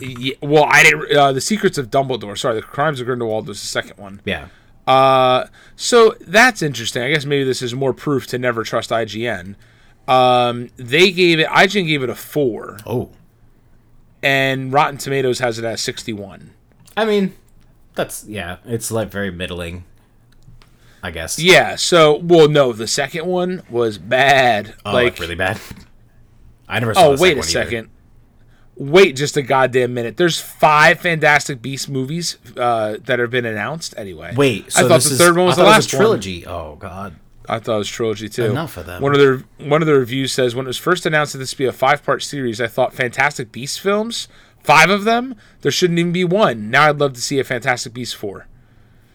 Yeah, 0.01 0.35
well, 0.41 0.65
I 0.65 0.83
didn't. 0.83 1.17
Uh, 1.17 1.33
the 1.33 1.41
Secrets 1.41 1.79
of 1.79 1.91
Dumbledore. 1.91 2.39
Sorry, 2.39 2.57
The 2.57 2.63
Crimes 2.63 3.01
of 3.01 3.07
Grindelwald 3.07 3.49
was 3.49 3.61
the 3.61 3.67
second 3.67 3.99
one. 3.99 4.21
Yeah. 4.25 4.49
Uh, 4.87 5.47
so 5.77 6.15
that's 6.21 6.63
interesting. 6.63 7.03
I 7.03 7.11
guess 7.11 7.25
maybe 7.25 7.45
this 7.45 7.63
is 7.63 7.75
more 7.75 7.93
proof 7.93 8.27
to 8.29 8.39
never 8.39 8.65
trust 8.65 8.91
IGN. 8.91 9.57
Um, 10.07 10.69
they 10.77 11.11
gave 11.11 11.39
it. 11.41 11.47
IGN 11.49 11.87
gave 11.87 12.03
it 12.03 12.11
a 12.11 12.15
four, 12.15 12.79
Oh, 12.87 13.11
and 14.23 14.73
Rotten 14.73 14.99
Tomatoes 14.99 15.39
has 15.39 15.59
it 15.59 15.65
at 15.65 15.79
sixty-one. 15.79 16.53
I 16.97 17.05
mean, 17.05 17.35
that's 17.95 18.25
yeah. 18.25 18.59
It's 18.65 18.91
like 18.91 19.11
very 19.11 19.31
middling. 19.31 19.85
I 21.03 21.11
guess. 21.11 21.39
Yeah. 21.39 21.77
So, 21.77 22.17
well, 22.17 22.49
no, 22.49 22.73
the 22.73 22.87
second 22.87 23.27
one 23.27 23.63
was 23.69 23.99
bad. 23.99 24.75
Oh, 24.87 24.93
like, 24.93 25.13
like 25.13 25.19
really 25.21 25.35
bad. 25.35 25.61
I 26.69 26.81
never. 26.81 26.95
saw 26.95 27.09
oh, 27.09 27.17
the 27.17 27.23
wait 27.23 27.33
a 27.33 27.37
one 27.37 27.45
either. 27.45 27.51
second. 27.51 27.91
Wait 28.77 29.15
just 29.15 29.37
a 29.37 29.43
goddamn 29.43 29.95
minute. 29.95 30.17
There's 30.17 30.41
five 30.41 30.99
Fantastic 31.01 31.63
Beast 31.63 31.89
movies 31.89 32.39
uh, 32.57 32.97
that 33.05 33.19
have 33.21 33.31
been 33.31 33.45
announced. 33.45 33.95
Anyway, 33.97 34.35
Wait, 34.35 34.73
so 34.73 34.85
I 34.85 34.89
thought 34.89 35.03
the 35.03 35.11
is, 35.13 35.19
third 35.19 35.37
one 35.37 35.47
was 35.47 35.59
I 35.59 35.63
the 35.63 35.69
last 35.69 35.93
one. 35.93 36.01
trilogy. 36.01 36.45
Oh 36.47 36.75
god. 36.77 37.15
I 37.49 37.59
thought 37.59 37.77
it 37.77 37.79
was 37.79 37.89
trilogy 37.89 38.29
too. 38.29 38.47
Enough 38.47 38.77
of 38.77 38.87
them. 38.87 39.03
One 39.03 39.13
of 39.15 39.19
the 39.21 39.45
one 39.67 39.83
of 39.83 39.87
the 39.87 39.95
reviews 39.95 40.33
says 40.33 40.55
when 40.55 40.67
it 40.67 40.69
was 40.69 40.79
first 40.79 41.05
announced 41.07 41.33
that 41.33 41.39
this 41.39 41.53
would 41.53 41.59
be 41.59 41.67
a 41.67 41.73
five 41.73 42.03
part 42.05 42.23
series, 42.23 42.61
I 42.61 42.67
thought 42.67 42.95
Fantastic 42.95 43.53
Beasts 43.53 43.79
films, 43.79 44.29
five 44.61 44.91
of 44.91 45.05
them, 45.05 45.35
there 45.63 45.73
shouldn't 45.73 45.99
even 45.99 46.13
be 46.13 46.25
one. 46.25 46.71
Now 46.71 46.89
I'd 46.89 46.99
love 46.99 47.13
to 47.15 47.21
see 47.21 47.39
a 47.39 47.45
Fantastic 47.45 47.93
Beasts 47.93 48.15
four. 48.15 48.47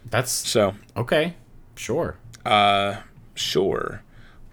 That's 0.05 0.31
So 0.31 0.75
okay. 0.95 1.35
Sure. 1.75 2.17
Uh, 2.45 2.97
sure, 3.35 4.01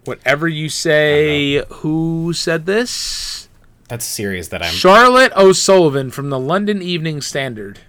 whatever 0.05 0.49
you 0.49 0.69
say. 0.69 1.63
Who 1.77 2.33
said 2.33 2.67
this? 2.67 3.49
That's 3.89 4.05
a 4.05 4.09
series 4.09 4.49
that 4.49 4.63
I'm. 4.63 4.73
Charlotte 4.73 5.33
O'Sullivan 5.37 6.11
from 6.11 6.31
the 6.31 6.39
London 6.39 6.83
Evening 6.83 7.21
Standard. 7.21 7.81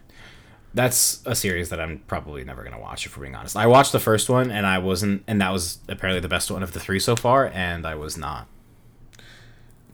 That's 0.77 1.21
a 1.25 1.35
series 1.35 1.69
that 1.69 1.79
I'm 1.81 1.99
probably 2.07 2.43
never 2.43 2.63
gonna 2.63 2.79
watch. 2.79 3.05
If 3.05 3.17
we're 3.17 3.23
being 3.23 3.35
honest, 3.35 3.57
I 3.57 3.65
watched 3.65 3.91
the 3.91 3.99
first 3.99 4.29
one 4.29 4.51
and 4.51 4.65
I 4.65 4.77
wasn't, 4.77 5.23
and 5.27 5.41
that 5.41 5.51
was 5.51 5.79
apparently 5.89 6.21
the 6.21 6.27
best 6.29 6.51
one 6.51 6.61
of 6.63 6.71
the 6.73 6.79
three 6.79 6.99
so 6.99 7.15
far, 7.15 7.47
and 7.53 7.85
I 7.85 7.95
was 7.95 8.15
not. 8.17 8.47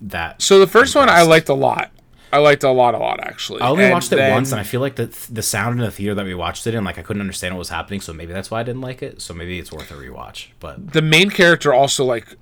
That 0.01 0.41
So 0.41 0.59
the 0.59 0.67
first 0.67 0.95
one 0.95 1.07
I 1.09 1.21
liked 1.21 1.47
a 1.49 1.53
lot. 1.53 1.91
I 2.33 2.39
liked 2.39 2.63
a 2.63 2.71
lot, 2.71 2.95
a 2.95 2.97
lot 2.97 3.19
actually. 3.21 3.61
I 3.61 3.69
only 3.69 3.85
And 3.85 3.93
watched 3.93 4.11
it 4.11 4.17
then- 4.17 4.31
once, 4.31 4.51
and 4.51 4.59
I 4.59 4.63
feel 4.63 4.81
like 4.81 4.95
the 4.95 5.05
the 5.31 5.41
sound 5.43 5.79
in 5.79 5.85
the 5.85 5.91
theater 5.91 6.15
that 6.15 6.25
we 6.25 6.33
watched 6.33 6.67
it 6.67 6.73
in, 6.75 6.83
like 6.83 6.97
I 6.97 7.01
couldn't 7.01 7.21
understand 7.21 7.55
what 7.55 7.59
was 7.59 7.69
happening, 7.69 8.01
so 8.01 8.11
maybe 8.11 8.33
that's 8.33 8.51
why 8.51 8.59
I 8.59 8.63
didn't 8.63 8.81
like 8.81 9.01
it. 9.01 9.21
So 9.21 9.33
maybe 9.33 9.59
it's 9.59 9.71
worth 9.71 9.89
a 9.91 9.93
rewatch. 9.93 10.47
But 10.59 10.93
the 10.93 11.01
main 11.01 11.29
character 11.29 11.73
also 11.73 12.03
like 12.03 12.35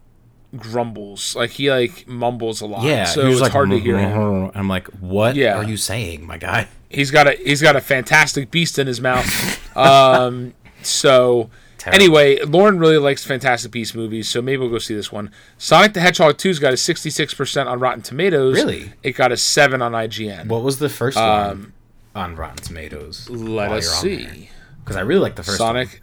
grumbles, 0.58 1.36
like 1.36 1.52
he 1.52 1.70
like 1.70 2.08
mumbles 2.08 2.62
a 2.62 2.66
lot. 2.66 2.84
yeah, 2.84 3.06
so 3.06 3.28
it's 3.28 3.42
like, 3.42 3.52
hard 3.52 3.70
to 3.70 3.80
hear 3.80 3.98
mm-hmm. 3.98 4.46
him. 4.46 4.52
I'm 4.56 4.68
like, 4.68 4.88
what 4.88 5.36
Yeah. 5.36 5.58
are 5.58 5.64
you 5.64 5.78
saying, 5.78 6.26
my 6.26 6.38
guy? 6.38 6.68
He's 6.94 7.12
got 7.12 7.28
a 7.28 7.32
he's 7.34 7.62
got 7.62 7.76
a 7.76 7.82
fantastic 7.82 8.52
beast 8.52 8.78
in 8.80 8.88
his 8.88 9.00
mouth. 9.02 9.78
um, 9.78 10.54
so 10.84 11.50
Terrible. 11.78 11.96
anyway, 12.04 12.40
Lauren 12.44 12.78
really 12.80 12.98
likes 12.98 13.24
Fantastic 13.24 13.72
Beast 13.72 13.96
movies, 13.96 14.28
so 14.28 14.42
maybe 14.42 14.58
we'll 14.58 14.70
go 14.70 14.78
see 14.78 14.94
this 14.96 15.12
one. 15.12 15.32
Sonic 15.58 15.94
the 15.94 16.02
Hedgehog 16.02 16.38
2's 16.38 16.60
got 16.60 16.74
a 16.74 16.76
66% 16.76 17.66
on 17.68 17.80
Rotten 17.80 18.02
Tomatoes. 18.04 18.56
Really? 18.56 18.94
It 19.04 19.14
got 19.14 19.32
a 19.32 19.38
7 19.38 19.82
on 19.82 19.94
IGN. 19.94 20.48
What 20.48 20.62
was 20.64 20.78
the 20.80 20.90
first 20.90 21.18
one 21.18 21.74
on 22.14 22.36
Rotten 22.36 22.58
Tomatoes? 22.58 23.28
Um, 23.30 23.56
Let 23.56 23.72
us 23.72 23.88
see. 24.02 24.50
Because 24.84 24.96
I 24.96 25.02
really 25.02 25.22
like 25.22 25.36
the 25.36 25.44
first 25.44 25.60
one. 25.60 25.68
Sonic 25.88 26.02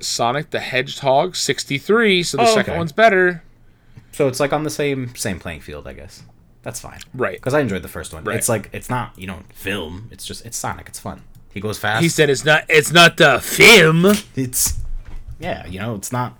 Sonic 0.00 0.50
the 0.50 0.60
Hedgehog 0.60 1.36
63, 1.36 2.22
so 2.22 2.36
the 2.36 2.42
Oh, 2.42 2.54
second 2.54 2.72
okay. 2.72 2.78
one's 2.78 2.92
better. 2.92 3.42
So 4.12 4.28
it's 4.28 4.40
like 4.40 4.52
on 4.52 4.64
the 4.64 4.70
same 4.70 5.14
same 5.14 5.38
playing 5.38 5.60
field, 5.60 5.86
I 5.86 5.92
guess. 5.94 6.22
That's 6.66 6.80
fine. 6.80 6.98
Right. 7.14 7.36
Because 7.36 7.54
I 7.54 7.60
enjoyed 7.60 7.82
the 7.82 7.88
first 7.88 8.12
one. 8.12 8.24
Right. 8.24 8.36
It's 8.36 8.48
like 8.48 8.70
it's 8.72 8.90
not 8.90 9.16
you 9.16 9.28
know 9.28 9.38
film. 9.54 10.08
It's 10.10 10.26
just 10.26 10.44
it's 10.44 10.56
Sonic. 10.56 10.88
It's 10.88 10.98
fun. 10.98 11.22
He 11.54 11.60
goes 11.60 11.78
fast. 11.78 12.02
He 12.02 12.08
said 12.08 12.28
it's 12.28 12.44
not 12.44 12.64
it's 12.68 12.90
not 12.90 13.16
the 13.16 13.38
film. 13.40 14.04
it's 14.34 14.80
yeah. 15.38 15.64
You 15.68 15.78
know 15.78 15.94
it's 15.94 16.10
not. 16.10 16.36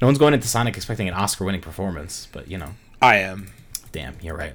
No 0.00 0.06
one's 0.06 0.18
going 0.18 0.34
into 0.34 0.46
Sonic 0.46 0.76
expecting 0.76 1.08
an 1.08 1.14
Oscar-winning 1.14 1.62
performance, 1.62 2.28
but 2.30 2.48
you 2.48 2.58
know, 2.58 2.74
I 3.02 3.16
am. 3.16 3.48
damn, 3.90 4.14
you're 4.22 4.36
right. 4.36 4.54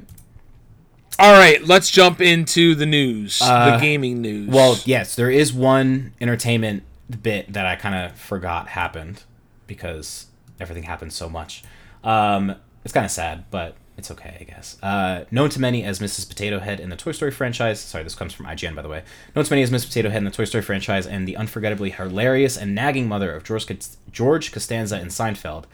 All 1.19 1.33
right, 1.33 1.61
let's 1.67 1.91
jump 1.91 2.21
into 2.21 2.73
the 2.73 2.85
news, 2.85 3.39
the 3.39 3.45
Uh, 3.45 3.79
gaming 3.79 4.21
news. 4.21 4.47
Well, 4.49 4.77
yes, 4.85 5.15
there 5.15 5.29
is 5.29 5.51
one 5.51 6.13
entertainment 6.21 6.83
bit 7.21 7.51
that 7.51 7.65
I 7.65 7.75
kind 7.75 7.95
of 7.95 8.17
forgot 8.17 8.69
happened 8.69 9.23
because 9.67 10.27
everything 10.59 10.83
happened 10.83 11.11
so 11.11 11.27
much. 11.27 11.63
Um, 12.01 12.55
it's 12.85 12.93
kind 12.93 13.05
of 13.05 13.11
sad, 13.11 13.43
but 13.51 13.75
it's 14.01 14.11
okay, 14.11 14.37
I 14.39 14.43
guess. 14.43 14.77
Uh, 14.81 15.25
known 15.31 15.49
to 15.51 15.61
many 15.61 15.83
as 15.83 15.99
Mrs. 15.99 16.27
Potato 16.27 16.59
Head 16.59 16.79
in 16.79 16.89
the 16.89 16.95
Toy 16.95 17.11
Story 17.11 17.31
franchise. 17.31 17.79
Sorry, 17.79 18.03
this 18.03 18.15
comes 18.15 18.33
from 18.33 18.47
IGN, 18.47 18.75
by 18.75 18.81
the 18.81 18.89
way. 18.89 19.03
Known 19.35 19.45
to 19.45 19.51
many 19.51 19.61
as 19.61 19.69
Mrs. 19.69 19.87
Potato 19.87 20.09
Head 20.09 20.17
in 20.17 20.25
the 20.25 20.31
Toy 20.31 20.45
Story 20.45 20.63
franchise 20.63 21.05
and 21.05 21.27
the 21.27 21.35
unforgettably 21.35 21.91
hilarious 21.91 22.57
and 22.57 22.73
nagging 22.75 23.07
mother 23.07 23.33
of 23.33 23.43
George, 23.43 23.67
George 24.11 24.51
Costanza 24.51 24.99
in 24.99 25.07
Seinfeld, 25.07 25.65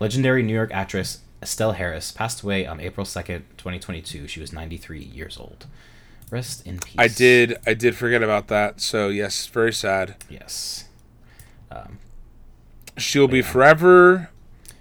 legendary 0.00 0.42
New 0.42 0.52
York 0.52 0.70
actress 0.74 1.20
Estelle 1.40 1.72
Harris 1.72 2.10
passed 2.10 2.42
away 2.42 2.66
on 2.66 2.80
April 2.80 3.06
2nd, 3.06 3.42
2022. 3.56 4.26
She 4.26 4.40
was 4.40 4.52
93 4.52 5.00
years 5.00 5.38
old. 5.38 5.66
Rest 6.30 6.66
in 6.66 6.78
peace. 6.80 6.96
I 6.98 7.06
did 7.08 7.56
I 7.66 7.74
did 7.74 7.94
forget 7.94 8.22
about 8.22 8.48
that. 8.48 8.80
So 8.80 9.08
yes, 9.08 9.46
very 9.46 9.72
sad. 9.72 10.16
Yes. 10.28 10.86
She'll 12.98 13.28
be 13.28 13.42
forever 13.42 14.30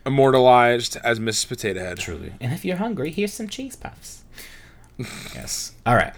immortalized 0.05 0.97
as 1.03 1.19
Mrs. 1.19 1.47
Potato 1.47 1.79
Head. 1.79 1.97
Truly. 1.97 2.33
And 2.39 2.53
if 2.53 2.63
you're 2.63 2.77
hungry, 2.77 3.11
here's 3.11 3.33
some 3.33 3.47
cheese 3.47 3.75
puffs. 3.75 4.23
yes. 4.97 5.73
All 5.85 5.95
right. 5.95 6.13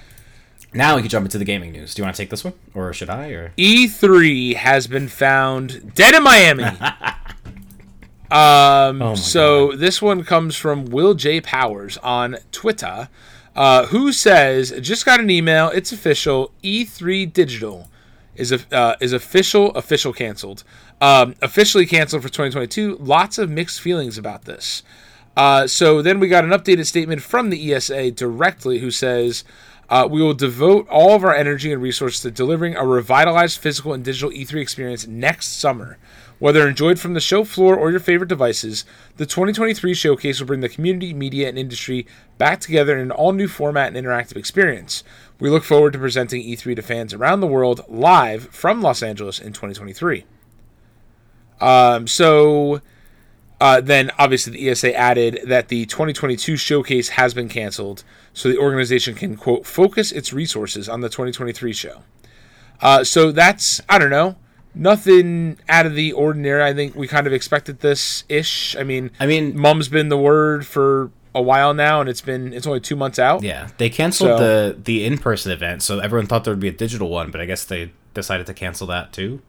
Now 0.73 0.95
we 0.95 1.02
can 1.02 1.10
jump 1.10 1.26
into 1.26 1.38
the 1.38 1.45
gaming 1.45 1.71
news. 1.71 1.95
Do 1.95 2.02
you 2.02 2.06
want 2.06 2.15
to 2.15 2.21
take 2.21 2.30
this 2.30 2.43
one, 2.43 2.54
or 2.73 2.91
should 2.93 3.10
I? 3.10 3.30
Or 3.30 3.54
E3 3.58 4.56
has 4.56 4.86
been 4.86 5.08
found 5.08 5.95
dead 5.95 6.13
in 6.13 6.23
Miami. 6.23 6.63
um, 8.32 9.02
Oh 9.02 9.15
so 9.15 9.71
this 9.76 10.02
one 10.02 10.23
comes 10.23 10.56
from 10.56 10.86
Will 10.86 11.13
J. 11.13 11.39
Powers 11.41 11.97
on 12.00 12.38
Twitter, 12.52 13.08
uh, 13.56 13.88
who 13.88 14.12
says, 14.12 14.73
"Just 14.82 15.06
got 15.06 15.19
an 15.21 15.30
email. 15.30 15.69
It's 15.69 15.91
official. 15.93 16.52
E3 16.63 17.32
Digital 17.32 17.89
is 18.36 18.52
a, 18.52 18.60
uh, 18.71 18.95
is 19.00 19.13
official. 19.13 19.71
Official 19.71 20.12
canceled. 20.13 20.63
Um, 21.00 21.36
officially 21.42 21.86
canceled 21.86 22.24
for 22.24 22.30
2022. 22.30 22.98
Lots 23.00 23.38
of 23.38 23.50
mixed 23.50 23.82
feelings 23.82 24.18
about 24.18 24.46
this." 24.46 24.84
Uh, 25.36 25.68
so 25.68 26.02
then 26.02 26.20
we 26.20 26.28
got 26.28 26.44
an 26.44 26.50
updated 26.50 26.88
statement 26.88 27.22
from 27.22 27.50
the 27.50 27.74
ESA 27.74 28.12
directly, 28.12 28.80
who 28.80 28.92
says. 28.92 29.44
Uh, 29.90 30.06
we 30.06 30.22
will 30.22 30.34
devote 30.34 30.86
all 30.90 31.16
of 31.16 31.24
our 31.24 31.34
energy 31.34 31.72
and 31.72 31.82
resources 31.82 32.20
to 32.20 32.30
delivering 32.30 32.76
a 32.76 32.86
revitalized 32.86 33.58
physical 33.58 33.94
and 33.94 34.04
digital 34.04 34.30
E3 34.32 34.62
experience 34.62 35.08
next 35.08 35.60
summer. 35.60 35.98
Whether 36.40 36.68
enjoyed 36.68 37.00
from 37.00 37.16
the 37.16 37.20
show 37.20 37.44
floor 37.44 37.76
or 37.76 37.90
your 37.90 38.00
favorite 38.00 38.28
devices, 38.28 38.86
the 39.16 39.26
2023 39.26 39.96
showcase 39.96 40.40
will 40.40 40.48
bring 40.48 40.60
the 40.60 40.70
community, 40.70 41.14
media, 41.14 41.50
and 41.50 41.58
industry 41.58 42.06
back 42.38 42.60
together 42.60 42.96
in 42.96 43.02
an 43.02 43.12
all 43.12 43.32
new 43.32 43.48
format 43.48 43.96
and 43.96 44.06
interactive 44.06 44.36
experience. 44.36 45.04
We 45.40 45.50
look 45.50 45.64
forward 45.64 45.94
to 45.94 46.00
presenting 46.00 46.44
E3 46.44 46.76
to 46.76 46.82
fans 46.84 47.14
around 47.14 47.40
the 47.40 47.48
world 47.48 47.84
live 47.88 48.50
from 48.50 48.82
Los 48.82 49.02
Angeles 49.02 49.40
in 49.40 49.54
2023. 49.54 50.26
Um, 51.60 52.08
so 52.08 52.82
uh, 53.60 53.82
then, 53.82 54.12
obviously, 54.20 54.54
the 54.54 54.70
ESA 54.70 54.96
added 54.96 55.39
that 55.46 55.67
the 55.70 55.86
2022 55.88 56.56
showcase 56.58 57.10
has 57.10 57.34
been 57.34 57.50
canceled, 57.50 58.04
so 58.34 58.50
the 58.50 58.58
organization 58.58 59.15
can 59.15 59.36
quote 59.36 59.65
focus 59.65 60.12
its 60.12 60.32
resources 60.34 60.88
on 60.88 61.02
the 61.02 61.10
2023 61.10 61.74
show. 61.74 62.04
Uh, 62.82 63.04
so 63.04 63.32
that's 63.32 63.82
I 63.89 63.98
don't 63.98 64.12
know, 64.12 64.36
nothing 64.76 65.58
out 65.67 65.86
of 65.86 65.96
the 65.96 66.12
ordinary. 66.13 66.63
I 66.63 66.74
think 66.74 66.96
we 66.96 67.08
kind 67.08 67.26
of 67.28 67.34
expected 67.34 67.80
this 67.80 68.24
ish. 68.30 68.76
I 68.76 68.84
mean, 68.84 69.12
I 69.20 69.26
mean, 69.26 69.58
mum's 69.58 69.88
been 69.89 70.10
the 70.10 70.17
word 70.17 70.65
for 70.67 71.10
a 71.34 71.41
while 71.41 71.74
now, 71.74 72.00
and 72.02 72.10
it's 72.10 72.22
been 72.22 72.54
it's 72.54 72.67
only 72.67 72.80
two 72.80 72.96
months 72.96 73.17
out. 73.20 73.41
yeah, 73.43 73.70
they 73.78 73.89
canceled 73.89 74.38
So- 74.38 74.38
the 74.38 74.78
the 74.80 75.06
in 75.06 75.17
person 75.17 75.52
event, 75.52 75.82
so 75.82 76.00
everyone 76.00 76.28
thought 76.28 76.43
there 76.43 76.54
would 76.54 76.60
be 76.60 76.67
a 76.67 76.72
digital 76.72 77.10
one, 77.10 77.32
but 77.32 77.41
I 77.41 77.46
guess 77.46 77.65
they 77.65 77.91
decided 78.13 78.46
to 78.48 78.54
cancel 78.54 78.86
that 78.88 79.12
too. 79.13 79.41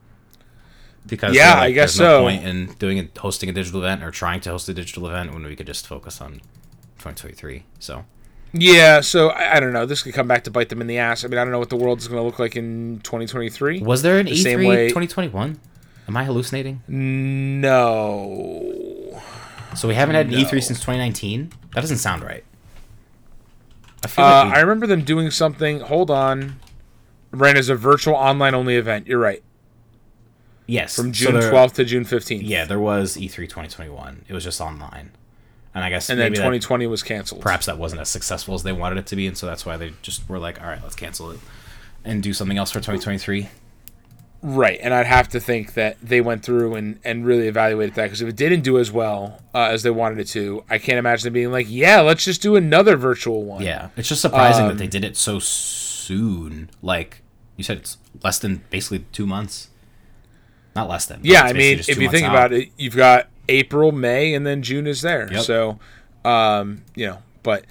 Because 1.08 1.34
Yeah, 1.34 1.54
they're 1.56 1.64
I 1.64 1.70
guess 1.72 1.96
there's 1.96 2.00
no 2.08 2.18
so. 2.18 2.22
point 2.22 2.44
in 2.44 2.66
doing 2.78 2.98
a, 3.00 3.08
hosting 3.20 3.48
a 3.48 3.52
digital 3.52 3.80
event 3.80 4.02
or 4.04 4.10
trying 4.10 4.40
to 4.42 4.50
host 4.50 4.68
a 4.68 4.74
digital 4.74 5.08
event 5.08 5.32
when 5.34 5.42
we 5.44 5.56
could 5.56 5.66
just 5.66 5.86
focus 5.86 6.20
on 6.20 6.34
2023. 6.98 7.64
So 7.78 8.04
Yeah, 8.52 9.00
so 9.00 9.30
I, 9.30 9.56
I 9.56 9.60
don't 9.60 9.72
know. 9.72 9.86
This 9.86 10.02
could 10.02 10.14
come 10.14 10.28
back 10.28 10.44
to 10.44 10.50
bite 10.50 10.68
them 10.68 10.80
in 10.80 10.86
the 10.86 10.98
ass. 10.98 11.24
I 11.24 11.28
mean, 11.28 11.38
I 11.38 11.44
don't 11.44 11.52
know 11.52 11.58
what 11.58 11.70
the 11.70 11.76
world 11.76 11.98
is 11.98 12.08
going 12.08 12.18
to 12.20 12.24
look 12.24 12.38
like 12.38 12.56
in 12.56 13.00
2023. 13.04 13.80
was 13.80 14.02
there 14.02 14.18
an 14.18 14.26
The 14.26 14.32
E3 14.32 14.42
same 14.42 14.64
way- 14.64 14.88
2021? 14.88 15.58
Am 16.08 16.16
I 16.16 16.24
hallucinating? 16.24 16.82
No. 17.98 19.20
So 19.74 19.88
we 19.88 19.94
haven't 19.94 20.14
had 20.14 20.26
an 20.26 20.32
No. 20.32 20.38
E3 20.38 20.62
since 20.62 20.78
2019. 20.80 21.52
That 21.74 21.80
doesn't 21.82 21.98
sound 21.98 22.22
right. 22.24 22.44
I 24.04 24.08
feel 24.08 24.24
Uh, 24.24 24.28
like 24.44 24.52
we- 24.52 24.58
I 24.58 24.60
remember 24.60 24.86
them 24.86 25.02
doing 25.02 25.30
something. 25.30 25.80
Hold 25.80 26.10
on. 26.10 26.56
Ran 27.30 27.56
as 27.58 27.68
a 27.68 27.74
virtual 27.74 28.14
online 28.14 28.54
only 28.54 28.76
event. 28.76 29.06
You're 29.06 29.18
right. 29.18 29.42
Yes 30.68 30.94
From 30.94 31.12
so 31.12 31.24
June 31.32 31.40
there- 31.40 31.50
12th 31.50 31.72
to 31.74 31.84
June 31.84 32.04
15th. 32.04 32.42
Yeah, 32.44 32.64
there 32.64 32.78
was 32.78 33.16
E 33.18 33.26
E3 33.28 33.48
2021. 33.48 34.24
It 34.28 34.32
was 34.34 34.44
just 34.44 34.60
online, 34.60 35.10
and 35.74 35.82
I 35.84 35.90
guess 35.90 36.08
And 36.08 36.18
then 36.20 36.26
maybe 36.26 36.36
that- 36.36 36.42
2020 36.42 36.86
was 36.86 37.02
canceled. 37.02 37.40
perhaps 37.40 37.66
that 37.66 37.76
wasn't 37.78 38.00
as 38.02 38.08
successful 38.08 38.54
as 38.54 38.62
they 38.62 38.72
wanted 38.72 38.98
it 38.98 39.06
to 39.06 39.16
be, 39.16 39.26
and 39.26 39.36
so 39.36 39.46
that's 39.46 39.66
why 39.66 39.76
they 39.76 39.92
just 40.02 40.28
were 40.28 40.38
like, 40.38 40.60
"All 40.60 40.68
right, 40.68 40.80
let's 40.82 40.94
cancel 40.94 41.32
it 41.32 41.40
and 42.04 42.22
do 42.22 42.32
something 42.32 42.56
else 42.56 42.70
for 42.70 42.78
2023." 42.78 43.48
Right, 44.40 44.78
and 44.80 44.94
I'd 44.94 45.06
have 45.06 45.26
to 45.30 45.40
think 45.40 45.74
that 45.74 45.96
they 46.00 46.20
went 46.20 46.44
through 46.44 46.76
and, 46.76 47.00
and 47.04 47.26
really 47.26 47.48
evaluated 47.48 47.96
that 47.96 48.04
because 48.04 48.22
if 48.22 48.28
it 48.28 48.36
didn't 48.36 48.60
do 48.60 48.78
as 48.78 48.92
well 48.92 49.42
uh, 49.52 49.62
as 49.72 49.82
they 49.82 49.90
wanted 49.90 50.20
it 50.20 50.28
to, 50.28 50.62
I 50.70 50.78
can't 50.78 50.96
imagine 50.96 51.24
them 51.24 51.32
being 51.32 51.50
like, 51.50 51.66
"Yeah, 51.68 52.02
let's 52.02 52.24
just 52.24 52.40
do 52.40 52.54
another 52.54 52.96
virtual 52.96 53.42
one." 53.42 53.62
Yeah, 53.62 53.88
it's 53.96 54.08
just 54.08 54.20
surprising 54.20 54.62
Um, 54.66 54.68
that 54.68 54.78
they 54.78 54.86
did 54.86 55.04
it 55.04 55.16
so 55.16 55.40
soon. 55.40 56.70
Like 56.82 57.22
you 57.56 57.64
said, 57.64 57.78
it's 57.78 57.96
less 58.22 58.38
than 58.38 58.62
basically 58.70 59.04
two 59.10 59.26
months. 59.26 59.70
Not 60.76 60.88
less 60.88 61.06
than. 61.06 61.20
Yeah, 61.22 61.42
I 61.42 61.52
mean, 61.52 61.78
if 61.80 61.98
you 61.98 62.10
think 62.10 62.24
out. 62.26 62.30
about 62.30 62.52
it, 62.52 62.68
you've 62.76 62.96
got 62.96 63.28
April, 63.48 63.90
May, 63.92 64.34
and 64.34 64.46
then 64.46 64.62
June 64.62 64.86
is 64.86 65.02
there. 65.02 65.28
Yep. 65.32 65.42
So, 65.42 65.78
um, 66.24 66.82
you 66.94 67.06
know, 67.06 67.18
but 67.42 67.64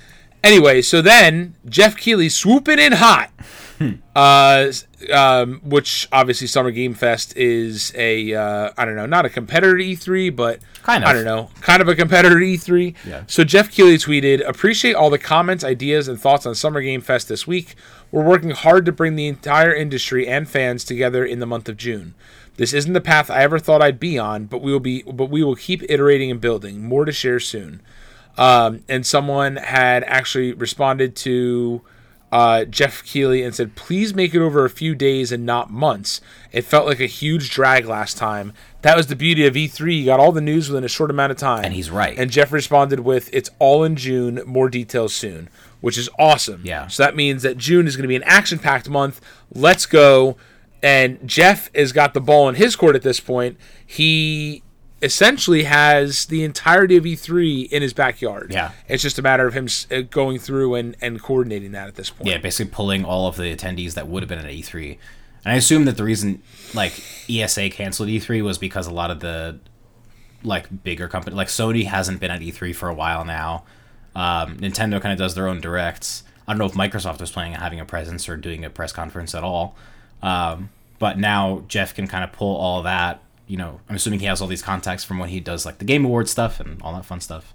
anyway, 0.44 0.82
so 0.82 1.02
then 1.02 1.56
Geoff 1.68 1.96
Keighley 1.96 2.30
swooping 2.30 2.80
in 2.80 2.94
hot, 2.94 3.32
Hmm. 3.78 3.92
uh, 4.16 4.72
um, 5.14 5.62
which 5.64 6.08
obviously 6.12 6.48
Summer 6.48 6.72
Game 6.72 6.96
Fest 6.96 7.38
is 7.38 7.94
a 7.96 8.34
uh, 8.34 8.72
I 8.76 8.86
don't 8.86 8.96
know, 8.96 9.06
not 9.06 9.24
a 9.26 9.30
competitor 9.30 9.78
to 9.78 9.84
E3, 9.84 10.36
but 10.36 10.60
Kind 10.82 11.04
of. 11.04 11.10
I 11.10 11.14
don't 11.14 11.26
know, 11.26 11.50
kind 11.62 11.82
of 11.82 11.88
a 11.88 11.94
competitor 11.96 12.40
to 12.40 12.46
E3. 12.46 12.96
Yeah. 13.08 13.24
So 13.28 13.44
Geoff 13.44 13.70
Keighley 13.70 13.98
tweeted, 14.00 14.48
"Appreciate 14.50 14.96
all 14.96 15.12
the 15.12 15.20
comments, 15.20 15.64
ideas, 15.64 16.08
and 16.08 16.20
thoughts 16.20 16.48
on 16.48 16.56
Summer 16.56 16.82
Game 16.82 17.02
Fest 17.02 17.30
this 17.30 17.46
week. 17.46 17.76
We're 18.12 18.24
working 18.24 18.50
hard 18.52 18.86
to 18.88 18.92
bring 18.92 19.16
the 19.16 19.28
entire 19.28 19.74
industry 19.74 20.28
and 20.28 20.50
fans 20.50 20.84
together 20.84 21.24
in 21.24 21.38
the 21.40 21.46
month 21.46 21.70
of 21.70 21.78
June." 21.78 22.16
This 22.58 22.74
isn't 22.74 22.94
the 22.94 23.02
path 23.02 23.30
I 23.30 23.42
ever 23.44 23.60
thought 23.60 23.82
I'd 23.82 24.00
be 24.00 24.18
on, 24.18 24.46
but 24.46 24.62
we 24.62 24.72
will 24.72 24.80
be 24.80 25.04
but 25.04 25.30
we 25.30 25.44
will 25.44 25.56
keep 25.56 25.84
iterating 25.90 26.30
and 26.30 26.42
building. 26.42 26.84
More 26.84 27.06
to 27.06 27.12
share 27.12 27.40
soon. 27.40 27.82
Um, 28.38 28.84
and 28.88 29.06
someone 29.06 29.56
had 29.56 30.04
actually 30.04 30.54
responded 30.54 31.16
to 31.18 31.82
uh, 32.32 32.66
Geoff 32.66 33.04
Keighley 33.04 33.44
and 33.44 33.56
said, 33.56 33.76
"Please 33.76 34.14
make 34.14 34.36
it 34.36 34.42
over 34.42 34.66
a 34.66 34.70
few 34.70 34.96
days 34.96 35.32
and 35.32 35.46
not 35.46 35.72
months. 35.72 36.20
It 36.52 36.64
felt 36.64 36.86
like 36.86 37.00
a 37.00 37.06
huge 37.06 37.50
drag 37.50 37.86
last 37.86 38.18
time. 38.18 38.54
That 38.82 38.98
was 38.98 39.08
the 39.08 39.16
beauty 39.16 39.46
of 39.46 39.54
E3. 39.54 40.00
You 40.00 40.06
got 40.06 40.20
all 40.20 40.32
the 40.32 40.42
news 40.42 40.70
within 40.70 40.84
a 40.84 40.90
short 40.90 41.10
amount 41.10 41.32
of 41.32 41.38
time." 41.38 41.64
And 41.64 41.74
he's 41.74 41.90
right. 41.90 42.18
And 42.18 42.30
Geoff 42.30 42.52
responded 42.52 43.02
with, 43.02 43.30
"It's 43.34 43.50
all 43.60 43.84
in 43.84 43.96
June. 43.96 44.42
More 44.46 44.70
details 44.70 45.14
soon," 45.14 45.50
which 45.80 45.98
is 45.98 46.10
awesome. 46.20 46.62
Yeah. 46.64 46.88
So 46.88 47.04
that 47.04 47.16
means 47.16 47.44
that 47.44 47.58
June 47.58 47.88
is 47.88 47.96
going 47.96 48.04
to 48.04 48.10
be 48.10 48.16
an 48.16 48.24
action-packed 48.24 48.90
month. 48.90 49.22
Let's 49.54 49.86
go. 49.86 50.38
And 50.84 51.28
Geoff 51.28 51.70
has 51.74 51.92
got 51.92 52.14
the 52.14 52.22
ball 52.22 52.48
in 52.50 52.56
his 52.56 52.76
court 52.76 52.96
at 52.96 53.02
this 53.02 53.20
point. 53.20 53.58
He 53.86 54.64
essentially 55.02 55.64
has 55.64 56.26
the 56.26 56.44
entirety 56.44 56.98
of 56.98 57.04
E3 57.04 57.72
in 57.72 57.82
his 57.82 57.94
backyard. 57.94 58.52
Yeah. 58.52 58.72
It's 58.88 59.04
just 59.04 59.20
a 59.20 59.22
matter 59.22 59.48
of 59.48 59.54
him 59.54 59.68
uh, 59.92 60.02
going 60.02 60.40
through 60.40 60.76
and, 60.76 60.96
and 61.02 61.22
coordinating 61.22 61.72
that 61.74 61.88
at 61.88 61.96
this 61.96 62.10
point. 62.10 62.30
Yeah, 62.30 62.38
basically 62.38 62.72
pulling 62.72 63.06
all 63.06 63.28
of 63.28 63.36
the 63.38 63.56
attendees 63.56 63.94
that 63.94 64.08
would 64.08 64.24
have 64.24 64.30
been 64.30 64.40
at 64.40 64.46
E3. 64.46 64.98
And 65.46 65.54
I 65.54 65.56
assume 65.56 65.86
that 65.86 65.98
the 65.98 66.04
reason 66.04 66.42
like 66.74 66.94
ESA 67.30 67.70
canceled 67.70 68.10
E3 68.10 68.44
was 68.44 68.58
because 68.58 68.88
a 68.88 68.94
lot 68.94 69.12
of 69.12 69.20
the 69.20 69.60
like 70.44 70.84
bigger 70.84 71.08
company 71.08 71.36
like 71.36 71.48
Sony 71.48 71.86
hasn't 71.86 72.20
been 72.20 72.32
at 72.32 72.42
E3 72.42 72.76
for 72.76 72.90
a 72.90 72.94
while 72.94 73.24
now. 73.24 73.64
Um, 74.16 74.58
Nintendo 74.58 75.00
kind 75.02 75.14
of 75.14 75.20
does 75.20 75.36
their 75.36 75.48
own 75.48 75.62
directs. 75.62 76.24
I 76.48 76.54
don't 76.54 76.60
know 76.60 76.66
if 76.66 76.74
Microsoft 76.74 77.20
was 77.20 77.32
planning 77.32 77.54
on 77.54 77.62
having 77.62 77.80
a 77.80 77.86
presence 77.86 78.28
or 78.28 78.36
doing 78.36 78.66
a 78.66 78.70
press 78.70 78.92
conference 78.92 79.36
at 79.36 79.44
all. 79.44 79.76
Um, 80.22 80.70
but 81.00 81.18
now 81.18 81.64
Geoff 81.68 81.94
can 81.94 82.08
kind 82.08 82.24
of 82.24 82.32
pull 82.32 82.56
all 82.56 82.84
that. 82.84 83.22
You 83.48 83.58
know, 83.58 83.80
I'm 83.88 83.96
assuming 83.96 84.20
he 84.20 84.26
has 84.26 84.42
all 84.42 84.48
these 84.48 84.62
contacts 84.62 85.04
from 85.04 85.20
when 85.20 85.30
he 85.30 85.40
does 85.40 85.66
like 85.66 85.78
the 85.78 85.86
Game 85.86 86.04
Award 86.06 86.28
stuff 86.28 86.60
and 86.60 86.82
all 86.82 86.94
that 86.96 87.06
fun 87.06 87.22
stuff. 87.22 87.54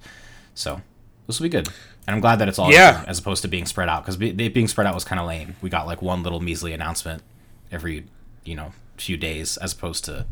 So 0.54 0.80
this 1.26 1.38
will 1.38 1.44
be 1.44 1.48
good. 1.50 1.68
And 2.06 2.14
I'm 2.14 2.20
glad 2.20 2.36
that 2.40 2.48
it's 2.48 2.58
all 2.58 2.72
Yeah. 2.72 3.04
as 3.06 3.18
opposed 3.18 3.42
to 3.42 3.48
being 3.48 3.66
spread 3.66 3.88
out 3.88 4.02
because 4.02 4.16
be, 4.16 4.30
it 4.30 4.54
being 4.54 4.68
spread 4.68 4.86
out 4.86 4.94
was 4.94 5.04
kind 5.04 5.20
of 5.20 5.26
lame. 5.26 5.56
We 5.60 5.70
got 5.70 5.86
like 5.86 6.00
one 6.02 6.22
little 6.22 6.40
measly 6.40 6.72
announcement 6.72 7.22
every 7.70 8.04
you 8.44 8.54
know 8.56 8.72
few 8.96 9.16
days 9.16 9.56
as 9.58 9.72
opposed 9.72 10.04
to 10.06 10.26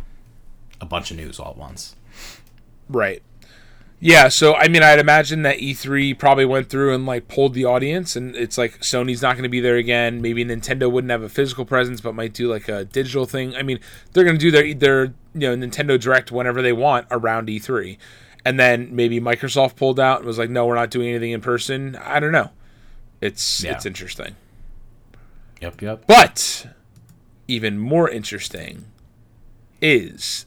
a 0.80 0.86
bunch 0.86 1.10
of 1.10 1.16
news 1.16 1.38
all 1.38 1.50
at 1.50 1.56
once. 1.56 1.94
Right. 2.88 3.22
Yeah, 4.02 4.28
so 4.28 4.54
I 4.54 4.68
mean, 4.68 4.82
I'd 4.82 4.98
imagine 4.98 5.42
that 5.42 5.58
E3 5.58 6.18
probably 6.18 6.46
went 6.46 6.70
through 6.70 6.94
and 6.94 7.04
like 7.04 7.28
pulled 7.28 7.52
the 7.52 7.66
audience, 7.66 8.16
and 8.16 8.34
it's 8.34 8.56
like 8.56 8.80
Sony's 8.80 9.20
not 9.20 9.34
going 9.34 9.42
to 9.42 9.50
be 9.50 9.60
there 9.60 9.76
again. 9.76 10.22
Maybe 10.22 10.42
Nintendo 10.42 10.90
wouldn't 10.90 11.10
have 11.10 11.22
a 11.22 11.28
physical 11.28 11.66
presence, 11.66 12.00
but 12.00 12.14
might 12.14 12.32
do 12.32 12.50
like 12.50 12.66
a 12.68 12.86
digital 12.86 13.26
thing. 13.26 13.54
I 13.56 13.62
mean, 13.62 13.78
they're 14.12 14.24
going 14.24 14.38
to 14.38 14.40
do 14.40 14.50
their 14.50 14.72
their 14.72 15.04
you 15.34 15.54
know 15.54 15.54
Nintendo 15.54 16.00
Direct 16.00 16.32
whenever 16.32 16.62
they 16.62 16.72
want 16.72 17.08
around 17.10 17.48
E3, 17.48 17.98
and 18.46 18.58
then 18.58 18.88
maybe 18.96 19.20
Microsoft 19.20 19.76
pulled 19.76 20.00
out 20.00 20.20
and 20.20 20.26
was 20.26 20.38
like, 20.38 20.48
no, 20.48 20.64
we're 20.64 20.76
not 20.76 20.90
doing 20.90 21.10
anything 21.10 21.32
in 21.32 21.42
person. 21.42 21.94
I 21.96 22.20
don't 22.20 22.32
know. 22.32 22.50
It's 23.20 23.62
Yeah. 23.62 23.72
it's 23.72 23.84
interesting, 23.84 24.34
Yep, 25.60 25.82
yep. 25.82 26.06
but 26.06 26.68
even 27.48 27.78
more 27.78 28.08
interesting 28.08 28.86
is 29.82 30.46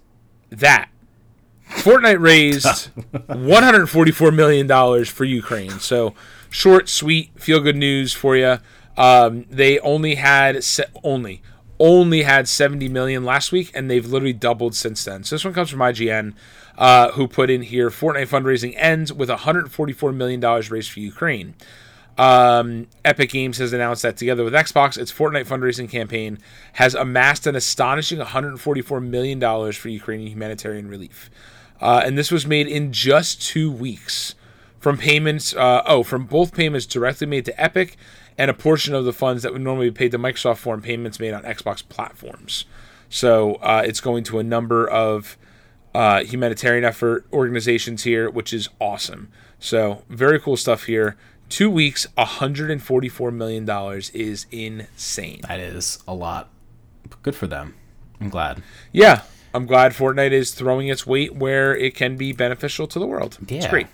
that 0.50 0.90
Fortnite 1.82 2.20
raised 2.20 2.88
144 3.28 4.32
million 4.32 4.68
dollars 4.68 5.10
for 5.10 5.26
Ukraine. 5.26 5.80
So 5.80 6.14
short, 6.50 6.90
sweet, 6.90 7.32
feel 7.40 7.60
good 7.60 7.76
news 7.76 8.14
for 8.14 8.36
you. 8.36 8.58
Um, 8.98 9.46
they 9.50 9.80
only 9.80 10.16
had 10.16 10.64
se- 10.64 10.86
only 11.04 11.42
only 11.80 12.22
had 12.24 12.48
70 12.48 12.88
million 12.88 13.26
last 13.26 13.52
week, 13.52 13.72
and 13.74 13.90
they've 13.90 14.06
literally 14.06 14.32
doubled 14.34 14.76
since 14.76 15.04
then. 15.04 15.24
So 15.24 15.36
this 15.36 15.44
one 15.44 15.54
comes 15.54 15.70
from 15.70 15.80
IGN, 15.80 16.34
uh, 16.78 17.12
who 17.12 17.28
put 17.28 17.50
in 17.50 17.64
here 17.64 17.90
Fortnite 17.90 18.28
fundraising 18.30 18.74
ends 18.78 19.12
with 19.12 19.30
144 19.30 20.12
million 20.14 20.40
dollars 20.40 20.72
raised 20.72 20.92
for 20.92 21.00
Ukraine. 21.00 21.56
Um, 22.18 22.88
Epic 23.04 23.32
Games 23.32 23.58
has 23.58 23.74
announced 23.74 24.04
that 24.04 24.18
together 24.18 24.44
with 24.44 24.54
Xbox, 24.54 25.00
its 25.00 25.12
Fortnite 25.12 25.48
fundraising 25.48 25.90
campaign 25.90 26.38
has 26.74 26.94
amassed 26.94 27.48
an 27.48 27.56
astonishing 27.56 28.20
144 28.20 29.00
million 29.02 29.40
dollars 29.40 29.76
for 29.76 29.90
Ukrainian 29.90 30.30
humanitarian 30.30 30.88
relief, 30.88 31.32
uh, 31.82 32.02
and 32.06 32.18
this 32.18 32.32
was 32.32 32.46
made 32.46 32.68
in 32.68 32.92
just 32.92 33.42
two 33.42 33.72
weeks 33.72 34.36
from 34.80 34.98
payments. 34.98 35.56
Uh, 35.56 35.82
oh, 35.86 36.04
from 36.04 36.26
both 36.26 36.54
payments 36.54 36.86
directly 36.86 37.28
made 37.28 37.46
to 37.46 37.62
Epic 37.62 37.98
and 38.38 38.50
a 38.50 38.54
portion 38.54 38.94
of 38.94 39.06
the 39.06 39.14
funds 39.14 39.44
that 39.44 39.54
would 39.54 39.62
normally 39.62 39.90
be 39.90 39.96
paid 39.96 40.12
to 40.12 40.20
Microsoft 40.20 40.58
for 40.58 40.78
payments 40.78 41.20
made 41.20 41.34
on 41.34 41.44
Xbox 41.44 41.88
platforms. 41.88 42.66
So 43.10 43.56
uh, 43.56 43.84
it's 43.86 44.02
going 44.02 44.24
to 44.26 44.40
a 44.40 44.44
number 44.44 44.90
of 44.90 45.38
uh, 45.94 46.24
humanitarian 46.24 46.84
effort 46.84 47.26
organizations 47.32 48.04
here, 48.04 48.30
which 48.30 48.54
is 48.54 48.70
awesome. 48.80 49.30
So 49.60 50.04
very 50.10 50.40
cool 50.40 50.58
stuff 50.58 50.86
here. 50.86 51.16
Two 51.50 51.70
weeks, 51.70 52.08
144 52.16 53.32
million 53.32 53.66
dollars 53.66 54.10
is 54.10 54.48
insane. 54.52 55.42
That 55.48 55.60
is 55.60 56.00
a 56.08 56.14
lot. 56.14 56.50
Good 57.22 57.36
for 57.36 57.46
them. 57.46 57.76
I'm 58.20 58.30
glad. 58.30 58.64
Yeah, 58.92 59.22
I'm 59.54 59.66
glad 59.66 59.92
Fortnite 59.94 60.32
is 60.32 60.52
throwing 60.54 60.88
its 60.88 61.06
weight 61.06 61.36
where 61.36 61.76
it 61.76 61.96
can 61.96 62.16
be 62.18 62.32
beneficial 62.34 62.88
to 62.88 63.00
the 63.00 63.06
world. 63.08 63.38
It's 63.44 63.66
Yeah. 63.66 63.70
great. 63.70 63.88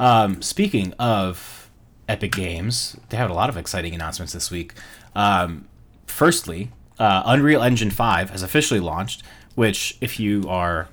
Um, 0.00 0.42
speaking 0.42 0.92
of 0.98 1.70
Epic 2.08 2.32
Games, 2.32 2.96
they 3.10 3.16
had 3.16 3.30
a 3.30 3.34
lot 3.34 3.48
of 3.48 3.56
exciting 3.56 3.94
announcements 3.94 4.32
this 4.32 4.50
week. 4.50 4.74
Um, 5.14 5.66
firstly, 6.06 6.70
uh, 6.98 7.22
Unreal 7.26 7.62
Engine 7.62 7.90
5 7.90 8.30
has 8.30 8.42
officially 8.42 8.80
launched, 8.80 9.22
which, 9.54 9.96
if 10.00 10.18
you 10.18 10.44
are 10.48 10.88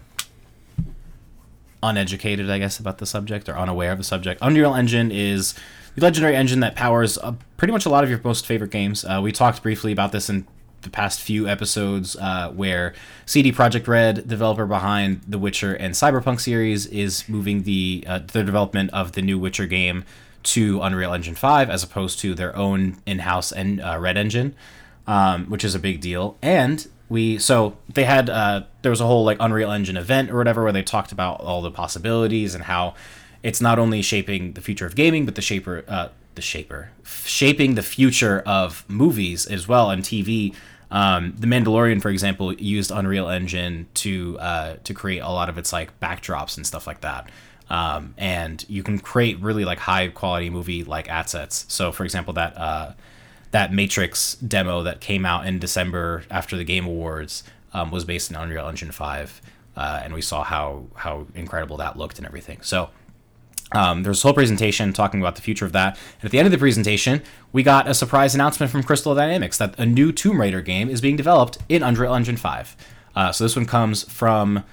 uneducated, 1.84 2.50
I 2.50 2.60
guess, 2.60 2.80
about 2.80 3.00
the 3.00 3.06
subject 3.06 3.50
or 3.50 3.58
unaware 3.58 3.92
of 3.92 3.98
the 3.98 4.04
subject, 4.04 4.40
Unreal 4.44 4.76
Engine 4.76 5.12
is 5.12 5.56
the 5.96 6.02
legendary 6.04 6.36
engine 6.36 6.60
that 6.60 6.76
powers 6.76 7.18
uh, 7.18 7.34
pretty 7.58 7.72
much 7.72 7.86
a 7.86 7.90
lot 7.90 8.04
of 8.04 8.10
your 8.10 8.22
most 8.24 8.46
favorite 8.46 8.72
games. 8.72 9.04
Uh, 9.04 9.20
we 9.24 9.32
talked 9.32 9.64
briefly 9.64 9.92
about 9.92 10.12
this 10.12 10.30
in 10.30 10.46
the 10.82 10.90
past 10.90 11.22
few 11.22 11.48
episodes 11.48 12.16
uh, 12.16 12.52
where 12.52 12.94
CD 13.26 13.52
Projekt 13.52 13.88
Red, 13.88 14.28
developer 14.28 14.66
behind 14.66 15.22
the 15.28 15.38
Witcher 15.38 15.74
and 15.74 15.94
Cyberpunk 15.94 16.40
series, 16.40 16.86
is 16.88 17.28
moving 17.30 17.64
the 17.64 18.04
uh, 18.08 18.20
the 18.20 18.44
development 18.44 18.90
of 18.92 19.14
the 19.14 19.22
new 19.22 19.38
Witcher 19.38 19.68
game 19.68 20.04
to 20.44 20.82
Unreal 20.82 21.14
Engine 21.14 21.36
5 21.36 21.70
as 21.70 21.84
opposed 21.84 22.20
to 22.20 22.34
their 22.34 22.56
own 22.56 22.98
in-house 23.06 23.52
and 23.52 23.82
uh, 23.82 23.98
Red 24.00 24.18
Engine, 24.18 24.56
um, 25.08 25.46
which 25.46 25.64
is 25.64 25.76
a 25.76 25.80
big 25.80 26.02
deal. 26.02 26.38
And 26.42 26.88
we 27.10 27.38
so 27.38 27.78
they 27.94 28.06
had 28.06 28.30
uh, 28.30 28.64
there 28.82 28.90
was 28.90 29.02
a 29.02 29.06
whole 29.06 29.24
like 29.24 29.38
Unreal 29.40 29.72
Engine 29.72 29.98
event 29.98 30.32
or 30.32 30.38
whatever 30.38 30.64
where 30.64 30.72
they 30.72 30.84
talked 30.84 31.12
about 31.12 31.42
all 31.42 31.62
the 31.62 31.72
possibilities 31.72 32.56
and 32.56 32.64
how 32.64 32.96
it's 33.44 33.60
not 33.60 33.78
only 33.78 34.02
shaping 34.02 34.54
the 34.54 34.62
future 34.62 34.86
of 34.86 34.96
gaming 34.96 35.26
but 35.26 35.36
the 35.36 35.42
shaper 35.42 35.84
uh, 35.88 36.08
the 36.36 36.42
shaper 36.42 36.92
shaping 37.04 37.76
the 37.76 37.84
future 37.84 38.42
of 38.46 38.86
movies 38.88 39.46
as 39.46 39.68
well 39.68 39.90
and 39.92 40.04
TV. 40.04 40.56
Um, 40.92 41.34
the 41.38 41.48
Mandalorian, 41.48 42.02
for 42.02 42.10
example, 42.10 42.54
used 42.54 42.92
Unreal 42.92 43.30
Engine 43.30 43.88
to 43.96 44.38
uh, 44.40 44.76
to 44.84 44.94
create 44.94 45.20
a 45.20 45.30
lot 45.30 45.50
of 45.50 45.58
its 45.58 45.72
like 45.72 45.98
backdrops 46.00 46.58
and 46.58 46.68
stuff 46.68 46.86
like 46.86 47.02
that. 47.02 47.30
Um, 47.70 48.14
and 48.18 48.66
you 48.68 48.84
can 48.84 49.00
create 49.00 49.40
really 49.40 49.64
like 49.64 49.80
high 49.80 50.10
quality 50.10 50.50
movie 50.50 50.84
like 50.84 51.10
assets. 51.10 51.66
So, 51.70 51.94
for 51.94 52.04
example, 52.04 52.34
that 52.34 52.58
uh, 52.58 52.94
that 53.52 53.72
Matrix 53.74 54.36
demo 54.36 54.84
that 54.84 55.00
came 55.00 55.26
out 55.26 55.48
in 55.48 55.60
December 55.60 56.24
after 56.30 56.58
the 56.58 56.66
Game 56.66 56.86
Awards 56.86 57.44
um, 57.74 57.90
was 57.90 58.04
based 58.04 58.30
in 58.30 58.36
Unreal 58.36 58.68
Engine 58.68 58.92
5, 58.92 59.42
uh, 59.78 60.02
and 60.04 60.14
we 60.14 60.22
saw 60.22 60.44
how 60.44 60.88
how 60.96 61.28
incredible 61.34 61.78
that 61.78 61.98
looked 61.98 62.18
and 62.18 62.28
everything. 62.28 62.62
So, 62.62 62.90
Um, 63.72 64.04
there's 64.04 64.24
a 64.24 64.28
whole 64.28 64.34
presentation 64.34 64.94
talking 64.94 65.22
about 65.22 65.36
the 65.36 65.42
future 65.42 65.66
of 65.66 65.72
that. 65.72 65.98
And 66.20 66.26
at 66.26 66.32
the 66.32 66.40
end 66.40 66.46
of 66.46 66.52
the 66.52 66.58
presentation, 66.58 67.22
we 67.52 67.64
got 67.64 67.88
a 67.88 67.94
surprise 67.94 68.36
announcement 68.36 68.72
from 68.72 68.84
Crystal 68.84 69.16
Dynamics 69.16 69.58
that 69.58 69.78
a 69.80 69.86
new 69.86 70.12
Tomb 70.12 70.42
Raider 70.42 70.62
game 70.62 70.90
is 70.90 71.02
being 71.02 71.16
developed 71.16 71.58
in 71.70 71.84
Unreal 71.84 72.14
Engine 72.14 72.38
5. 72.38 72.76
Uh, 73.16 73.32
so 73.32 73.44
this 73.44 73.56
one 73.56 73.66
comes 73.66 74.04
from 74.12 74.64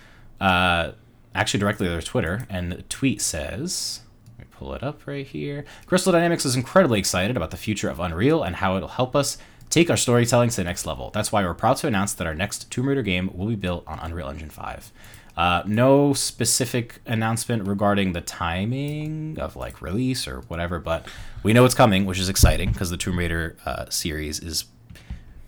uh, 0.40 0.92
actually 1.34 1.60
directly 1.60 1.88
their 1.88 2.02
Twitter, 2.02 2.46
and 2.50 2.72
the 2.72 2.82
tweet 2.82 3.20
says. 3.20 4.00
Let 4.38 4.46
me 4.46 4.52
pull 4.56 4.74
it 4.74 4.82
up 4.82 5.06
right 5.06 5.26
here. 5.26 5.64
Crystal 5.86 6.12
Dynamics 6.12 6.44
is 6.44 6.56
incredibly 6.56 6.98
excited 6.98 7.36
about 7.36 7.50
the 7.50 7.56
future 7.56 7.88
of 7.88 8.00
Unreal 8.00 8.42
and 8.42 8.56
how 8.56 8.76
it'll 8.76 8.88
help 8.88 9.14
us 9.14 9.38
take 9.70 9.90
our 9.90 9.96
storytelling 9.96 10.50
to 10.50 10.56
the 10.56 10.64
next 10.64 10.86
level. 10.86 11.10
That's 11.10 11.30
why 11.30 11.42
we're 11.44 11.54
proud 11.54 11.76
to 11.78 11.86
announce 11.86 12.14
that 12.14 12.26
our 12.26 12.34
next 12.34 12.70
Tomb 12.70 12.88
Raider 12.88 13.02
game 13.02 13.30
will 13.34 13.46
be 13.46 13.54
built 13.54 13.84
on 13.86 13.98
Unreal 13.98 14.28
Engine 14.28 14.50
5. 14.50 14.92
Uh, 15.38 15.62
no 15.66 16.12
specific 16.12 16.98
announcement 17.06 17.64
regarding 17.68 18.12
the 18.12 18.20
timing 18.20 19.38
of 19.38 19.54
like 19.54 19.80
release 19.80 20.26
or 20.26 20.40
whatever, 20.48 20.80
but 20.80 21.06
we 21.44 21.52
know 21.52 21.64
it's 21.64 21.76
coming, 21.76 22.04
which 22.06 22.18
is 22.18 22.28
exciting 22.28 22.72
because 22.72 22.90
the 22.90 22.96
Tomb 22.96 23.16
Raider 23.16 23.56
uh, 23.64 23.88
series 23.88 24.40
is 24.40 24.64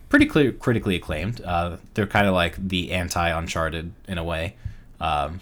pretty 0.07 0.25
clear, 0.25 0.53
critically 0.53 0.95
acclaimed. 0.95 1.41
Uh, 1.41 1.75
they're 1.93 2.07
kind 2.07 2.25
of 2.25 2.33
like 2.33 2.55
the 2.69 2.93
anti 2.93 3.27
Uncharted 3.37 3.91
in 4.07 4.17
a 4.17 4.23
way, 4.23 4.55
um, 5.01 5.41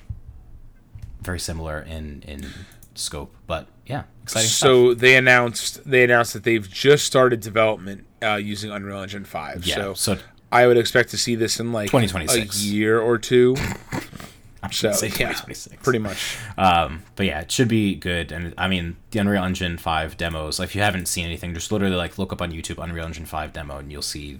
very 1.21 1.39
similar 1.39 1.81
in 1.81 2.23
in 2.27 2.47
scope, 2.95 3.35
but 3.45 3.67
yeah, 3.85 4.05
exciting. 4.23 4.49
So 4.49 4.93
stuff. 4.93 5.01
they 5.01 5.15
announced 5.15 5.87
they 5.87 6.03
announced 6.03 6.33
that 6.33 6.43
they've 6.43 6.67
just 6.67 7.05
started 7.05 7.41
development 7.41 8.07
uh, 8.23 8.37
using 8.37 8.71
Unreal 8.71 9.03
Engine 9.03 9.25
Five. 9.25 9.63
Yeah, 9.63 9.75
so, 9.75 9.93
so 9.93 10.17
I 10.51 10.65
would 10.65 10.77
expect 10.77 11.11
to 11.11 11.19
see 11.19 11.35
this 11.35 11.59
in 11.59 11.71
like 11.71 11.91
2026. 11.91 12.63
a 12.63 12.65
year 12.65 12.99
or 12.99 13.19
two. 13.19 13.55
I'm 14.61 14.71
So 14.71 14.91
say 14.91 15.07
yeah, 15.07 15.29
2026. 15.29 15.83
pretty 15.83 15.99
much. 15.99 16.37
Um, 16.57 17.03
but 17.15 17.25
yeah, 17.25 17.41
it 17.41 17.51
should 17.51 17.67
be 17.67 17.95
good. 17.95 18.31
And 18.31 18.53
I 18.57 18.67
mean, 18.67 18.97
the 19.11 19.19
Unreal 19.19 19.43
Engine 19.43 19.77
5 19.77 20.17
demos, 20.17 20.59
like, 20.59 20.69
if 20.69 20.75
you 20.75 20.81
haven't 20.81 21.07
seen 21.07 21.25
anything, 21.25 21.53
just 21.53 21.71
literally 21.71 21.95
like 21.95 22.17
look 22.17 22.33
up 22.33 22.41
on 22.41 22.51
YouTube 22.51 22.83
Unreal 22.83 23.05
Engine 23.05 23.25
5 23.25 23.53
demo 23.53 23.77
and 23.77 23.91
you'll 23.91 24.01
see. 24.01 24.39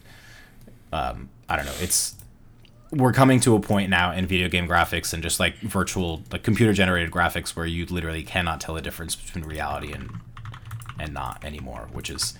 Um, 0.91 1.30
I 1.47 1.55
don't 1.55 1.65
know. 1.65 1.76
It's 1.80 2.15
we're 2.91 3.13
coming 3.13 3.39
to 3.41 3.55
a 3.55 3.59
point 3.59 3.89
now 3.89 4.11
in 4.11 4.26
video 4.26 4.49
game 4.49 4.67
graphics 4.67 5.13
and 5.13 5.22
just 5.22 5.39
like 5.39 5.57
virtual, 5.59 6.24
like 6.32 6.43
computer 6.43 6.74
generated 6.74 7.11
graphics 7.11 7.55
where 7.55 7.65
you 7.65 7.86
literally 7.86 8.24
cannot 8.24 8.59
tell 8.59 8.74
the 8.76 8.82
difference 8.82 9.15
between 9.15 9.45
reality 9.45 9.93
and 9.93 10.09
and 10.99 11.13
not 11.13 11.43
anymore, 11.45 11.88
which 11.93 12.09
is 12.09 12.34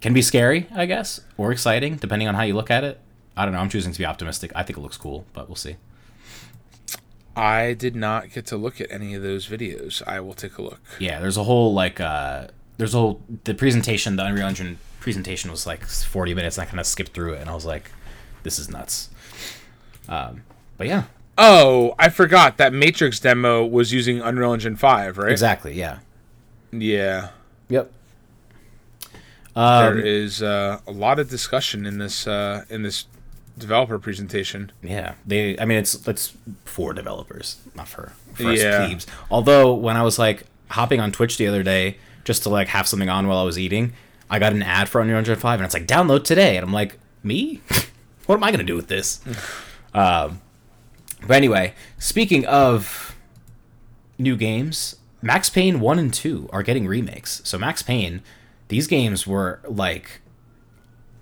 can 0.00 0.12
be 0.12 0.22
scary, 0.22 0.66
I 0.74 0.86
guess, 0.86 1.20
or 1.36 1.52
exciting 1.52 1.96
depending 1.96 2.26
on 2.26 2.34
how 2.34 2.42
you 2.42 2.54
look 2.54 2.70
at 2.70 2.84
it. 2.84 3.00
I 3.36 3.44
don't 3.44 3.52
know. 3.52 3.60
I'm 3.60 3.68
choosing 3.68 3.92
to 3.92 3.98
be 3.98 4.06
optimistic. 4.06 4.50
I 4.54 4.62
think 4.62 4.78
it 4.78 4.80
looks 4.80 4.96
cool, 4.96 5.26
but 5.34 5.48
we'll 5.48 5.56
see. 5.56 5.76
I 7.36 7.74
did 7.74 7.94
not 7.94 8.30
get 8.32 8.46
to 8.46 8.56
look 8.56 8.80
at 8.80 8.90
any 8.90 9.14
of 9.14 9.22
those 9.22 9.46
videos. 9.46 10.02
I 10.06 10.20
will 10.20 10.32
take 10.34 10.56
a 10.58 10.62
look. 10.62 10.80
Yeah, 10.98 11.20
there's 11.20 11.36
a 11.36 11.44
whole 11.44 11.74
like 11.74 12.00
uh 12.00 12.48
there's 12.78 12.94
a 12.94 12.98
whole 12.98 13.20
the 13.44 13.54
presentation, 13.54 14.16
the 14.16 14.24
Unreal 14.24 14.46
Engine 14.48 14.78
presentation 15.00 15.50
was 15.50 15.66
like 15.66 15.84
40 15.86 16.34
minutes 16.34 16.56
and 16.58 16.66
I 16.66 16.66
kind 16.66 16.80
of 16.80 16.86
skipped 16.86 17.12
through 17.12 17.34
it 17.34 17.40
and 17.42 17.50
I 17.50 17.54
was 17.54 17.64
like 17.66 17.90
this 18.42 18.58
is 18.58 18.70
nuts. 18.70 19.10
Um 20.08 20.42
but 20.78 20.86
yeah, 20.86 21.04
Oh, 21.38 21.94
I 21.98 22.08
forgot 22.08 22.56
that 22.56 22.72
Matrix 22.72 23.20
demo 23.20 23.64
was 23.64 23.92
using 23.92 24.20
Unreal 24.20 24.54
Engine 24.54 24.74
Five, 24.76 25.18
right? 25.18 25.30
exactly, 25.30 25.74
yeah. 25.74 25.98
Yeah. 26.72 27.28
Yep. 27.68 27.92
there 29.54 29.92
Um, 29.92 29.98
is 29.98 30.42
uh, 30.42 30.80
a 30.86 30.90
lot 30.92 31.18
of 31.18 31.28
discussion 31.28 31.84
in 31.86 31.98
this 31.98 32.26
uh, 32.26 32.64
in 32.70 32.82
this 32.82 33.06
developer 33.58 33.98
presentation. 33.98 34.72
yeah, 34.82 35.14
they. 35.26 35.58
I 35.58 35.64
mean, 35.64 35.78
it's 35.78 36.06
it's 36.06 36.32
for 36.64 36.92
developers, 36.92 37.56
not 37.74 37.88
for 37.88 38.12
for 38.34 38.44
us 38.48 38.58
Yeah. 38.60 38.86
plebes. 38.86 39.06
Although 39.30 39.74
when 39.74 39.96
I 39.96 40.02
was 40.02 40.18
like 40.18 40.44
hopping 40.70 41.00
on 41.00 41.12
Twitch 41.12 41.36
the 41.38 41.46
other 41.46 41.62
day 41.62 41.96
just 42.24 42.42
to 42.42 42.48
like 42.48 42.68
have 42.68 42.86
something 42.88 43.08
on 43.08 43.26
while 43.28 43.38
I 43.38 43.44
was 43.44 43.58
eating, 43.58 43.92
I 44.28 44.38
got 44.38 44.52
an 44.52 44.62
ad 44.62 44.88
for 44.88 45.00
Unreal 45.00 45.18
Engine 45.18 45.36
Five, 45.38 45.60
and 45.60 45.64
it's 45.64 45.74
like 45.74 45.86
download 45.86 46.24
today, 46.24 46.56
and 46.56 46.64
I'm 46.64 46.72
like, 46.72 46.98
me? 47.22 47.60
what 48.26 48.34
am 48.36 48.44
I 48.44 48.50
gonna 48.50 48.64
do 48.64 48.76
with 48.76 48.88
this? 48.88 49.20
um, 49.94 50.40
but 51.26 51.36
anyway, 51.36 51.74
speaking 51.98 52.44
of 52.46 53.16
new 54.18 54.36
games, 54.36 54.96
Max 55.22 55.48
Payne 55.50 55.80
1 55.80 55.98
and 55.98 56.12
2 56.14 56.48
are 56.52 56.62
getting 56.62 56.86
remakes. 56.86 57.40
So 57.44 57.58
Max 57.58 57.82
Payne, 57.82 58.22
these 58.68 58.86
games 58.86 59.26
were 59.26 59.60
like 59.66 60.20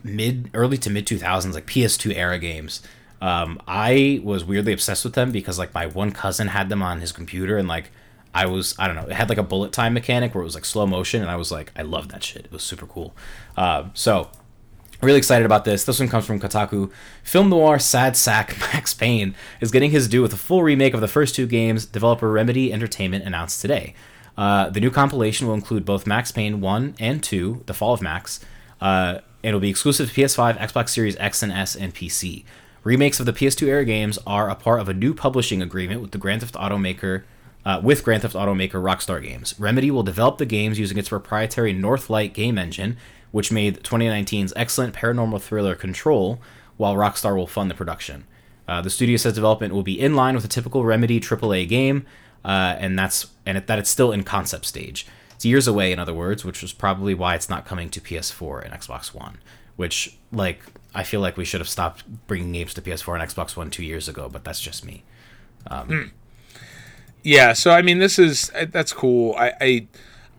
mid 0.04 0.50
early 0.54 0.76
to 0.78 0.90
mid 0.90 1.06
2000s 1.06 1.54
like 1.54 1.66
PS2 1.66 2.14
era 2.14 2.38
games. 2.38 2.82
Um, 3.20 3.60
I 3.66 4.20
was 4.22 4.44
weirdly 4.44 4.72
obsessed 4.72 5.04
with 5.04 5.14
them 5.14 5.32
because 5.32 5.58
like 5.58 5.72
my 5.74 5.86
one 5.86 6.12
cousin 6.12 6.48
had 6.48 6.68
them 6.68 6.82
on 6.82 7.00
his 7.00 7.10
computer 7.10 7.56
and 7.56 7.66
like 7.66 7.90
I 8.34 8.46
was 8.46 8.74
I 8.78 8.86
don't 8.86 8.96
know 8.96 9.06
it 9.06 9.12
had 9.12 9.28
like 9.28 9.38
a 9.38 9.42
bullet 9.42 9.72
time 9.72 9.94
mechanic 9.94 10.34
where 10.34 10.42
it 10.42 10.44
was 10.44 10.54
like 10.54 10.64
slow 10.64 10.86
motion 10.86 11.22
and 11.22 11.30
I 11.30 11.36
was 11.36 11.50
like 11.50 11.72
I 11.74 11.82
love 11.82 12.08
that 12.08 12.22
shit. 12.22 12.44
It 12.44 12.52
was 12.52 12.62
super 12.62 12.86
cool. 12.86 13.16
Uh, 13.56 13.84
so 13.94 14.30
really 15.00 15.18
excited 15.18 15.46
about 15.46 15.64
this. 15.64 15.84
This 15.84 15.98
one 16.00 16.08
comes 16.08 16.26
from 16.26 16.40
Kotaku. 16.40 16.90
Film 17.22 17.48
noir 17.48 17.78
sad 17.78 18.16
sack 18.16 18.58
Max 18.72 18.94
Payne 18.94 19.34
is 19.60 19.70
getting 19.70 19.90
his 19.90 20.08
due 20.08 20.22
with 20.22 20.32
a 20.32 20.38
full 20.38 20.62
remake 20.62 20.94
of 20.94 21.00
the 21.00 21.08
first 21.08 21.34
two 21.34 21.46
games. 21.46 21.86
Developer 21.86 22.30
Remedy 22.30 22.72
Entertainment 22.72 23.24
announced 23.24 23.60
today. 23.60 23.94
Uh, 24.36 24.68
the 24.70 24.80
new 24.80 24.90
compilation 24.90 25.46
will 25.46 25.54
include 25.54 25.84
both 25.84 26.06
Max 26.06 26.32
Payne 26.32 26.60
1 26.60 26.96
and 26.98 27.22
2, 27.22 27.62
The 27.66 27.74
Fall 27.74 27.94
of 27.94 28.02
Max. 28.02 28.40
Uh, 28.80 29.20
it'll 29.44 29.60
be 29.60 29.70
exclusive 29.70 30.12
to 30.12 30.20
PS5, 30.20 30.58
Xbox 30.58 30.88
Series 30.90 31.16
X 31.16 31.42
and 31.42 31.52
S, 31.52 31.76
and 31.76 31.94
PC. 31.94 32.44
Remakes 32.82 33.20
of 33.20 33.26
the 33.26 33.32
PS2 33.32 33.66
era 33.66 33.84
games 33.84 34.18
are 34.26 34.50
a 34.50 34.54
part 34.54 34.80
of 34.80 34.88
a 34.88 34.94
new 34.94 35.14
publishing 35.14 35.62
agreement 35.62 36.00
with 36.00 36.10
the 36.10 36.18
Grand 36.18 36.40
Theft 36.40 36.56
Auto 36.58 36.76
maker 36.76 37.24
uh, 37.64 37.80
with 37.82 38.04
Grand 38.04 38.22
Theft 38.22 38.34
Auto 38.34 38.54
maker 38.54 38.80
Rockstar 38.80 39.22
Games. 39.22 39.54
Remedy 39.58 39.90
will 39.90 40.02
develop 40.02 40.38
the 40.38 40.46
games 40.46 40.78
using 40.78 40.98
its 40.98 41.08
proprietary 41.08 41.74
Northlight 41.74 42.34
game 42.34 42.58
engine, 42.58 42.96
which 43.30 43.50
made 43.50 43.82
2019's 43.82 44.52
excellent 44.54 44.94
paranormal 44.94 45.40
thriller 45.40 45.74
Control, 45.74 46.40
while 46.76 46.94
Rockstar 46.94 47.36
will 47.36 47.46
fund 47.46 47.70
the 47.70 47.74
production. 47.74 48.24
Uh, 48.66 48.80
the 48.80 48.90
studio 48.90 49.16
says 49.16 49.32
development 49.32 49.74
will 49.74 49.82
be 49.82 49.98
in 49.98 50.14
line 50.14 50.34
with 50.34 50.44
a 50.44 50.48
typical 50.48 50.84
Remedy 50.84 51.20
AAA 51.20 51.68
game, 51.68 52.06
uh, 52.44 52.76
and 52.78 52.98
that's 52.98 53.26
and 53.46 53.58
it, 53.58 53.66
that 53.66 53.78
it's 53.78 53.90
still 53.90 54.12
in 54.12 54.24
concept 54.24 54.64
stage. 54.64 55.06
It's 55.44 55.48
years 55.50 55.68
away, 55.68 55.92
in 55.92 55.98
other 55.98 56.14
words, 56.14 56.42
which 56.42 56.62
was 56.62 56.72
probably 56.72 57.12
why 57.12 57.34
it's 57.34 57.50
not 57.50 57.66
coming 57.66 57.90
to 57.90 58.00
PS4 58.00 58.64
and 58.64 58.72
Xbox 58.72 59.12
One. 59.12 59.36
Which, 59.76 60.16
like, 60.32 60.62
I 60.94 61.02
feel 61.02 61.20
like 61.20 61.36
we 61.36 61.44
should 61.44 61.60
have 61.60 61.68
stopped 61.68 62.02
bringing 62.26 62.50
games 62.52 62.72
to 62.72 62.80
PS4 62.80 63.20
and 63.20 63.30
Xbox 63.30 63.54
One 63.54 63.68
two 63.68 63.84
years 63.84 64.08
ago, 64.08 64.30
but 64.32 64.42
that's 64.42 64.58
just 64.58 64.86
me. 64.86 65.02
Yeah, 67.22 67.52
so 67.52 67.72
I 67.72 67.82
mean, 67.82 67.98
this 67.98 68.18
is 68.18 68.50
uh, 68.54 68.64
that's 68.70 68.94
cool. 68.94 69.34
I, 69.36 69.52
I 69.60 69.86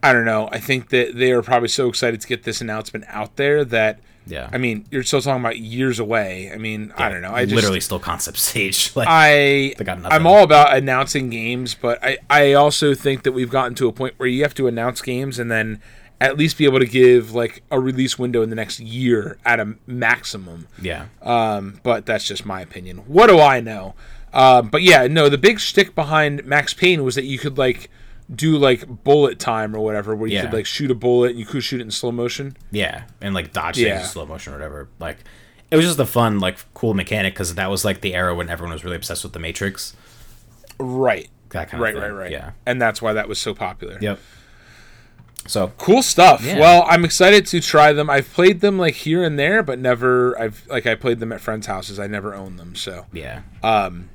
I 0.01 0.11
don't 0.11 0.25
know. 0.25 0.49
I 0.51 0.59
think 0.59 0.89
that 0.89 1.15
they 1.15 1.31
are 1.33 1.43
probably 1.43 1.67
so 1.67 1.87
excited 1.87 2.19
to 2.21 2.27
get 2.27 2.41
this 2.41 2.59
announcement 2.59 3.05
out 3.07 3.35
there 3.35 3.63
that 3.63 3.99
Yeah. 4.27 4.49
I 4.51 4.57
mean, 4.57 4.85
you're 4.91 5.03
still 5.03 5.21
talking 5.21 5.41
about 5.41 5.59
years 5.59 5.99
away. 5.99 6.51
I 6.53 6.57
mean, 6.57 6.91
I 6.97 7.09
don't 7.09 7.21
know. 7.21 7.31
I 7.33 7.43
just 7.45 7.55
literally 7.55 7.79
still 7.79 7.99
concept 7.99 8.37
stage. 8.49 8.95
Like, 8.95 9.07
I. 9.09 9.73
I'm 10.11 10.25
all 10.27 10.43
about 10.43 10.75
announcing 10.75 11.29
games, 11.29 11.75
but 11.75 12.03
I 12.03 12.17
I 12.29 12.53
also 12.53 12.93
think 12.95 13.23
that 13.23 13.33
we've 13.33 13.49
gotten 13.51 13.75
to 13.75 13.87
a 13.87 13.91
point 13.93 14.15
where 14.17 14.27
you 14.27 14.41
have 14.43 14.55
to 14.55 14.67
announce 14.67 15.01
games 15.01 15.37
and 15.39 15.51
then 15.51 15.81
at 16.21 16.37
least 16.37 16.57
be 16.57 16.63
able 16.65 16.79
to 16.79 16.85
give 16.85 17.33
like 17.33 17.61
a 17.69 17.79
release 17.79 18.17
window 18.17 18.41
in 18.41 18.49
the 18.49 18.55
next 18.55 18.79
year 18.79 19.37
at 19.45 19.59
a 19.59 19.75
maximum. 19.85 20.67
yeah, 20.81 21.07
Um, 21.21 21.79
but 21.83 22.05
that's 22.05 22.25
just 22.25 22.45
my 22.45 22.61
opinion. 22.61 22.99
What 22.99 23.27
do 23.27 23.39
I 23.39 23.59
know? 23.59 23.95
Um, 24.33 24.69
but 24.69 24.81
yeah, 24.81 25.07
no, 25.07 25.27
the 25.29 25.37
big 25.37 25.59
shtick 25.59 25.93
behind 25.93 26.45
Max 26.45 26.73
Payne 26.73 27.03
was 27.03 27.15
that 27.15 27.25
you 27.25 27.37
could 27.37 27.57
like 27.57 27.89
do 28.33 28.57
like 28.57 29.03
bullet 29.03 29.37
time 29.39 29.75
or 29.75 29.79
whatever, 29.79 30.15
where 30.15 30.27
you 30.29 30.35
Yeah. 30.35 30.41
could 30.45 30.53
like 30.53 30.65
shoot 30.65 30.89
a 30.89 30.95
bullet 30.95 31.31
and 31.31 31.39
you 31.39 31.45
could 31.45 31.63
shoot 31.63 31.79
it 31.79 31.83
in 31.83 31.91
slow 31.91 32.11
motion. 32.11 32.57
yeah, 32.71 33.03
and 33.21 33.33
like 33.35 33.53
dodge 33.53 33.77
Yeah. 33.77 33.95
things 33.97 34.07
in 34.07 34.11
slow 34.13 34.25
motion 34.25 34.53
or 34.53 34.55
whatever. 34.57 34.87
Like, 34.99 35.17
it 35.71 35.75
was 35.75 35.85
just 35.85 35.99
a 35.99 36.05
fun, 36.05 36.39
like, 36.39 36.57
cool 36.73 36.93
mechanic 36.93 37.33
because 37.33 37.55
that 37.55 37.69
was 37.69 37.83
like 37.85 38.01
the 38.01 38.13
era 38.15 38.33
when 38.35 38.49
everyone 38.49 38.73
was 38.73 38.83
really 38.83 38.95
obsessed 38.95 39.23
with 39.23 39.33
the 39.33 39.39
Matrix. 39.39 39.95
Right. 40.79 41.29
That 41.49 41.69
kind 41.69 41.75
of 41.75 41.79
Right, 41.81 41.93
thing. 41.93 42.01
right, 42.03 42.09
right. 42.11 42.31
Yeah. 42.31 42.51
And 42.65 42.81
that's 42.81 43.01
why 43.01 43.13
that 43.13 43.27
was 43.29 43.39
so 43.39 43.53
popular. 43.53 43.97
Yep. 44.01 44.19
So 45.47 45.71
Cool 45.77 46.01
stuff. 46.01 46.43
Yeah. 46.43 46.59
Well, 46.59 46.85
I'm 46.89 47.05
excited 47.05 47.45
to 47.47 47.61
try 47.61 47.93
them. 47.93 48.09
I've 48.09 48.31
played 48.33 48.61
them 48.61 48.79
like 48.79 48.95
here 48.95 49.23
and 49.23 49.37
there, 49.37 49.61
but 49.61 49.77
never. 49.77 50.39
I've 50.41 50.65
like 50.67 50.87
I 50.87 50.95
played 50.95 51.19
them 51.19 51.31
at 51.31 51.39
friends' 51.39 51.67
houses. 51.67 51.99
I 51.99 52.07
never 52.07 52.33
owned 52.33 52.57
them. 52.57 52.75
So, 52.75 53.05
yeah, 53.13 53.41
um, 53.61 54.09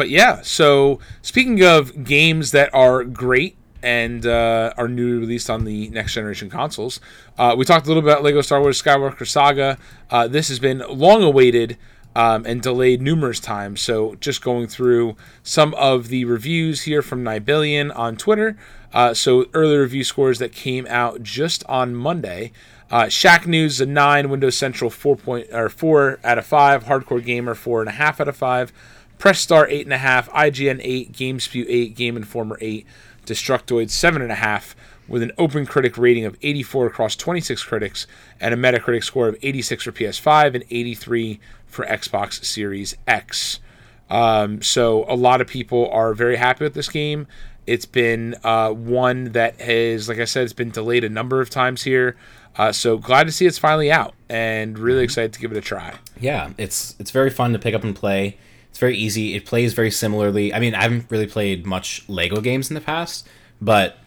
but 0.00 0.08
yeah. 0.08 0.40
So 0.40 0.98
speaking 1.20 1.62
of 1.62 2.04
games 2.04 2.52
that 2.52 2.72
are 2.72 3.04
great 3.04 3.58
and 3.82 4.24
uh, 4.24 4.72
are 4.78 4.88
newly 4.88 5.18
released 5.18 5.50
on 5.50 5.64
the 5.66 5.90
next 5.90 6.14
generation 6.14 6.48
consoles, 6.48 7.00
uh, 7.36 7.54
we 7.54 7.66
talked 7.66 7.84
a 7.84 7.88
little 7.88 8.02
bit 8.02 8.10
about 8.10 8.22
Lego 8.22 8.40
Star 8.40 8.62
Wars 8.62 8.82
Skywalker 8.82 9.26
Saga. 9.26 9.76
Uh, 10.08 10.26
this 10.26 10.48
has 10.48 10.58
been 10.58 10.82
long 10.88 11.22
awaited. 11.22 11.76
Um, 12.12 12.44
and 12.44 12.60
delayed 12.60 13.00
numerous 13.00 13.38
times. 13.38 13.80
So, 13.80 14.16
just 14.16 14.42
going 14.42 14.66
through 14.66 15.14
some 15.44 15.72
of 15.74 16.08
the 16.08 16.24
reviews 16.24 16.82
here 16.82 17.02
from 17.02 17.22
Nibellion 17.22 17.96
on 17.96 18.16
Twitter. 18.16 18.56
Uh, 18.92 19.14
so, 19.14 19.46
early 19.54 19.76
review 19.76 20.02
scores 20.02 20.40
that 20.40 20.50
came 20.50 20.88
out 20.88 21.22
just 21.22 21.62
on 21.68 21.94
Monday. 21.94 22.50
Uh, 22.90 23.04
Shacknews 23.04 23.80
a 23.80 23.86
nine, 23.86 24.28
Windows 24.28 24.56
Central 24.56 24.90
four 24.90 25.14
point 25.14 25.46
or 25.52 25.68
four 25.68 26.18
out 26.24 26.38
of 26.38 26.46
five, 26.46 26.84
Hardcore 26.84 27.24
Gamer 27.24 27.54
four 27.54 27.78
and 27.80 27.88
a 27.88 27.92
half 27.92 28.20
out 28.20 28.26
of 28.26 28.36
five, 28.36 28.72
Press 29.20 29.38
Start 29.38 29.70
eight 29.70 29.84
and 29.84 29.92
a 29.92 29.98
half, 29.98 30.30
IGN 30.30 30.80
eight, 30.82 31.12
GameSpew 31.12 31.66
eight, 31.68 31.94
Game 31.94 32.16
Informer 32.16 32.56
eight, 32.62 32.86
Destructoid 33.26 33.88
7.5 33.88 34.74
with 35.08 35.22
an 35.22 35.30
open 35.36 35.66
critic 35.66 35.98
rating 35.98 36.24
of 36.24 36.38
84 36.40 36.86
across 36.86 37.16
26 37.16 37.62
critics 37.64 38.06
and 38.40 38.54
a 38.54 38.56
Metacritic 38.56 39.04
score 39.04 39.28
of 39.28 39.36
86 39.42 39.84
for 39.84 39.92
PS5 39.92 40.54
and 40.54 40.64
83 40.70 41.38
for 41.66 41.84
Xbox 41.84 42.42
Series 42.42 42.96
X. 43.06 43.60
Um, 44.08 44.62
so 44.62 45.04
a 45.06 45.16
lot 45.16 45.42
of 45.42 45.46
people 45.46 45.90
are 45.90 46.14
very 46.14 46.36
happy 46.36 46.64
with 46.64 46.72
this 46.72 46.88
game. 46.88 47.26
It's 47.66 47.84
been 47.84 48.36
uh, 48.42 48.70
one 48.70 49.32
that 49.32 49.60
has, 49.60 50.08
like 50.08 50.18
I 50.18 50.24
said, 50.24 50.44
it's 50.44 50.54
been 50.54 50.70
delayed 50.70 51.04
a 51.04 51.10
number 51.10 51.42
of 51.42 51.50
times 51.50 51.82
here. 51.82 52.16
Uh, 52.56 52.72
so 52.72 52.96
glad 52.96 53.24
to 53.24 53.32
see 53.32 53.44
it's 53.44 53.58
finally 53.58 53.92
out, 53.92 54.14
and 54.30 54.78
really 54.78 55.00
mm-hmm. 55.00 55.04
excited 55.04 55.34
to 55.34 55.40
give 55.40 55.52
it 55.52 55.58
a 55.58 55.60
try. 55.60 55.94
Yeah, 56.18 56.50
it's 56.56 56.96
it's 56.98 57.10
very 57.10 57.30
fun 57.30 57.52
to 57.52 57.58
pick 57.58 57.74
up 57.74 57.84
and 57.84 57.94
play. 57.94 58.38
It's 58.70 58.78
very 58.78 58.96
easy. 58.96 59.34
It 59.34 59.44
plays 59.44 59.74
very 59.74 59.90
similarly. 59.90 60.54
I 60.54 60.60
mean, 60.60 60.74
I 60.74 60.82
haven't 60.82 61.06
really 61.10 61.26
played 61.26 61.66
much 61.66 62.08
Lego 62.08 62.40
games 62.40 62.70
in 62.70 62.74
the 62.74 62.80
past, 62.80 63.28
but 63.60 63.98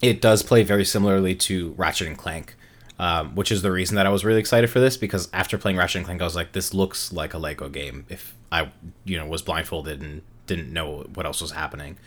it 0.00 0.20
does 0.20 0.42
play 0.42 0.62
very 0.62 0.84
similarly 0.84 1.34
to 1.34 1.74
Ratchet 1.76 2.08
and 2.08 2.16
Clank, 2.16 2.56
um, 2.98 3.34
which 3.34 3.52
is 3.52 3.62
the 3.62 3.70
reason 3.70 3.96
that 3.96 4.06
I 4.06 4.10
was 4.10 4.24
really 4.24 4.40
excited 4.40 4.70
for 4.70 4.80
this 4.80 4.96
because 4.96 5.28
after 5.32 5.58
playing 5.58 5.76
Ratchet 5.76 5.96
and 5.96 6.06
Clank, 6.06 6.22
I 6.22 6.24
was 6.24 6.34
like, 6.34 6.52
this 6.52 6.72
looks 6.72 7.12
like 7.12 7.34
a 7.34 7.38
Lego 7.38 7.68
game. 7.68 8.06
If 8.08 8.34
I, 8.50 8.70
you 9.04 9.18
know, 9.18 9.26
was 9.26 9.42
blindfolded 9.42 10.02
and 10.02 10.22
didn't 10.46 10.72
know 10.72 11.06
what 11.14 11.26
else 11.26 11.40
was 11.42 11.52
happening, 11.52 11.98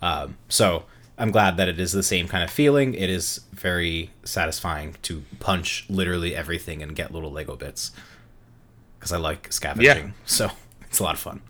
um, 0.00 0.38
so 0.48 0.84
I'm 1.18 1.30
glad 1.30 1.58
that 1.58 1.68
it 1.68 1.78
is 1.78 1.92
the 1.92 2.02
same 2.02 2.28
kind 2.28 2.42
of 2.42 2.50
feeling. 2.50 2.94
It 2.94 3.10
is 3.10 3.40
very 3.52 4.10
satisfying 4.24 4.96
to 5.02 5.22
punch 5.38 5.84
literally 5.90 6.34
everything 6.34 6.82
and 6.82 6.96
get 6.96 7.12
little 7.12 7.30
Lego 7.30 7.56
bits 7.56 7.90
because 8.98 9.12
I 9.12 9.18
like 9.18 9.52
scavenging. 9.52 10.06
Yeah. 10.06 10.12
So 10.24 10.50
it's 10.90 10.98
a 10.98 11.02
lot 11.02 11.14
of 11.14 11.20
fun 11.20 11.40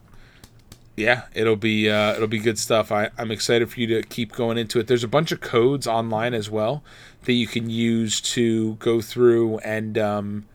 yeah, 1.00 1.22
it'll 1.34 1.56
be 1.56 1.90
uh, 1.90 2.14
it'll 2.14 2.28
be 2.28 2.38
good 2.38 2.58
stuff. 2.58 2.92
I, 2.92 3.10
I'm 3.16 3.30
excited 3.30 3.70
for 3.70 3.80
you 3.80 3.86
to 3.88 4.02
keep 4.02 4.32
going 4.32 4.58
into 4.58 4.78
it. 4.78 4.86
There's 4.86 5.02
a 5.02 5.08
bunch 5.08 5.32
of 5.32 5.40
codes 5.40 5.86
online 5.86 6.34
as 6.34 6.50
well 6.50 6.84
that 7.24 7.32
you 7.32 7.46
can 7.46 7.70
use 7.70 8.20
to 8.20 8.74
go 8.76 9.00
through 9.00 9.58
and 9.58 9.96
um, 9.96 10.46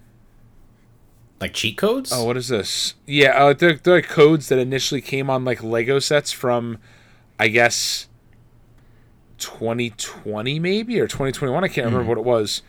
like 1.42 1.54
cheat 1.54 1.78
codes. 1.78 2.12
Oh, 2.14 2.24
what 2.26 2.38
is 2.38 2.48
this? 2.48 2.94
Yeah, 3.06 3.32
uh, 3.32 3.54
they're, 3.54 3.74
they're 3.74 3.96
like 3.96 4.08
codes 4.08 4.50
that 4.50 4.60
initially 4.60 5.02
came 5.02 5.30
on 5.30 5.44
like 5.44 5.64
Lego 5.64 6.00
sets 6.00 6.32
from, 6.32 6.78
I 7.40 7.48
guess, 7.48 8.08
2020 9.40 10.60
maybe 10.60 11.00
or 11.00 11.08
2021. 11.08 11.64
I 11.64 11.68
can't 11.68 11.86
remember 11.86 12.06
mm. 12.06 12.08
what 12.08 12.18
it 12.18 12.24
was. 12.24 12.62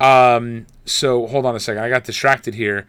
Um, 0.00 0.66
so 0.84 1.26
hold 1.26 1.46
on 1.46 1.54
a 1.54 1.60
second. 1.60 1.82
I 1.82 1.88
got 1.88 2.04
distracted 2.04 2.54
here. 2.54 2.86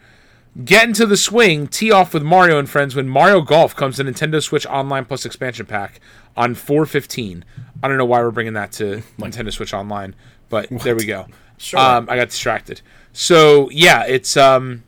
Get 0.64 0.86
into 0.86 1.06
the 1.06 1.16
swing, 1.16 1.66
tee 1.66 1.90
off 1.90 2.12
with 2.12 2.22
Mario 2.22 2.58
and 2.58 2.68
friends 2.68 2.94
when 2.94 3.08
Mario 3.08 3.40
Golf 3.40 3.74
comes 3.74 3.96
to 3.96 4.04
Nintendo 4.04 4.42
Switch 4.42 4.66
Online 4.66 5.06
Plus 5.06 5.24
expansion 5.24 5.64
pack 5.64 5.98
on 6.36 6.54
415. 6.54 7.44
I 7.82 7.88
don't 7.88 7.96
know 7.96 8.04
why 8.04 8.20
we're 8.20 8.30
bringing 8.30 8.52
that 8.52 8.70
to 8.72 9.02
Nintendo 9.18 9.50
Switch 9.50 9.72
Online, 9.72 10.14
but 10.50 10.70
what? 10.70 10.82
there 10.82 10.94
we 10.94 11.06
go. 11.06 11.26
Sure. 11.56 11.80
Um, 11.80 12.06
I 12.10 12.16
got 12.16 12.28
distracted. 12.28 12.82
So 13.14 13.70
yeah, 13.70 14.04
it's 14.04 14.36
um, 14.36 14.82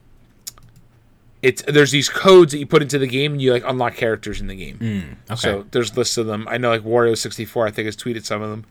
it's 1.41 1.63
there's 1.63 1.93
these 1.93 2.09
codes 2.09 2.53
that 2.53 2.59
you 2.59 2.67
put 2.67 2.83
into 2.83 2.99
the 2.99 3.07
game 3.07 3.33
and 3.33 3.41
you 3.43 3.53
like 3.53 3.65
unlock 3.67 3.95
characters 3.95 4.41
in 4.41 4.49
the 4.49 4.57
game. 4.57 4.79
Mm, 4.79 5.13
okay. 5.31 5.37
So 5.37 5.67
there's 5.71 5.97
lists 5.97 6.19
of 6.19 6.27
them. 6.27 6.47
I 6.49 6.59
know 6.59 6.71
like 6.71 6.83
Wario64. 6.83 7.69
I 7.69 7.71
think 7.71 7.87
has 7.87 7.97
tweeted 7.97 8.25
some 8.25 8.43
of 8.43 8.51
them. 8.51 8.67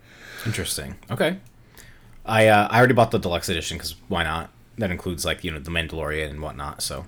Interesting. 0.46 0.96
Okay. 1.10 1.38
I 2.26 2.48
uh, 2.48 2.68
I 2.70 2.78
already 2.78 2.94
bought 2.94 3.12
the 3.12 3.20
deluxe 3.20 3.50
edition 3.50 3.78
because 3.78 3.96
why 4.08 4.24
not? 4.24 4.50
That 4.78 4.92
includes 4.92 5.26
like 5.26 5.44
you 5.44 5.52
know 5.52 5.60
the 5.60 5.72
Mandalorian 5.72 6.30
and 6.30 6.42
whatnot. 6.42 6.82
So 6.82 7.06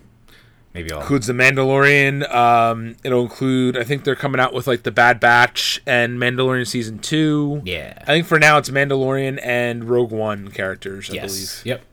maybe 0.74 0.92
I'll 0.92 1.02
includes 1.02 1.28
the 1.28 1.34
Mandalorian. 1.34 2.34
Um, 2.34 2.96
it'll 3.04 3.24
include. 3.24 3.78
I 3.78 3.84
think 3.84 4.04
they're 4.04 4.16
coming 4.16 4.40
out 4.40 4.54
with 4.54 4.68
like 4.68 4.84
the 4.84 4.92
Bad 4.92 5.20
Batch 5.20 5.82
and 5.86 6.20
Mandalorian 6.20 6.68
season 6.68 7.00
two. 7.00 7.62
Yeah, 7.66 7.98
I 8.02 8.06
think 8.06 8.28
for 8.28 8.40
now 8.40 8.58
it's 8.58 8.70
Mandalorian 8.70 9.40
and 9.44 9.86
Rogue 9.86 10.12
One 10.12 10.50
characters. 10.50 11.10
I 11.10 11.14
yes. 11.14 11.32
believe. 11.34 11.66
Yep. 11.66 11.86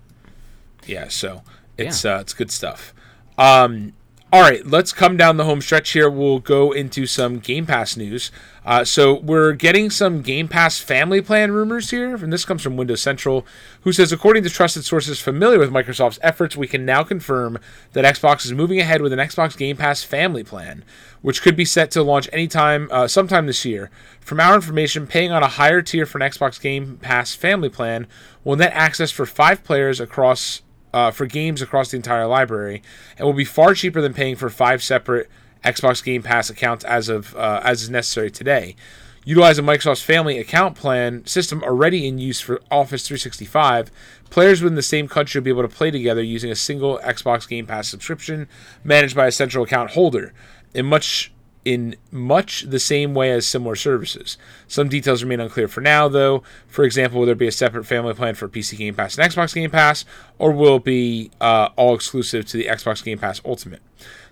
Yeah. 0.87 1.09
So 1.09 1.43
it's 1.79 2.05
yeah. 2.05 2.16
uh, 2.16 2.20
it's 2.20 2.35
good 2.35 2.51
stuff. 2.51 2.93
Um, 3.39 3.95
all 4.33 4.41
right, 4.41 4.66
let's 4.66 4.95
come 4.95 5.18
down 5.18 5.37
the 5.37 5.45
home 5.45 5.61
stretch 5.61 5.91
here. 5.91 6.09
We'll 6.09 6.39
go 6.39 6.72
into 6.72 7.05
some 7.05 7.39
Game 7.39 7.66
Pass 7.66 7.99
news. 7.99 8.30
Uh, 8.64 8.83
so 8.83 9.18
we're 9.18 9.53
getting 9.53 9.91
some 9.91 10.22
Game 10.22 10.49
Pass 10.49 10.78
family 10.78 11.20
plan 11.20 11.53
rumors 11.53 11.91
here, 11.91 12.14
and 12.14 12.33
this 12.33 12.47
comes 12.47 12.62
from 12.62 12.78
Windows 12.78 13.03
Central, 13.03 13.45
who 13.83 13.93
says, 13.93 14.11
according 14.11 14.43
to 14.45 14.49
trusted 14.49 14.87
sources 14.87 15.20
familiar 15.20 15.59
with 15.59 15.70
Microsoft's 15.70 16.18
efforts, 16.22 16.57
we 16.57 16.66
can 16.66 16.87
now 16.87 17.03
confirm 17.03 17.59
that 17.93 18.07
Xbox 18.07 18.47
is 18.47 18.55
moving 18.55 18.80
ahead 18.80 19.03
with 19.03 19.12
an 19.12 19.18
Xbox 19.18 19.55
Game 19.55 19.76
Pass 19.76 20.03
family 20.03 20.43
plan, 20.43 20.83
which 21.20 21.43
could 21.43 21.55
be 21.55 21.66
set 21.66 21.91
to 21.91 22.03
launch 22.03 22.26
anytime, 22.33 22.89
uh, 22.91 23.07
sometime 23.07 23.47
this 23.47 23.66
year. 23.66 23.91
From 24.20 24.41
our 24.41 24.55
information, 24.55 25.07
paying 25.07 25.30
on 25.30 25.43
a 25.43 25.49
higher 25.49 25.83
tier 25.83 26.07
for 26.07 26.16
an 26.16 26.30
Xbox 26.30 26.59
Game 26.59 26.97
Pass 27.03 27.35
family 27.35 27.68
plan 27.68 28.07
will 28.45 28.57
net 28.57 28.72
access 28.72 29.11
for 29.11 29.26
five 29.26 29.62
players 29.62 30.01
across 30.01 30.62
uh, 30.93 31.11
for 31.11 31.26
games 31.26 31.62
across 31.62 31.90
the 31.90 31.97
entire 31.97 32.26
library, 32.26 32.82
and 33.16 33.26
will 33.26 33.32
be 33.32 33.45
far 33.45 33.74
cheaper 33.74 34.01
than 34.01 34.14
paying 34.14 34.36
for 34.36 34.51
five 34.51 34.82
separate 34.82 35.28
Xbox 35.64 36.03
Game 36.03 36.22
Pass 36.22 36.51
accounts 36.51 36.84
as 36.84 37.09
of 37.09 37.34
uh, 37.36 37.61
as 37.64 37.82
is 37.82 37.90
necessary 37.90 38.30
today. 38.30 38.76
Utilizing 39.24 39.64
Microsoft's 39.64 40.03
Family 40.03 40.38
Account 40.38 40.76
Plan 40.76 41.24
system 41.26 41.62
already 41.62 42.09
in 42.09 42.18
use 42.18 42.40
for 42.40 42.61
Office 42.72 43.07
365, 43.07 43.93
players 44.30 44.61
within 44.61 44.74
the 44.74 44.82
same 44.82 45.07
country 45.07 45.38
will 45.38 45.45
be 45.45 45.51
able 45.51 45.62
to 45.62 45.68
play 45.68 45.93
together 45.93 46.22
using 46.22 46.51
a 46.51 46.57
single 46.57 46.99
Xbox 47.05 47.49
Game 47.49 47.64
Pass 47.64 47.88
subscription 47.88 48.49
managed 48.82 49.14
by 49.14 49.28
a 49.28 49.32
central 49.32 49.64
account 49.64 49.93
holder. 49.93 50.34
In 50.74 50.86
much 50.86 51.32
in 51.65 51.97
much 52.11 52.63
the 52.63 52.81
same 52.81 53.15
way 53.15 53.31
as 53.31 53.47
similar 53.47 53.77
services. 53.77 54.37
Some 54.67 54.89
details 54.89 55.23
remain 55.23 55.41
unclear 55.41 55.69
for 55.69 55.81
now, 55.81 56.09
though. 56.09 56.43
For 56.67 56.85
example, 56.85 57.21
will 57.21 57.27
there 57.27 57.35
be 57.35 57.47
a 57.47 57.53
separate 57.53 57.85
family 57.85 58.15
plan 58.15 58.35
for 58.35 58.49
PC 58.49 58.79
Game 58.79 58.95
Pass 58.95 59.17
and 59.17 59.31
Xbox 59.31 59.55
Game 59.55 59.71
Pass, 59.71 60.05
or 60.39 60.53
will 60.53 60.77
it 60.77 60.85
be 60.85 61.31
uh, 61.41 61.69
all 61.77 61.95
exclusive 61.95 62.47
to 62.47 62.57
the 62.57 62.67
Xbox 62.67 63.05
Game 63.05 63.19
Pass 63.19 63.41
Ultimate? 63.45 63.83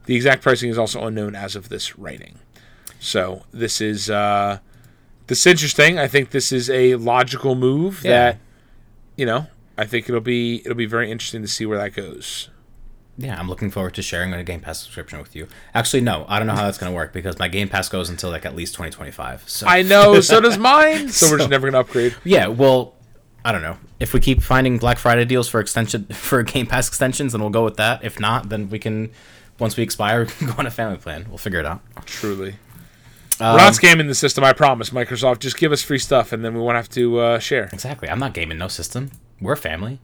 The 0.07 0.16
exact 0.16 0.43
pricing 0.43 0.70
is 0.70 0.78
also 0.78 1.07
unknown 1.07 1.37
as 1.37 1.55
of 1.55 1.68
this 1.68 1.99
writing. 1.99 2.39
So 2.99 3.45
this 3.53 3.81
is 3.81 4.11
uh, 4.11 4.59
this 5.28 5.41
is 5.41 5.47
interesting. 5.47 5.99
I 5.99 6.09
think 6.09 6.31
this 6.31 6.53
is 6.53 6.68
a 6.68 6.97
logical 6.97 7.55
move 7.55 8.03
yeah. 8.05 8.11
that 8.11 8.39
you 9.16 9.26
know. 9.26 9.47
I 9.78 9.87
think 9.87 10.09
it'll 10.11 10.20
be 10.20 10.57
it'll 10.57 10.74
be 10.74 10.87
very 10.87 11.11
interesting 11.11 11.41
to 11.43 11.49
see 11.49 11.64
where 11.64 11.78
that 11.78 11.95
goes. 11.95 12.51
Yeah, 13.18 13.38
I'm 13.38 13.48
looking 13.48 13.70
forward 13.70 13.94
to 13.94 14.02
sharing 14.02 14.32
a 14.32 14.42
Game 14.42 14.61
Pass 14.61 14.82
subscription 14.82 15.18
with 15.18 15.36
you. 15.36 15.46
Actually, 15.74 16.00
no, 16.00 16.24
I 16.28 16.38
don't 16.38 16.46
know 16.46 16.54
how 16.54 16.64
that's 16.64 16.78
going 16.78 16.90
to 16.90 16.96
work 16.96 17.12
because 17.12 17.38
my 17.38 17.48
Game 17.48 17.68
Pass 17.68 17.88
goes 17.88 18.08
until 18.08 18.30
like 18.30 18.46
at 18.46 18.56
least 18.56 18.74
2025. 18.74 19.44
So 19.46 19.66
I 19.66 19.82
know, 19.82 20.20
so 20.20 20.40
does 20.40 20.56
mine. 20.56 21.08
So, 21.11 21.26
so 21.26 21.32
we're 21.32 21.38
just 21.38 21.50
never 21.50 21.70
going 21.70 21.74
to 21.74 21.80
upgrade. 21.80 22.16
Yeah, 22.24 22.46
well, 22.46 22.94
I 23.44 23.52
don't 23.52 23.62
know. 23.62 23.76
If 23.98 24.14
we 24.14 24.20
keep 24.20 24.42
finding 24.42 24.78
Black 24.78 24.98
Friday 24.98 25.24
deals 25.24 25.48
for 25.48 25.61
extension 25.61 26.04
for 26.12 26.42
Game 26.42 26.66
Pass 26.66 26.88
extensions, 26.88 27.32
then 27.32 27.40
we'll 27.40 27.50
go 27.50 27.64
with 27.64 27.76
that. 27.76 28.04
If 28.04 28.18
not, 28.18 28.48
then 28.48 28.70
we 28.70 28.78
can 28.78 29.11
once 29.58 29.76
we 29.76 29.82
expire, 29.82 30.24
we 30.24 30.26
can 30.38 30.46
go 30.46 30.54
on 30.58 30.66
a 30.66 30.70
family 30.70 30.96
plan. 30.96 31.26
We'll 31.28 31.38
figure 31.38 31.61
it 31.61 31.66
out. 31.66 31.82
Truly. 32.06 32.56
Um, 33.38 33.54
we're 33.54 33.58
not 33.58 33.72
scamming 33.72 34.06
the 34.06 34.14
system, 34.14 34.44
I 34.44 34.52
promise, 34.52 34.90
Microsoft. 34.90 35.38
Just 35.40 35.56
give 35.56 35.72
us 35.72 35.82
free 35.82 35.98
stuff 35.98 36.32
and 36.32 36.44
then 36.44 36.54
we 36.54 36.61
won't 36.61 36.76
have 36.76 36.90
to 36.90 37.18
uh, 37.18 37.38
share. 37.38 37.70
Exactly. 37.72 38.08
I'm 38.08 38.18
not 38.18 38.34
gaming 38.34 38.58
no 38.58 38.68
system. 38.68 39.11
We're 39.40 39.56
family. 39.56 39.98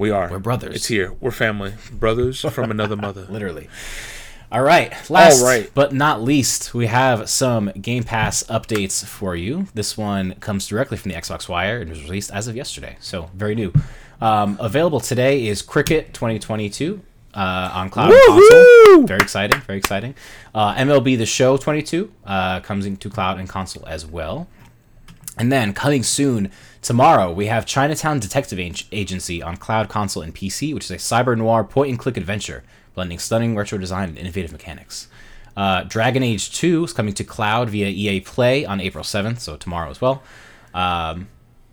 We 0.00 0.10
are. 0.10 0.30
We're 0.30 0.38
brothers. 0.38 0.76
It's 0.76 0.86
here. 0.86 1.12
We're 1.20 1.30
family. 1.30 1.74
Brothers 1.92 2.40
from 2.40 2.70
another 2.70 2.96
mother. 3.06 3.26
Literally. 3.28 3.68
All 4.50 4.62
right. 4.62 4.94
Last 5.10 5.42
All 5.42 5.46
right. 5.46 5.70
but 5.74 5.92
not 5.92 6.22
least, 6.22 6.72
we 6.72 6.86
have 6.86 7.28
some 7.28 7.66
Game 7.72 8.04
Pass 8.04 8.42
updates 8.44 9.04
for 9.04 9.36
you. 9.36 9.66
This 9.74 9.98
one 9.98 10.36
comes 10.36 10.66
directly 10.66 10.96
from 10.96 11.10
the 11.10 11.18
Xbox 11.18 11.50
Wire 11.50 11.82
and 11.82 11.90
was 11.90 12.02
released 12.02 12.30
as 12.32 12.48
of 12.48 12.56
yesterday, 12.56 12.96
so 12.98 13.28
very 13.34 13.54
new. 13.54 13.74
Um, 14.22 14.56
available 14.58 15.00
today 15.00 15.46
is 15.46 15.60
Cricket 15.60 16.14
2022 16.14 17.02
uh, 17.34 17.70
on 17.74 17.90
cloud 17.90 18.10
and 18.10 18.22
console. 18.26 19.06
Very 19.06 19.20
exciting. 19.20 19.60
Very 19.60 19.78
exciting. 19.78 20.14
Uh, 20.54 20.74
MLB 20.76 21.18
The 21.18 21.26
Show 21.26 21.58
22 21.58 22.10
uh, 22.24 22.60
comes 22.60 22.86
into 22.86 23.10
cloud 23.10 23.38
and 23.38 23.46
console 23.50 23.84
as 23.86 24.06
well. 24.06 24.48
And 25.38 25.50
then 25.50 25.72
coming 25.72 26.02
soon 26.02 26.50
tomorrow, 26.82 27.32
we 27.32 27.46
have 27.46 27.64
Chinatown 27.64 28.18
Detective 28.18 28.58
Agency 28.58 29.42
on 29.42 29.56
cloud, 29.56 29.88
console, 29.88 30.22
and 30.22 30.34
PC, 30.34 30.74
which 30.74 30.84
is 30.84 30.90
a 30.90 30.96
cyber 30.96 31.36
noir 31.36 31.64
point 31.64 31.90
and 31.90 31.98
click 31.98 32.16
adventure 32.16 32.62
blending 32.94 33.18
stunning 33.18 33.56
retro 33.56 33.78
design 33.78 34.10
and 34.10 34.18
innovative 34.18 34.52
mechanics. 34.52 35.08
Uh, 35.56 35.82
Dragon 35.84 36.22
Age 36.22 36.52
2 36.52 36.84
is 36.84 36.92
coming 36.92 37.14
to 37.14 37.24
cloud 37.24 37.70
via 37.70 37.88
EA 37.88 38.20
Play 38.20 38.64
on 38.64 38.80
April 38.80 39.04
7th, 39.04 39.40
so 39.40 39.56
tomorrow 39.56 39.90
as 39.90 40.00
well. 40.00 40.22
Um, 40.74 41.28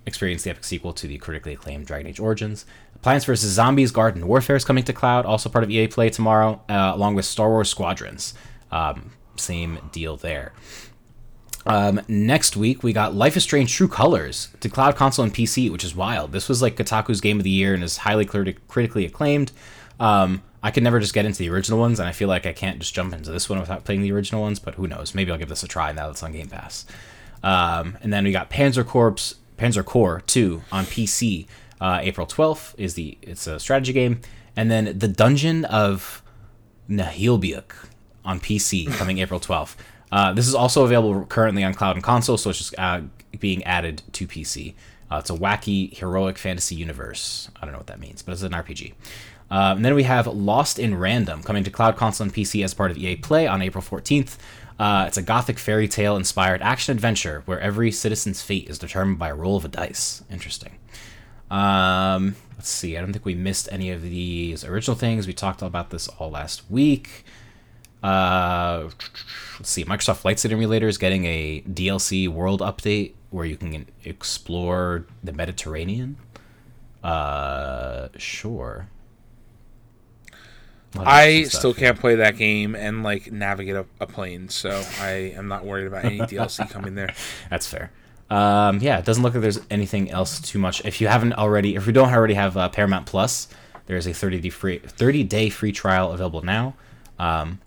experience 0.05 0.43
the 0.43 0.49
epic 0.49 0.63
sequel 0.63 0.93
to 0.93 1.07
the 1.07 1.17
critically 1.17 1.53
acclaimed 1.53 1.85
Dragon 1.85 2.07
Age 2.07 2.19
Origins. 2.19 2.65
Plants 3.01 3.25
vs. 3.25 3.51
Zombies 3.51 3.91
Garden 3.91 4.27
Warfare 4.27 4.55
is 4.55 4.65
coming 4.65 4.83
to 4.85 4.93
cloud, 4.93 5.25
also 5.25 5.49
part 5.49 5.63
of 5.63 5.69
EA 5.69 5.87
Play 5.87 6.09
tomorrow, 6.09 6.61
uh, 6.69 6.91
along 6.95 7.15
with 7.15 7.25
Star 7.25 7.49
Wars 7.49 7.69
Squadrons. 7.69 8.33
Um, 8.71 9.11
same 9.35 9.79
deal 9.91 10.17
there. 10.17 10.53
Um, 11.67 11.99
next 12.07 12.55
week 12.55 12.81
we 12.81 12.93
got 12.93 13.13
Life 13.13 13.35
is 13.35 13.43
Strange 13.43 13.73
True 13.73 13.89
Colors 13.89 14.49
to 14.61 14.69
cloud 14.69 14.95
console 14.95 15.25
and 15.25 15.33
PC, 15.33 15.69
which 15.69 15.83
is 15.83 15.93
wild. 15.93 16.31
This 16.31 16.47
was 16.47 16.61
like 16.61 16.77
Kotaku's 16.77 17.19
game 17.19 17.37
of 17.37 17.43
the 17.43 17.49
year 17.49 17.73
and 17.73 17.83
is 17.83 17.97
highly 17.97 18.25
critically 18.25 19.05
acclaimed. 19.05 19.51
Um, 19.99 20.43
I 20.63 20.71
could 20.71 20.83
never 20.83 20.99
just 20.99 21.13
get 21.13 21.25
into 21.25 21.39
the 21.39 21.49
original 21.49 21.79
ones, 21.79 21.99
and 21.99 22.07
I 22.07 22.13
feel 22.13 22.29
like 22.29 22.45
I 22.45 22.53
can't 22.53 22.79
just 22.79 22.93
jump 22.93 23.13
into 23.13 23.31
this 23.31 23.49
one 23.49 23.59
without 23.59 23.83
playing 23.83 24.01
the 24.01 24.11
original 24.11 24.41
ones. 24.41 24.59
But 24.59 24.75
who 24.75 24.87
knows? 24.87 25.13
Maybe 25.13 25.31
I'll 25.31 25.37
give 25.37 25.49
this 25.49 25.63
a 25.63 25.67
try 25.67 25.91
now 25.91 26.05
that 26.05 26.11
it's 26.11 26.23
on 26.23 26.31
Game 26.31 26.47
Pass. 26.47 26.85
Um, 27.43 27.97
and 28.01 28.11
then 28.11 28.23
we 28.23 28.31
got 28.31 28.49
Panzer 28.49 28.85
Corps, 28.85 29.35
Panzer 29.57 29.85
Corps 29.85 30.21
2 30.25 30.63
on 30.71 30.85
PC. 30.85 31.47
Uh, 31.79 31.99
April 32.01 32.25
12th 32.25 32.73
is 32.77 32.95
the 32.95 33.17
it's 33.21 33.45
a 33.45 33.59
strategy 33.59 33.93
game, 33.93 34.21
and 34.55 34.71
then 34.71 34.97
the 34.97 35.07
Dungeon 35.07 35.65
of 35.65 36.23
Naheulbeuk 36.89 37.71
on 38.25 38.39
PC 38.39 38.91
coming 38.93 39.19
April 39.19 39.39
12th. 39.39 39.75
Uh, 40.11 40.33
this 40.33 40.47
is 40.47 40.55
also 40.55 40.83
available 40.83 41.25
currently 41.25 41.63
on 41.63 41.73
cloud 41.73 41.95
and 41.95 42.03
console, 42.03 42.37
so 42.37 42.49
it's 42.49 42.59
just 42.59 42.75
uh, 42.77 43.01
being 43.39 43.63
added 43.63 44.01
to 44.13 44.27
PC. 44.27 44.73
Uh, 45.11 45.17
it's 45.17 45.29
a 45.29 45.33
wacky 45.33 45.95
heroic 45.95 46.37
fantasy 46.37 46.75
universe. 46.75 47.49
I 47.55 47.65
don't 47.65 47.71
know 47.71 47.79
what 47.79 47.87
that 47.87 47.99
means, 47.99 48.21
but 48.21 48.33
it's 48.33 48.41
an 48.41 48.51
RPG. 48.51 48.93
Uh, 49.49 49.73
and 49.75 49.85
then 49.85 49.95
we 49.95 50.03
have 50.03 50.27
Lost 50.27 50.77
in 50.77 50.97
Random 50.97 51.41
coming 51.41 51.63
to 51.63 51.71
cloud 51.71 51.95
console 51.95 52.25
and 52.25 52.33
PC 52.33 52.63
as 52.63 52.73
part 52.73 52.91
of 52.91 52.97
EA 52.97 53.15
Play 53.15 53.47
on 53.47 53.61
April 53.61 53.81
14th. 53.81 54.37
Uh, 54.79 55.05
it's 55.07 55.17
a 55.17 55.21
gothic 55.21 55.57
fairy 55.57 55.87
tale 55.87 56.17
inspired 56.17 56.61
action 56.61 56.91
adventure 56.91 57.41
where 57.45 57.59
every 57.59 57.91
citizen's 57.91 58.41
fate 58.41 58.69
is 58.69 58.77
determined 58.77 59.17
by 59.17 59.29
a 59.29 59.35
roll 59.35 59.55
of 59.55 59.65
a 59.65 59.69
dice. 59.69 60.23
Interesting. 60.29 60.77
Um, 61.49 62.35
let's 62.57 62.69
see. 62.69 62.97
I 62.97 63.01
don't 63.01 63.13
think 63.13 63.25
we 63.25 63.33
missed 63.35 63.69
any 63.71 63.89
of 63.91 64.01
these 64.01 64.63
original 64.65 64.97
things. 64.97 65.25
We 65.25 65.33
talked 65.33 65.61
about 65.61 65.89
this 65.89 66.07
all 66.07 66.29
last 66.29 66.69
week. 66.69 67.25
Uh, 68.03 68.89
let's 69.59 69.69
see. 69.69 69.83
Microsoft 69.85 70.17
Flight 70.17 70.39
Simulator 70.39 70.87
is 70.87 70.97
getting 70.97 71.25
a 71.25 71.61
DLC 71.61 72.27
world 72.27 72.61
update 72.61 73.13
where 73.29 73.45
you 73.45 73.57
can 73.57 73.87
explore 74.03 75.05
the 75.23 75.33
Mediterranean. 75.33 76.17
Uh, 77.03 78.09
sure. 78.17 78.87
I 80.95 81.43
still 81.43 81.73
can't 81.73 81.99
play 81.99 82.15
that 82.15 82.37
game 82.37 82.75
and 82.75 83.03
like 83.03 83.31
navigate 83.31 83.75
a, 83.75 83.85
a 83.99 84.07
plane, 84.07 84.49
so 84.49 84.83
I 84.99 85.33
am 85.35 85.47
not 85.47 85.65
worried 85.65 85.87
about 85.87 86.05
any 86.05 86.19
DLC 86.19 86.69
coming 86.69 86.95
there. 86.95 87.13
That's 87.49 87.67
fair. 87.67 87.91
Um, 88.29 88.79
yeah, 88.79 88.97
it 88.97 89.05
doesn't 89.05 89.23
look 89.23 89.33
like 89.33 89.41
there's 89.41 89.59
anything 89.69 90.11
else 90.11 90.41
too 90.41 90.59
much. 90.59 90.83
If 90.85 90.99
you 90.99 91.07
haven't 91.07 91.33
already, 91.33 91.75
if 91.75 91.87
you 91.87 91.93
don't 91.93 92.11
already 92.11 92.33
have 92.33 92.57
uh, 92.57 92.69
Paramount 92.69 93.05
Plus, 93.05 93.47
there 93.85 93.97
is 93.97 94.07
a 94.07 94.13
30 94.13 94.39
day 94.41 94.49
free 94.49 94.79
30 94.79 95.23
day 95.23 95.49
free 95.49 95.71
trial 95.71 96.11
available 96.11 96.41
now. 96.41 96.73
Um, 97.19 97.59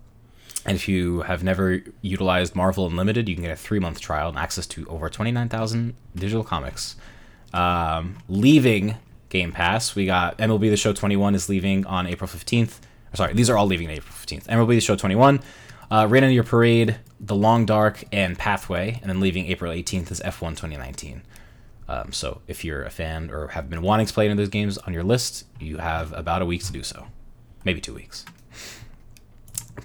and 0.65 0.77
if 0.77 0.89
you 0.89 1.23
have 1.23 1.43
never 1.43 1.83
utilized 2.03 2.55
Marvel 2.55 2.87
Unlimited, 2.87 3.29
you 3.29 3.35
can 3.35 3.45
get 3.45 3.53
a 3.53 3.57
three 3.57 3.79
month 3.79 4.01
trial 4.01 4.29
and 4.29 4.39
access 4.39 4.67
to 4.69 4.87
over 4.89 5.09
29,000 5.09 5.95
digital 6.15 6.45
comics. 6.45 6.97
Um, 7.53 8.19
leaving 8.29 8.97
Game 9.29 9.53
Pass, 9.53 9.95
we 9.95 10.07
got 10.07 10.39
MLB 10.39 10.71
The 10.71 10.77
Show 10.77 10.93
21 10.93 11.35
is 11.35 11.49
leaving 11.49 11.87
on 11.87 12.07
April 12.07 12.29
15th. 12.29 12.79
Sorry, 13.15 13.33
these 13.33 13.51
are 13.51 13.57
all 13.57 13.67
leaving 13.67 13.91
April 13.91 14.13
15th. 14.13 14.45
MLB 14.47 14.69
The 14.69 14.81
Show 14.81 14.97
21, 14.97 15.41
uh, 15.91 16.07
Rain 16.09 16.31
Your 16.31 16.45
Parade, 16.45 16.97
The 17.19 17.35
Long 17.35 17.65
Dark, 17.65 18.05
and 18.13 18.39
Pathway. 18.39 18.99
And 19.01 19.11
then 19.11 19.21
leaving 19.21 19.47
April 19.47 19.73
18th 19.73 20.11
is 20.11 20.21
F1 20.21 20.51
2019. 20.51 21.23
Um, 21.89 22.13
so 22.13 22.41
if 22.47 22.65
you're 22.65 22.85
a 22.85 22.91
fan 22.91 23.31
or 23.31 23.49
have 23.49 23.69
been 23.69 23.83
wanting 23.83 24.07
to 24.07 24.15
play 24.15 24.27
any 24.27 24.33
of 24.33 24.39
those 24.39 24.49
games 24.49 24.79
on 24.79 24.93
your 24.93 25.03
list, 25.03 25.45
you 25.59 25.79
have 25.79 26.13
about 26.13 26.43
a 26.43 26.47
week 26.47 26.63
to 26.65 26.73
do 26.73 26.85
so. 26.85 27.07
Maybe 27.65 27.81
two 27.81 27.95
weeks. 27.95 28.25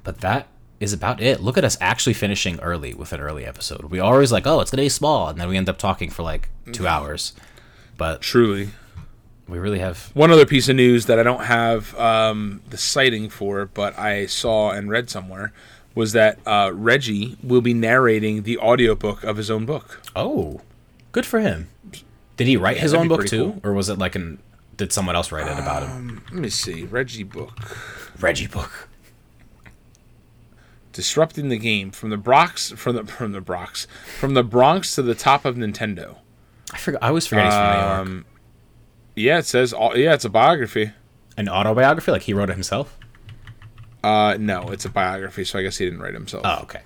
But 0.04 0.22
that 0.22 0.48
is 0.80 0.94
about 0.94 1.22
it. 1.22 1.40
Look 1.42 1.58
at 1.58 1.64
us 1.64 1.78
actually 1.80 2.14
finishing 2.14 2.60
early 2.60 2.94
with 2.94 3.14
an 3.14 3.20
early 3.22 3.46
episode. 3.46 3.86
We 3.86 4.00
always 4.00 4.32
like, 4.32 4.46
oh, 4.46 4.60
it's 4.60 4.72
gonna 4.72 4.84
be 4.84 4.90
small, 4.90 5.30
and 5.30 5.40
then 5.40 5.48
we 5.48 5.58
end 5.58 5.70
up 5.70 5.78
talking 5.78 6.10
for 6.10 6.24
like 6.24 6.50
two 6.72 6.88
hours. 6.88 7.34
But 7.98 8.22
Truly. 8.22 8.70
we 9.48 9.58
really 9.58 9.80
have 9.80 10.12
One 10.14 10.32
other 10.32 10.46
piece 10.46 10.68
of 10.68 10.76
news 10.76 11.06
that 11.06 11.18
I 11.18 11.24
don't 11.24 11.46
have 11.46 11.98
um, 11.98 12.62
the 12.70 12.78
sighting 12.78 13.30
for, 13.30 13.66
but 13.68 13.98
I 13.98 14.26
saw 14.26 14.72
and 14.72 14.90
read 14.90 15.10
somewhere, 15.10 15.54
was 15.94 16.12
that 16.12 16.40
uh, 16.46 16.72
Reggie 16.74 17.38
will 17.42 17.62
be 17.62 17.74
narrating 17.74 18.44
the 18.44 18.58
audiobook 18.58 19.24
of 19.24 19.38
his 19.38 19.50
own 19.50 19.66
book. 19.66 20.02
oh, 20.16 20.60
good 21.14 21.26
for 21.26 21.40
him. 21.40 21.70
Did 22.36 22.48
he 22.48 22.58
write 22.58 22.76
his 22.78 22.94
own 22.94 23.08
book 23.08 23.26
too, 23.28 23.54
cool. 23.54 23.62
or 23.64 23.74
was 23.74 23.88
it 23.88 23.98
like 23.98 24.16
an? 24.16 24.40
Did 24.76 24.92
someone 24.92 25.16
else 25.16 25.32
write 25.32 25.48
it 25.48 25.58
about 25.58 25.88
him? 25.88 26.22
Let 26.34 26.42
me 26.42 26.50
see. 26.50 26.84
Reggie 26.84 27.24
book. 27.24 27.58
Reggie 28.20 28.48
book. 28.48 28.90
Disrupting 30.96 31.50
the 31.50 31.58
game 31.58 31.92
from 31.92 32.10
the 32.10 32.16
Bronx 32.18 32.72
from 32.72 32.96
the 32.96 33.04
from 33.04 33.34
the 33.34 33.42
Bronx 33.42 33.86
from 34.18 34.34
the 34.34 34.44
Bronx 34.44 34.96
to 34.96 35.02
the 35.02 35.14
top 35.14 35.44
of 35.44 35.58
Nintendo. 35.58 36.16
I 36.74 36.78
forgot. 36.78 37.04
I 37.04 37.10
always 37.10 37.28
forget 37.28 37.44
he's 37.46 37.54
from 37.54 37.64
New 37.68 37.78
York. 37.82 38.00
Um, 38.00 38.26
yeah, 39.16 39.38
it 39.40 39.46
says. 39.46 39.74
all- 39.74 39.98
Yeah, 39.98 40.14
it's 40.14 40.24
a 40.24 40.30
biography. 40.30 40.92
An 41.36 41.50
autobiography, 41.50 42.12
like 42.12 42.22
he 42.22 42.34
wrote 42.34 42.50
it 42.50 42.54
himself. 42.54 42.98
Uh, 44.04 44.38
no, 44.40 44.70
it's 44.70 44.86
a 44.86 44.90
biography, 44.90 45.44
so 45.44 45.60
I 45.60 45.64
guess 45.64 45.78
he 45.78 45.86
didn't 45.86 46.00
write 46.00 46.14
himself. 46.14 46.44
Oh, 46.46 46.60
okay. 46.64 46.82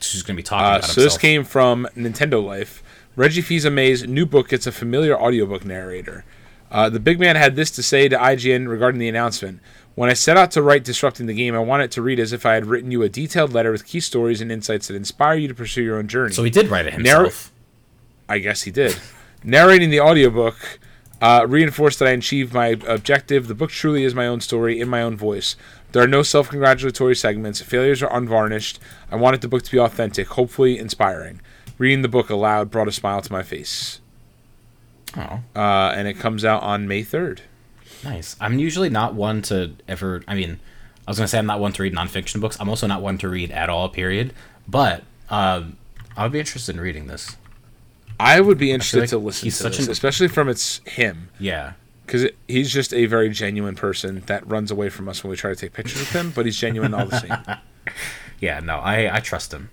So 0.00 0.12
he's 0.14 0.22
gonna 0.22 0.36
be 0.38 0.42
talking 0.42 0.64
Uh, 0.66 0.80
so 0.80 0.86
himself. 0.86 1.04
this 1.04 1.18
came 1.18 1.44
from 1.44 1.86
Nintendo 1.96 2.42
Life. 2.44 2.82
Reggie 3.16 3.42
Fils-Aimé's 3.42 4.06
new 4.08 4.24
book 4.24 4.48
gets 4.48 4.66
a 4.66 4.72
familiar 4.72 5.14
audiobook 5.20 5.64
narrator. 5.66 6.24
Uh, 6.70 6.88
the 6.88 7.00
big 7.00 7.20
man 7.20 7.36
had 7.36 7.54
this 7.54 7.70
to 7.72 7.82
say 7.82 8.08
to 8.08 8.16
IGN 8.16 8.66
regarding 8.66 8.98
the 8.98 9.08
announcement. 9.08 9.60
When 9.94 10.08
I 10.08 10.14
set 10.14 10.36
out 10.38 10.50
to 10.52 10.62
write 10.62 10.84
Disrupting 10.84 11.26
the 11.26 11.34
Game, 11.34 11.54
I 11.54 11.58
wanted 11.58 11.84
it 11.84 11.90
to 11.92 12.02
read 12.02 12.18
as 12.18 12.32
if 12.32 12.46
I 12.46 12.54
had 12.54 12.64
written 12.66 12.90
you 12.90 13.02
a 13.02 13.08
detailed 13.10 13.52
letter 13.52 13.70
with 13.70 13.84
key 13.86 14.00
stories 14.00 14.40
and 14.40 14.50
insights 14.50 14.88
that 14.88 14.94
inspire 14.94 15.34
you 15.36 15.48
to 15.48 15.54
pursue 15.54 15.82
your 15.82 15.98
own 15.98 16.08
journey. 16.08 16.32
so 16.32 16.42
he 16.44 16.50
did 16.50 16.68
write 16.68 16.86
it 16.86 16.98
Narr- 16.98 17.24
himself. 17.24 17.52
I 18.28 18.38
guess 18.38 18.62
he 18.62 18.70
did. 18.70 18.96
Narrating 19.44 19.90
the 19.90 20.00
audiobook 20.00 20.56
uh, 21.20 21.44
reinforced 21.46 21.98
that 21.98 22.08
I 22.08 22.12
achieved 22.12 22.54
my 22.54 22.68
objective. 22.86 23.48
The 23.48 23.54
book 23.54 23.70
truly 23.70 24.04
is 24.04 24.14
my 24.14 24.26
own 24.26 24.40
story 24.40 24.80
in 24.80 24.88
my 24.88 25.02
own 25.02 25.16
voice. 25.16 25.56
There 25.92 26.02
are 26.02 26.06
no 26.08 26.22
self 26.22 26.48
congratulatory 26.48 27.14
segments. 27.14 27.60
Failures 27.60 28.02
are 28.02 28.16
unvarnished. 28.16 28.78
I 29.10 29.16
wanted 29.16 29.42
the 29.42 29.48
book 29.48 29.62
to 29.64 29.70
be 29.70 29.78
authentic, 29.78 30.28
hopefully 30.28 30.78
inspiring. 30.78 31.40
Reading 31.76 32.00
the 32.02 32.08
book 32.08 32.30
aloud 32.30 32.70
brought 32.70 32.88
a 32.88 32.92
smile 32.92 33.20
to 33.20 33.32
my 33.32 33.42
face. 33.42 34.00
oh, 35.18 35.40
Uh, 35.54 35.92
and 35.94 36.08
it 36.08 36.14
comes 36.14 36.44
out 36.46 36.62
on 36.62 36.88
May 36.88 37.02
3rd. 37.02 37.40
Nice. 38.04 38.36
I'm 38.40 38.58
usually 38.58 38.88
not 38.90 39.14
one 39.14 39.42
to 39.42 39.72
ever. 39.88 40.22
I 40.28 40.34
mean, 40.34 40.58
I 41.06 41.10
was 41.10 41.18
gonna 41.18 41.28
say 41.28 41.38
I'm 41.38 41.46
not 41.46 41.60
one 41.60 41.72
to 41.72 41.82
read 41.82 41.94
nonfiction 41.94 42.40
books. 42.40 42.56
I'm 42.60 42.68
also 42.68 42.86
not 42.86 43.02
one 43.02 43.18
to 43.18 43.28
read 43.28 43.50
at 43.50 43.68
all. 43.68 43.88
Period. 43.88 44.32
But 44.68 45.02
um, 45.30 45.76
I 46.16 46.22
would 46.24 46.32
be 46.32 46.38
interested 46.40 46.74
in 46.74 46.80
reading 46.80 47.06
this. 47.06 47.36
I 48.20 48.40
would 48.40 48.58
be 48.58 48.70
interested 48.70 49.00
like 49.00 49.08
to 49.10 49.18
listen 49.18 49.48
to 49.48 49.54
such 49.54 49.76
this, 49.78 49.86
an- 49.86 49.92
especially 49.92 50.28
from 50.28 50.48
its 50.48 50.80
him. 50.86 51.30
Yeah. 51.40 51.72
Because 52.06 52.30
he's 52.46 52.70
just 52.72 52.92
a 52.92 53.06
very 53.06 53.30
genuine 53.30 53.74
person 53.74 54.22
that 54.26 54.46
runs 54.46 54.70
away 54.70 54.88
from 54.90 55.08
us 55.08 55.22
when 55.24 55.30
we 55.30 55.36
try 55.36 55.50
to 55.50 55.56
take 55.56 55.72
pictures 55.72 56.00
with 56.00 56.10
him, 56.12 56.30
but 56.34 56.44
he's 56.46 56.56
genuine 56.56 56.94
all 56.94 57.06
the 57.06 57.18
same. 57.20 57.56
Yeah. 58.40 58.60
No, 58.60 58.76
I 58.78 59.16
I 59.16 59.20
trust 59.20 59.52
him. 59.52 59.70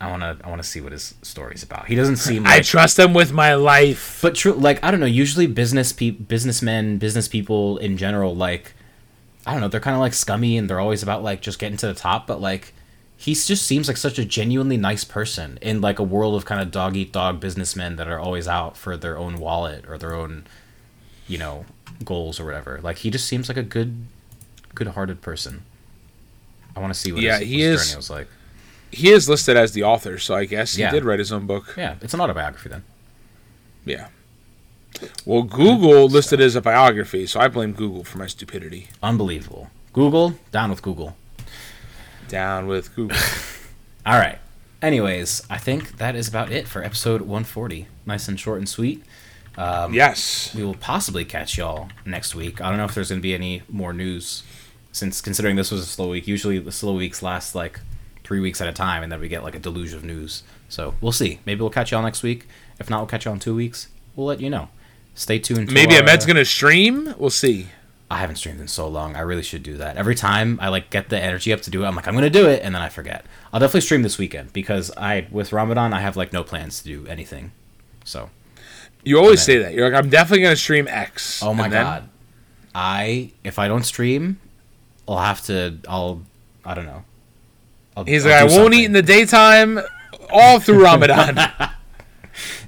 I 0.00 0.10
wanna 0.10 0.36
I 0.44 0.48
wanna 0.48 0.62
see 0.62 0.80
what 0.80 0.92
his 0.92 1.14
story's 1.22 1.62
about. 1.62 1.86
He 1.86 1.94
doesn't 1.96 2.16
seem 2.18 2.46
I 2.46 2.60
trust 2.60 2.98
him 2.98 3.14
with 3.14 3.32
my 3.32 3.54
life. 3.54 4.20
but 4.22 4.34
true, 4.36 4.52
like 4.52 4.82
I 4.84 4.90
don't 4.90 5.00
know. 5.00 5.06
Usually, 5.06 5.46
business 5.46 5.92
pe- 5.92 6.10
businessmen, 6.10 6.98
business 6.98 7.26
people 7.28 7.78
in 7.78 7.96
general, 7.96 8.34
like 8.36 8.74
I 9.46 9.52
don't 9.52 9.60
know, 9.60 9.68
they're 9.68 9.80
kind 9.80 9.94
of 9.94 10.00
like 10.00 10.14
scummy 10.14 10.56
and 10.58 10.68
they're 10.70 10.78
always 10.80 11.02
about 11.02 11.22
like 11.22 11.40
just 11.40 11.58
getting 11.58 11.76
to 11.78 11.86
the 11.86 11.94
top. 11.94 12.26
But 12.26 12.40
like, 12.40 12.74
he 13.16 13.34
just 13.34 13.66
seems 13.66 13.88
like 13.88 13.96
such 13.96 14.18
a 14.18 14.24
genuinely 14.24 14.76
nice 14.76 15.02
person 15.04 15.58
in 15.62 15.80
like 15.80 15.98
a 15.98 16.02
world 16.04 16.34
of 16.36 16.44
kind 16.44 16.60
of 16.60 16.70
dog 16.70 16.96
eat 16.96 17.12
dog 17.12 17.40
businessmen 17.40 17.96
that 17.96 18.06
are 18.08 18.18
always 18.20 18.46
out 18.46 18.76
for 18.76 18.96
their 18.96 19.16
own 19.18 19.38
wallet 19.40 19.84
or 19.88 19.96
their 19.98 20.14
own, 20.14 20.44
you 21.26 21.38
know, 21.38 21.64
goals 22.04 22.38
or 22.38 22.44
whatever. 22.44 22.78
Like 22.82 22.98
he 22.98 23.10
just 23.10 23.26
seems 23.26 23.48
like 23.48 23.56
a 23.56 23.62
good, 23.64 24.04
good-hearted 24.74 25.22
person. 25.22 25.62
I 26.76 26.80
want 26.80 26.92
to 26.94 26.98
see 27.00 27.10
what 27.10 27.22
Yeah, 27.22 27.38
his, 27.38 27.48
he 27.48 27.60
his 27.62 27.80
is- 27.80 27.86
journey 27.88 27.96
was 27.96 28.10
like. 28.10 28.28
He 28.90 29.10
is 29.10 29.28
listed 29.28 29.56
as 29.56 29.72
the 29.72 29.82
author, 29.82 30.18
so 30.18 30.34
I 30.34 30.44
guess 30.44 30.74
he 30.76 30.82
Yeah. 30.82 30.90
did 30.90 31.04
write 31.04 31.18
his 31.18 31.32
own 31.32 31.46
book. 31.46 31.74
Yeah, 31.76 31.96
it's 32.00 32.14
an 32.14 32.20
autobiography 32.20 32.68
then. 32.68 32.84
Yeah. 33.84 34.08
Well, 35.24 35.42
Google 35.42 36.08
listed 36.08 36.40
it 36.40 36.44
as 36.44 36.56
a 36.56 36.60
biography, 36.60 37.26
so 37.26 37.38
I 37.40 37.48
blame 37.48 37.72
Google 37.72 38.04
for 38.04 38.18
my 38.18 38.26
stupidity. 38.26 38.88
Unbelievable. 39.02 39.70
Google 39.92 40.34
down 40.50 40.70
with 40.70 40.82
Google. 40.82 41.16
Down 42.28 42.66
with 42.66 42.94
Google. 42.94 43.16
All 44.06 44.18
right. 44.18 44.38
Anyways, 44.80 45.42
I 45.50 45.58
think 45.58 45.98
that 45.98 46.14
is 46.14 46.28
about 46.28 46.52
it 46.52 46.68
for 46.68 46.82
episode 46.84 47.22
140. 47.22 47.86
Nice 48.06 48.28
and 48.28 48.38
short 48.38 48.58
and 48.58 48.68
sweet. 48.68 49.02
Um, 49.56 49.92
yes. 49.92 50.54
We 50.54 50.62
will 50.62 50.74
possibly 50.74 51.24
catch 51.24 51.58
y'all 51.58 51.88
next 52.04 52.34
week. 52.34 52.60
I 52.60 52.68
don't 52.68 52.78
know 52.78 52.84
if 52.84 52.94
there's 52.94 53.08
going 53.08 53.20
to 53.20 53.22
be 53.22 53.34
any 53.34 53.62
more 53.68 53.92
news, 53.92 54.42
since 54.92 55.20
considering 55.20 55.56
this 55.56 55.70
was 55.70 55.82
a 55.82 55.86
slow 55.86 56.10
week. 56.10 56.28
Usually 56.28 56.58
the 56.58 56.70
slow 56.72 56.94
weeks 56.94 57.22
last 57.22 57.54
like 57.54 57.80
three 58.28 58.40
weeks 58.40 58.60
at 58.60 58.68
a 58.68 58.72
time, 58.74 59.02
and 59.02 59.10
then 59.10 59.20
we 59.20 59.26
get 59.28 59.42
like 59.42 59.54
a 59.54 59.58
deluge 59.58 59.94
of 59.94 60.04
news. 60.04 60.42
So 60.68 60.92
we'll 61.00 61.12
see. 61.12 61.40
Maybe 61.46 61.62
we'll 61.62 61.70
catch 61.70 61.92
y'all 61.92 62.02
next 62.02 62.22
week. 62.22 62.46
If 62.78 62.90
not, 62.90 62.98
we'll 62.98 63.06
catch 63.06 63.24
y'all 63.24 63.32
in 63.32 63.40
two 63.40 63.54
weeks. 63.54 63.88
We'll 64.14 64.26
let 64.26 64.38
you 64.38 64.50
know. 64.50 64.68
Stay 65.14 65.38
tuned. 65.38 65.72
Maybe 65.72 65.96
our, 65.96 66.02
Ahmed's 66.02 66.26
uh, 66.26 66.28
gonna 66.28 66.44
stream. 66.44 67.14
We'll 67.16 67.30
see. 67.30 67.68
I 68.10 68.18
haven't 68.18 68.36
streamed 68.36 68.60
in 68.60 68.68
so 68.68 68.86
long. 68.86 69.16
I 69.16 69.20
really 69.20 69.42
should 69.42 69.62
do 69.62 69.78
that. 69.78 69.96
Every 69.96 70.14
time 70.14 70.58
I 70.60 70.68
like 70.68 70.90
get 70.90 71.08
the 71.08 71.18
energy 71.18 71.54
up 71.54 71.62
to 71.62 71.70
do 71.70 71.84
it, 71.84 71.86
I'm 71.86 71.96
like, 71.96 72.06
I'm 72.06 72.12
gonna 72.12 72.28
do 72.28 72.46
it, 72.46 72.62
and 72.62 72.74
then 72.74 72.82
I 72.82 72.90
forget. 72.90 73.24
I'll 73.50 73.60
definitely 73.60 73.80
stream 73.80 74.02
this 74.02 74.18
weekend 74.18 74.52
because 74.52 74.90
I 74.98 75.26
with 75.30 75.50
Ramadan 75.54 75.94
I 75.94 76.00
have 76.02 76.16
like 76.18 76.30
no 76.34 76.44
plans 76.44 76.82
to 76.82 76.84
do 76.84 77.06
anything. 77.06 77.52
So 78.04 78.28
You 79.04 79.16
always 79.18 79.40
Amen. 79.40 79.44
say 79.46 79.58
that. 79.62 79.72
You're 79.74 79.90
like, 79.90 79.98
I'm 80.04 80.10
definitely 80.10 80.42
gonna 80.42 80.56
stream 80.56 80.86
X. 80.86 81.42
oh 81.42 81.54
my 81.54 81.68
then- 81.70 81.82
god, 81.82 82.08
I 82.74 83.32
if 83.42 83.58
I 83.58 83.68
don't 83.68 83.84
stream, 83.84 84.38
I'll 85.08 85.18
have 85.18 85.42
to. 85.46 85.78
I'll 85.88 86.22
I 86.64 86.74
don't 86.74 86.86
know. 86.86 87.04
I'll, 87.98 88.04
He's 88.04 88.24
I'll 88.24 88.30
like, 88.32 88.40
I 88.40 88.44
won't 88.44 88.52
something. 88.54 88.80
eat 88.80 88.84
in 88.84 88.92
the 88.92 89.02
daytime 89.02 89.80
all 90.30 90.60
through 90.60 90.82
Ramadan. 90.82 91.38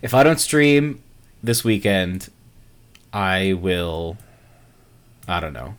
If 0.03 0.15
I 0.15 0.25
don't 0.25 0.41
stream 0.41 1.01
this 1.45 1.63
weekend, 1.63 2.31
I 3.13 3.53
will. 3.53 4.17
I 5.29 5.39
don't 5.39 5.53
know. 5.53 5.77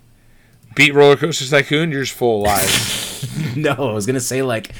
Beat 0.75 0.93
Roller 0.93 1.17
Coaster 1.17 1.45
Tycoon. 1.45 1.91
You're 1.91 2.03
just 2.03 2.13
full 2.15 2.41
of 2.41 2.47
lies. 2.47 3.55
no, 3.57 3.71
I 3.71 3.93
was 3.93 4.05
gonna 4.05 4.21
say 4.21 4.43
like 4.43 4.71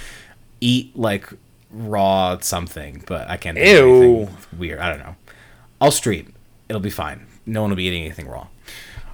eat 0.61 0.95
like 0.95 1.27
raw 1.71 2.37
something, 2.39 3.03
but 3.05 3.29
I 3.29 3.35
can't. 3.35 3.57
Ew. 3.57 4.29
Weird. 4.57 4.79
I 4.79 4.89
don't 4.89 4.99
know. 4.99 5.15
I'll 5.81 5.91
stream. 5.91 6.33
It'll 6.69 6.79
be 6.79 6.89
fine. 6.89 7.25
No 7.45 7.61
one 7.61 7.71
will 7.71 7.77
be 7.77 7.85
eating 7.85 8.03
anything 8.03 8.29
raw. 8.29 8.47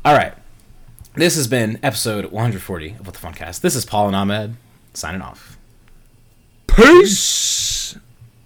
All 0.05 0.15
right. 0.15 0.33
This 1.15 1.35
has 1.37 1.47
been 1.47 1.79
episode 1.81 2.25
140 2.25 2.91
of 2.99 3.07
What 3.07 3.15
the 3.15 3.27
Funcast. 3.27 3.61
This 3.61 3.75
is 3.75 3.83
Paul 3.85 4.07
and 4.07 4.15
Ahmed 4.15 4.57
signing 4.97 5.21
off. 5.21 5.57
Peace. 6.67 7.76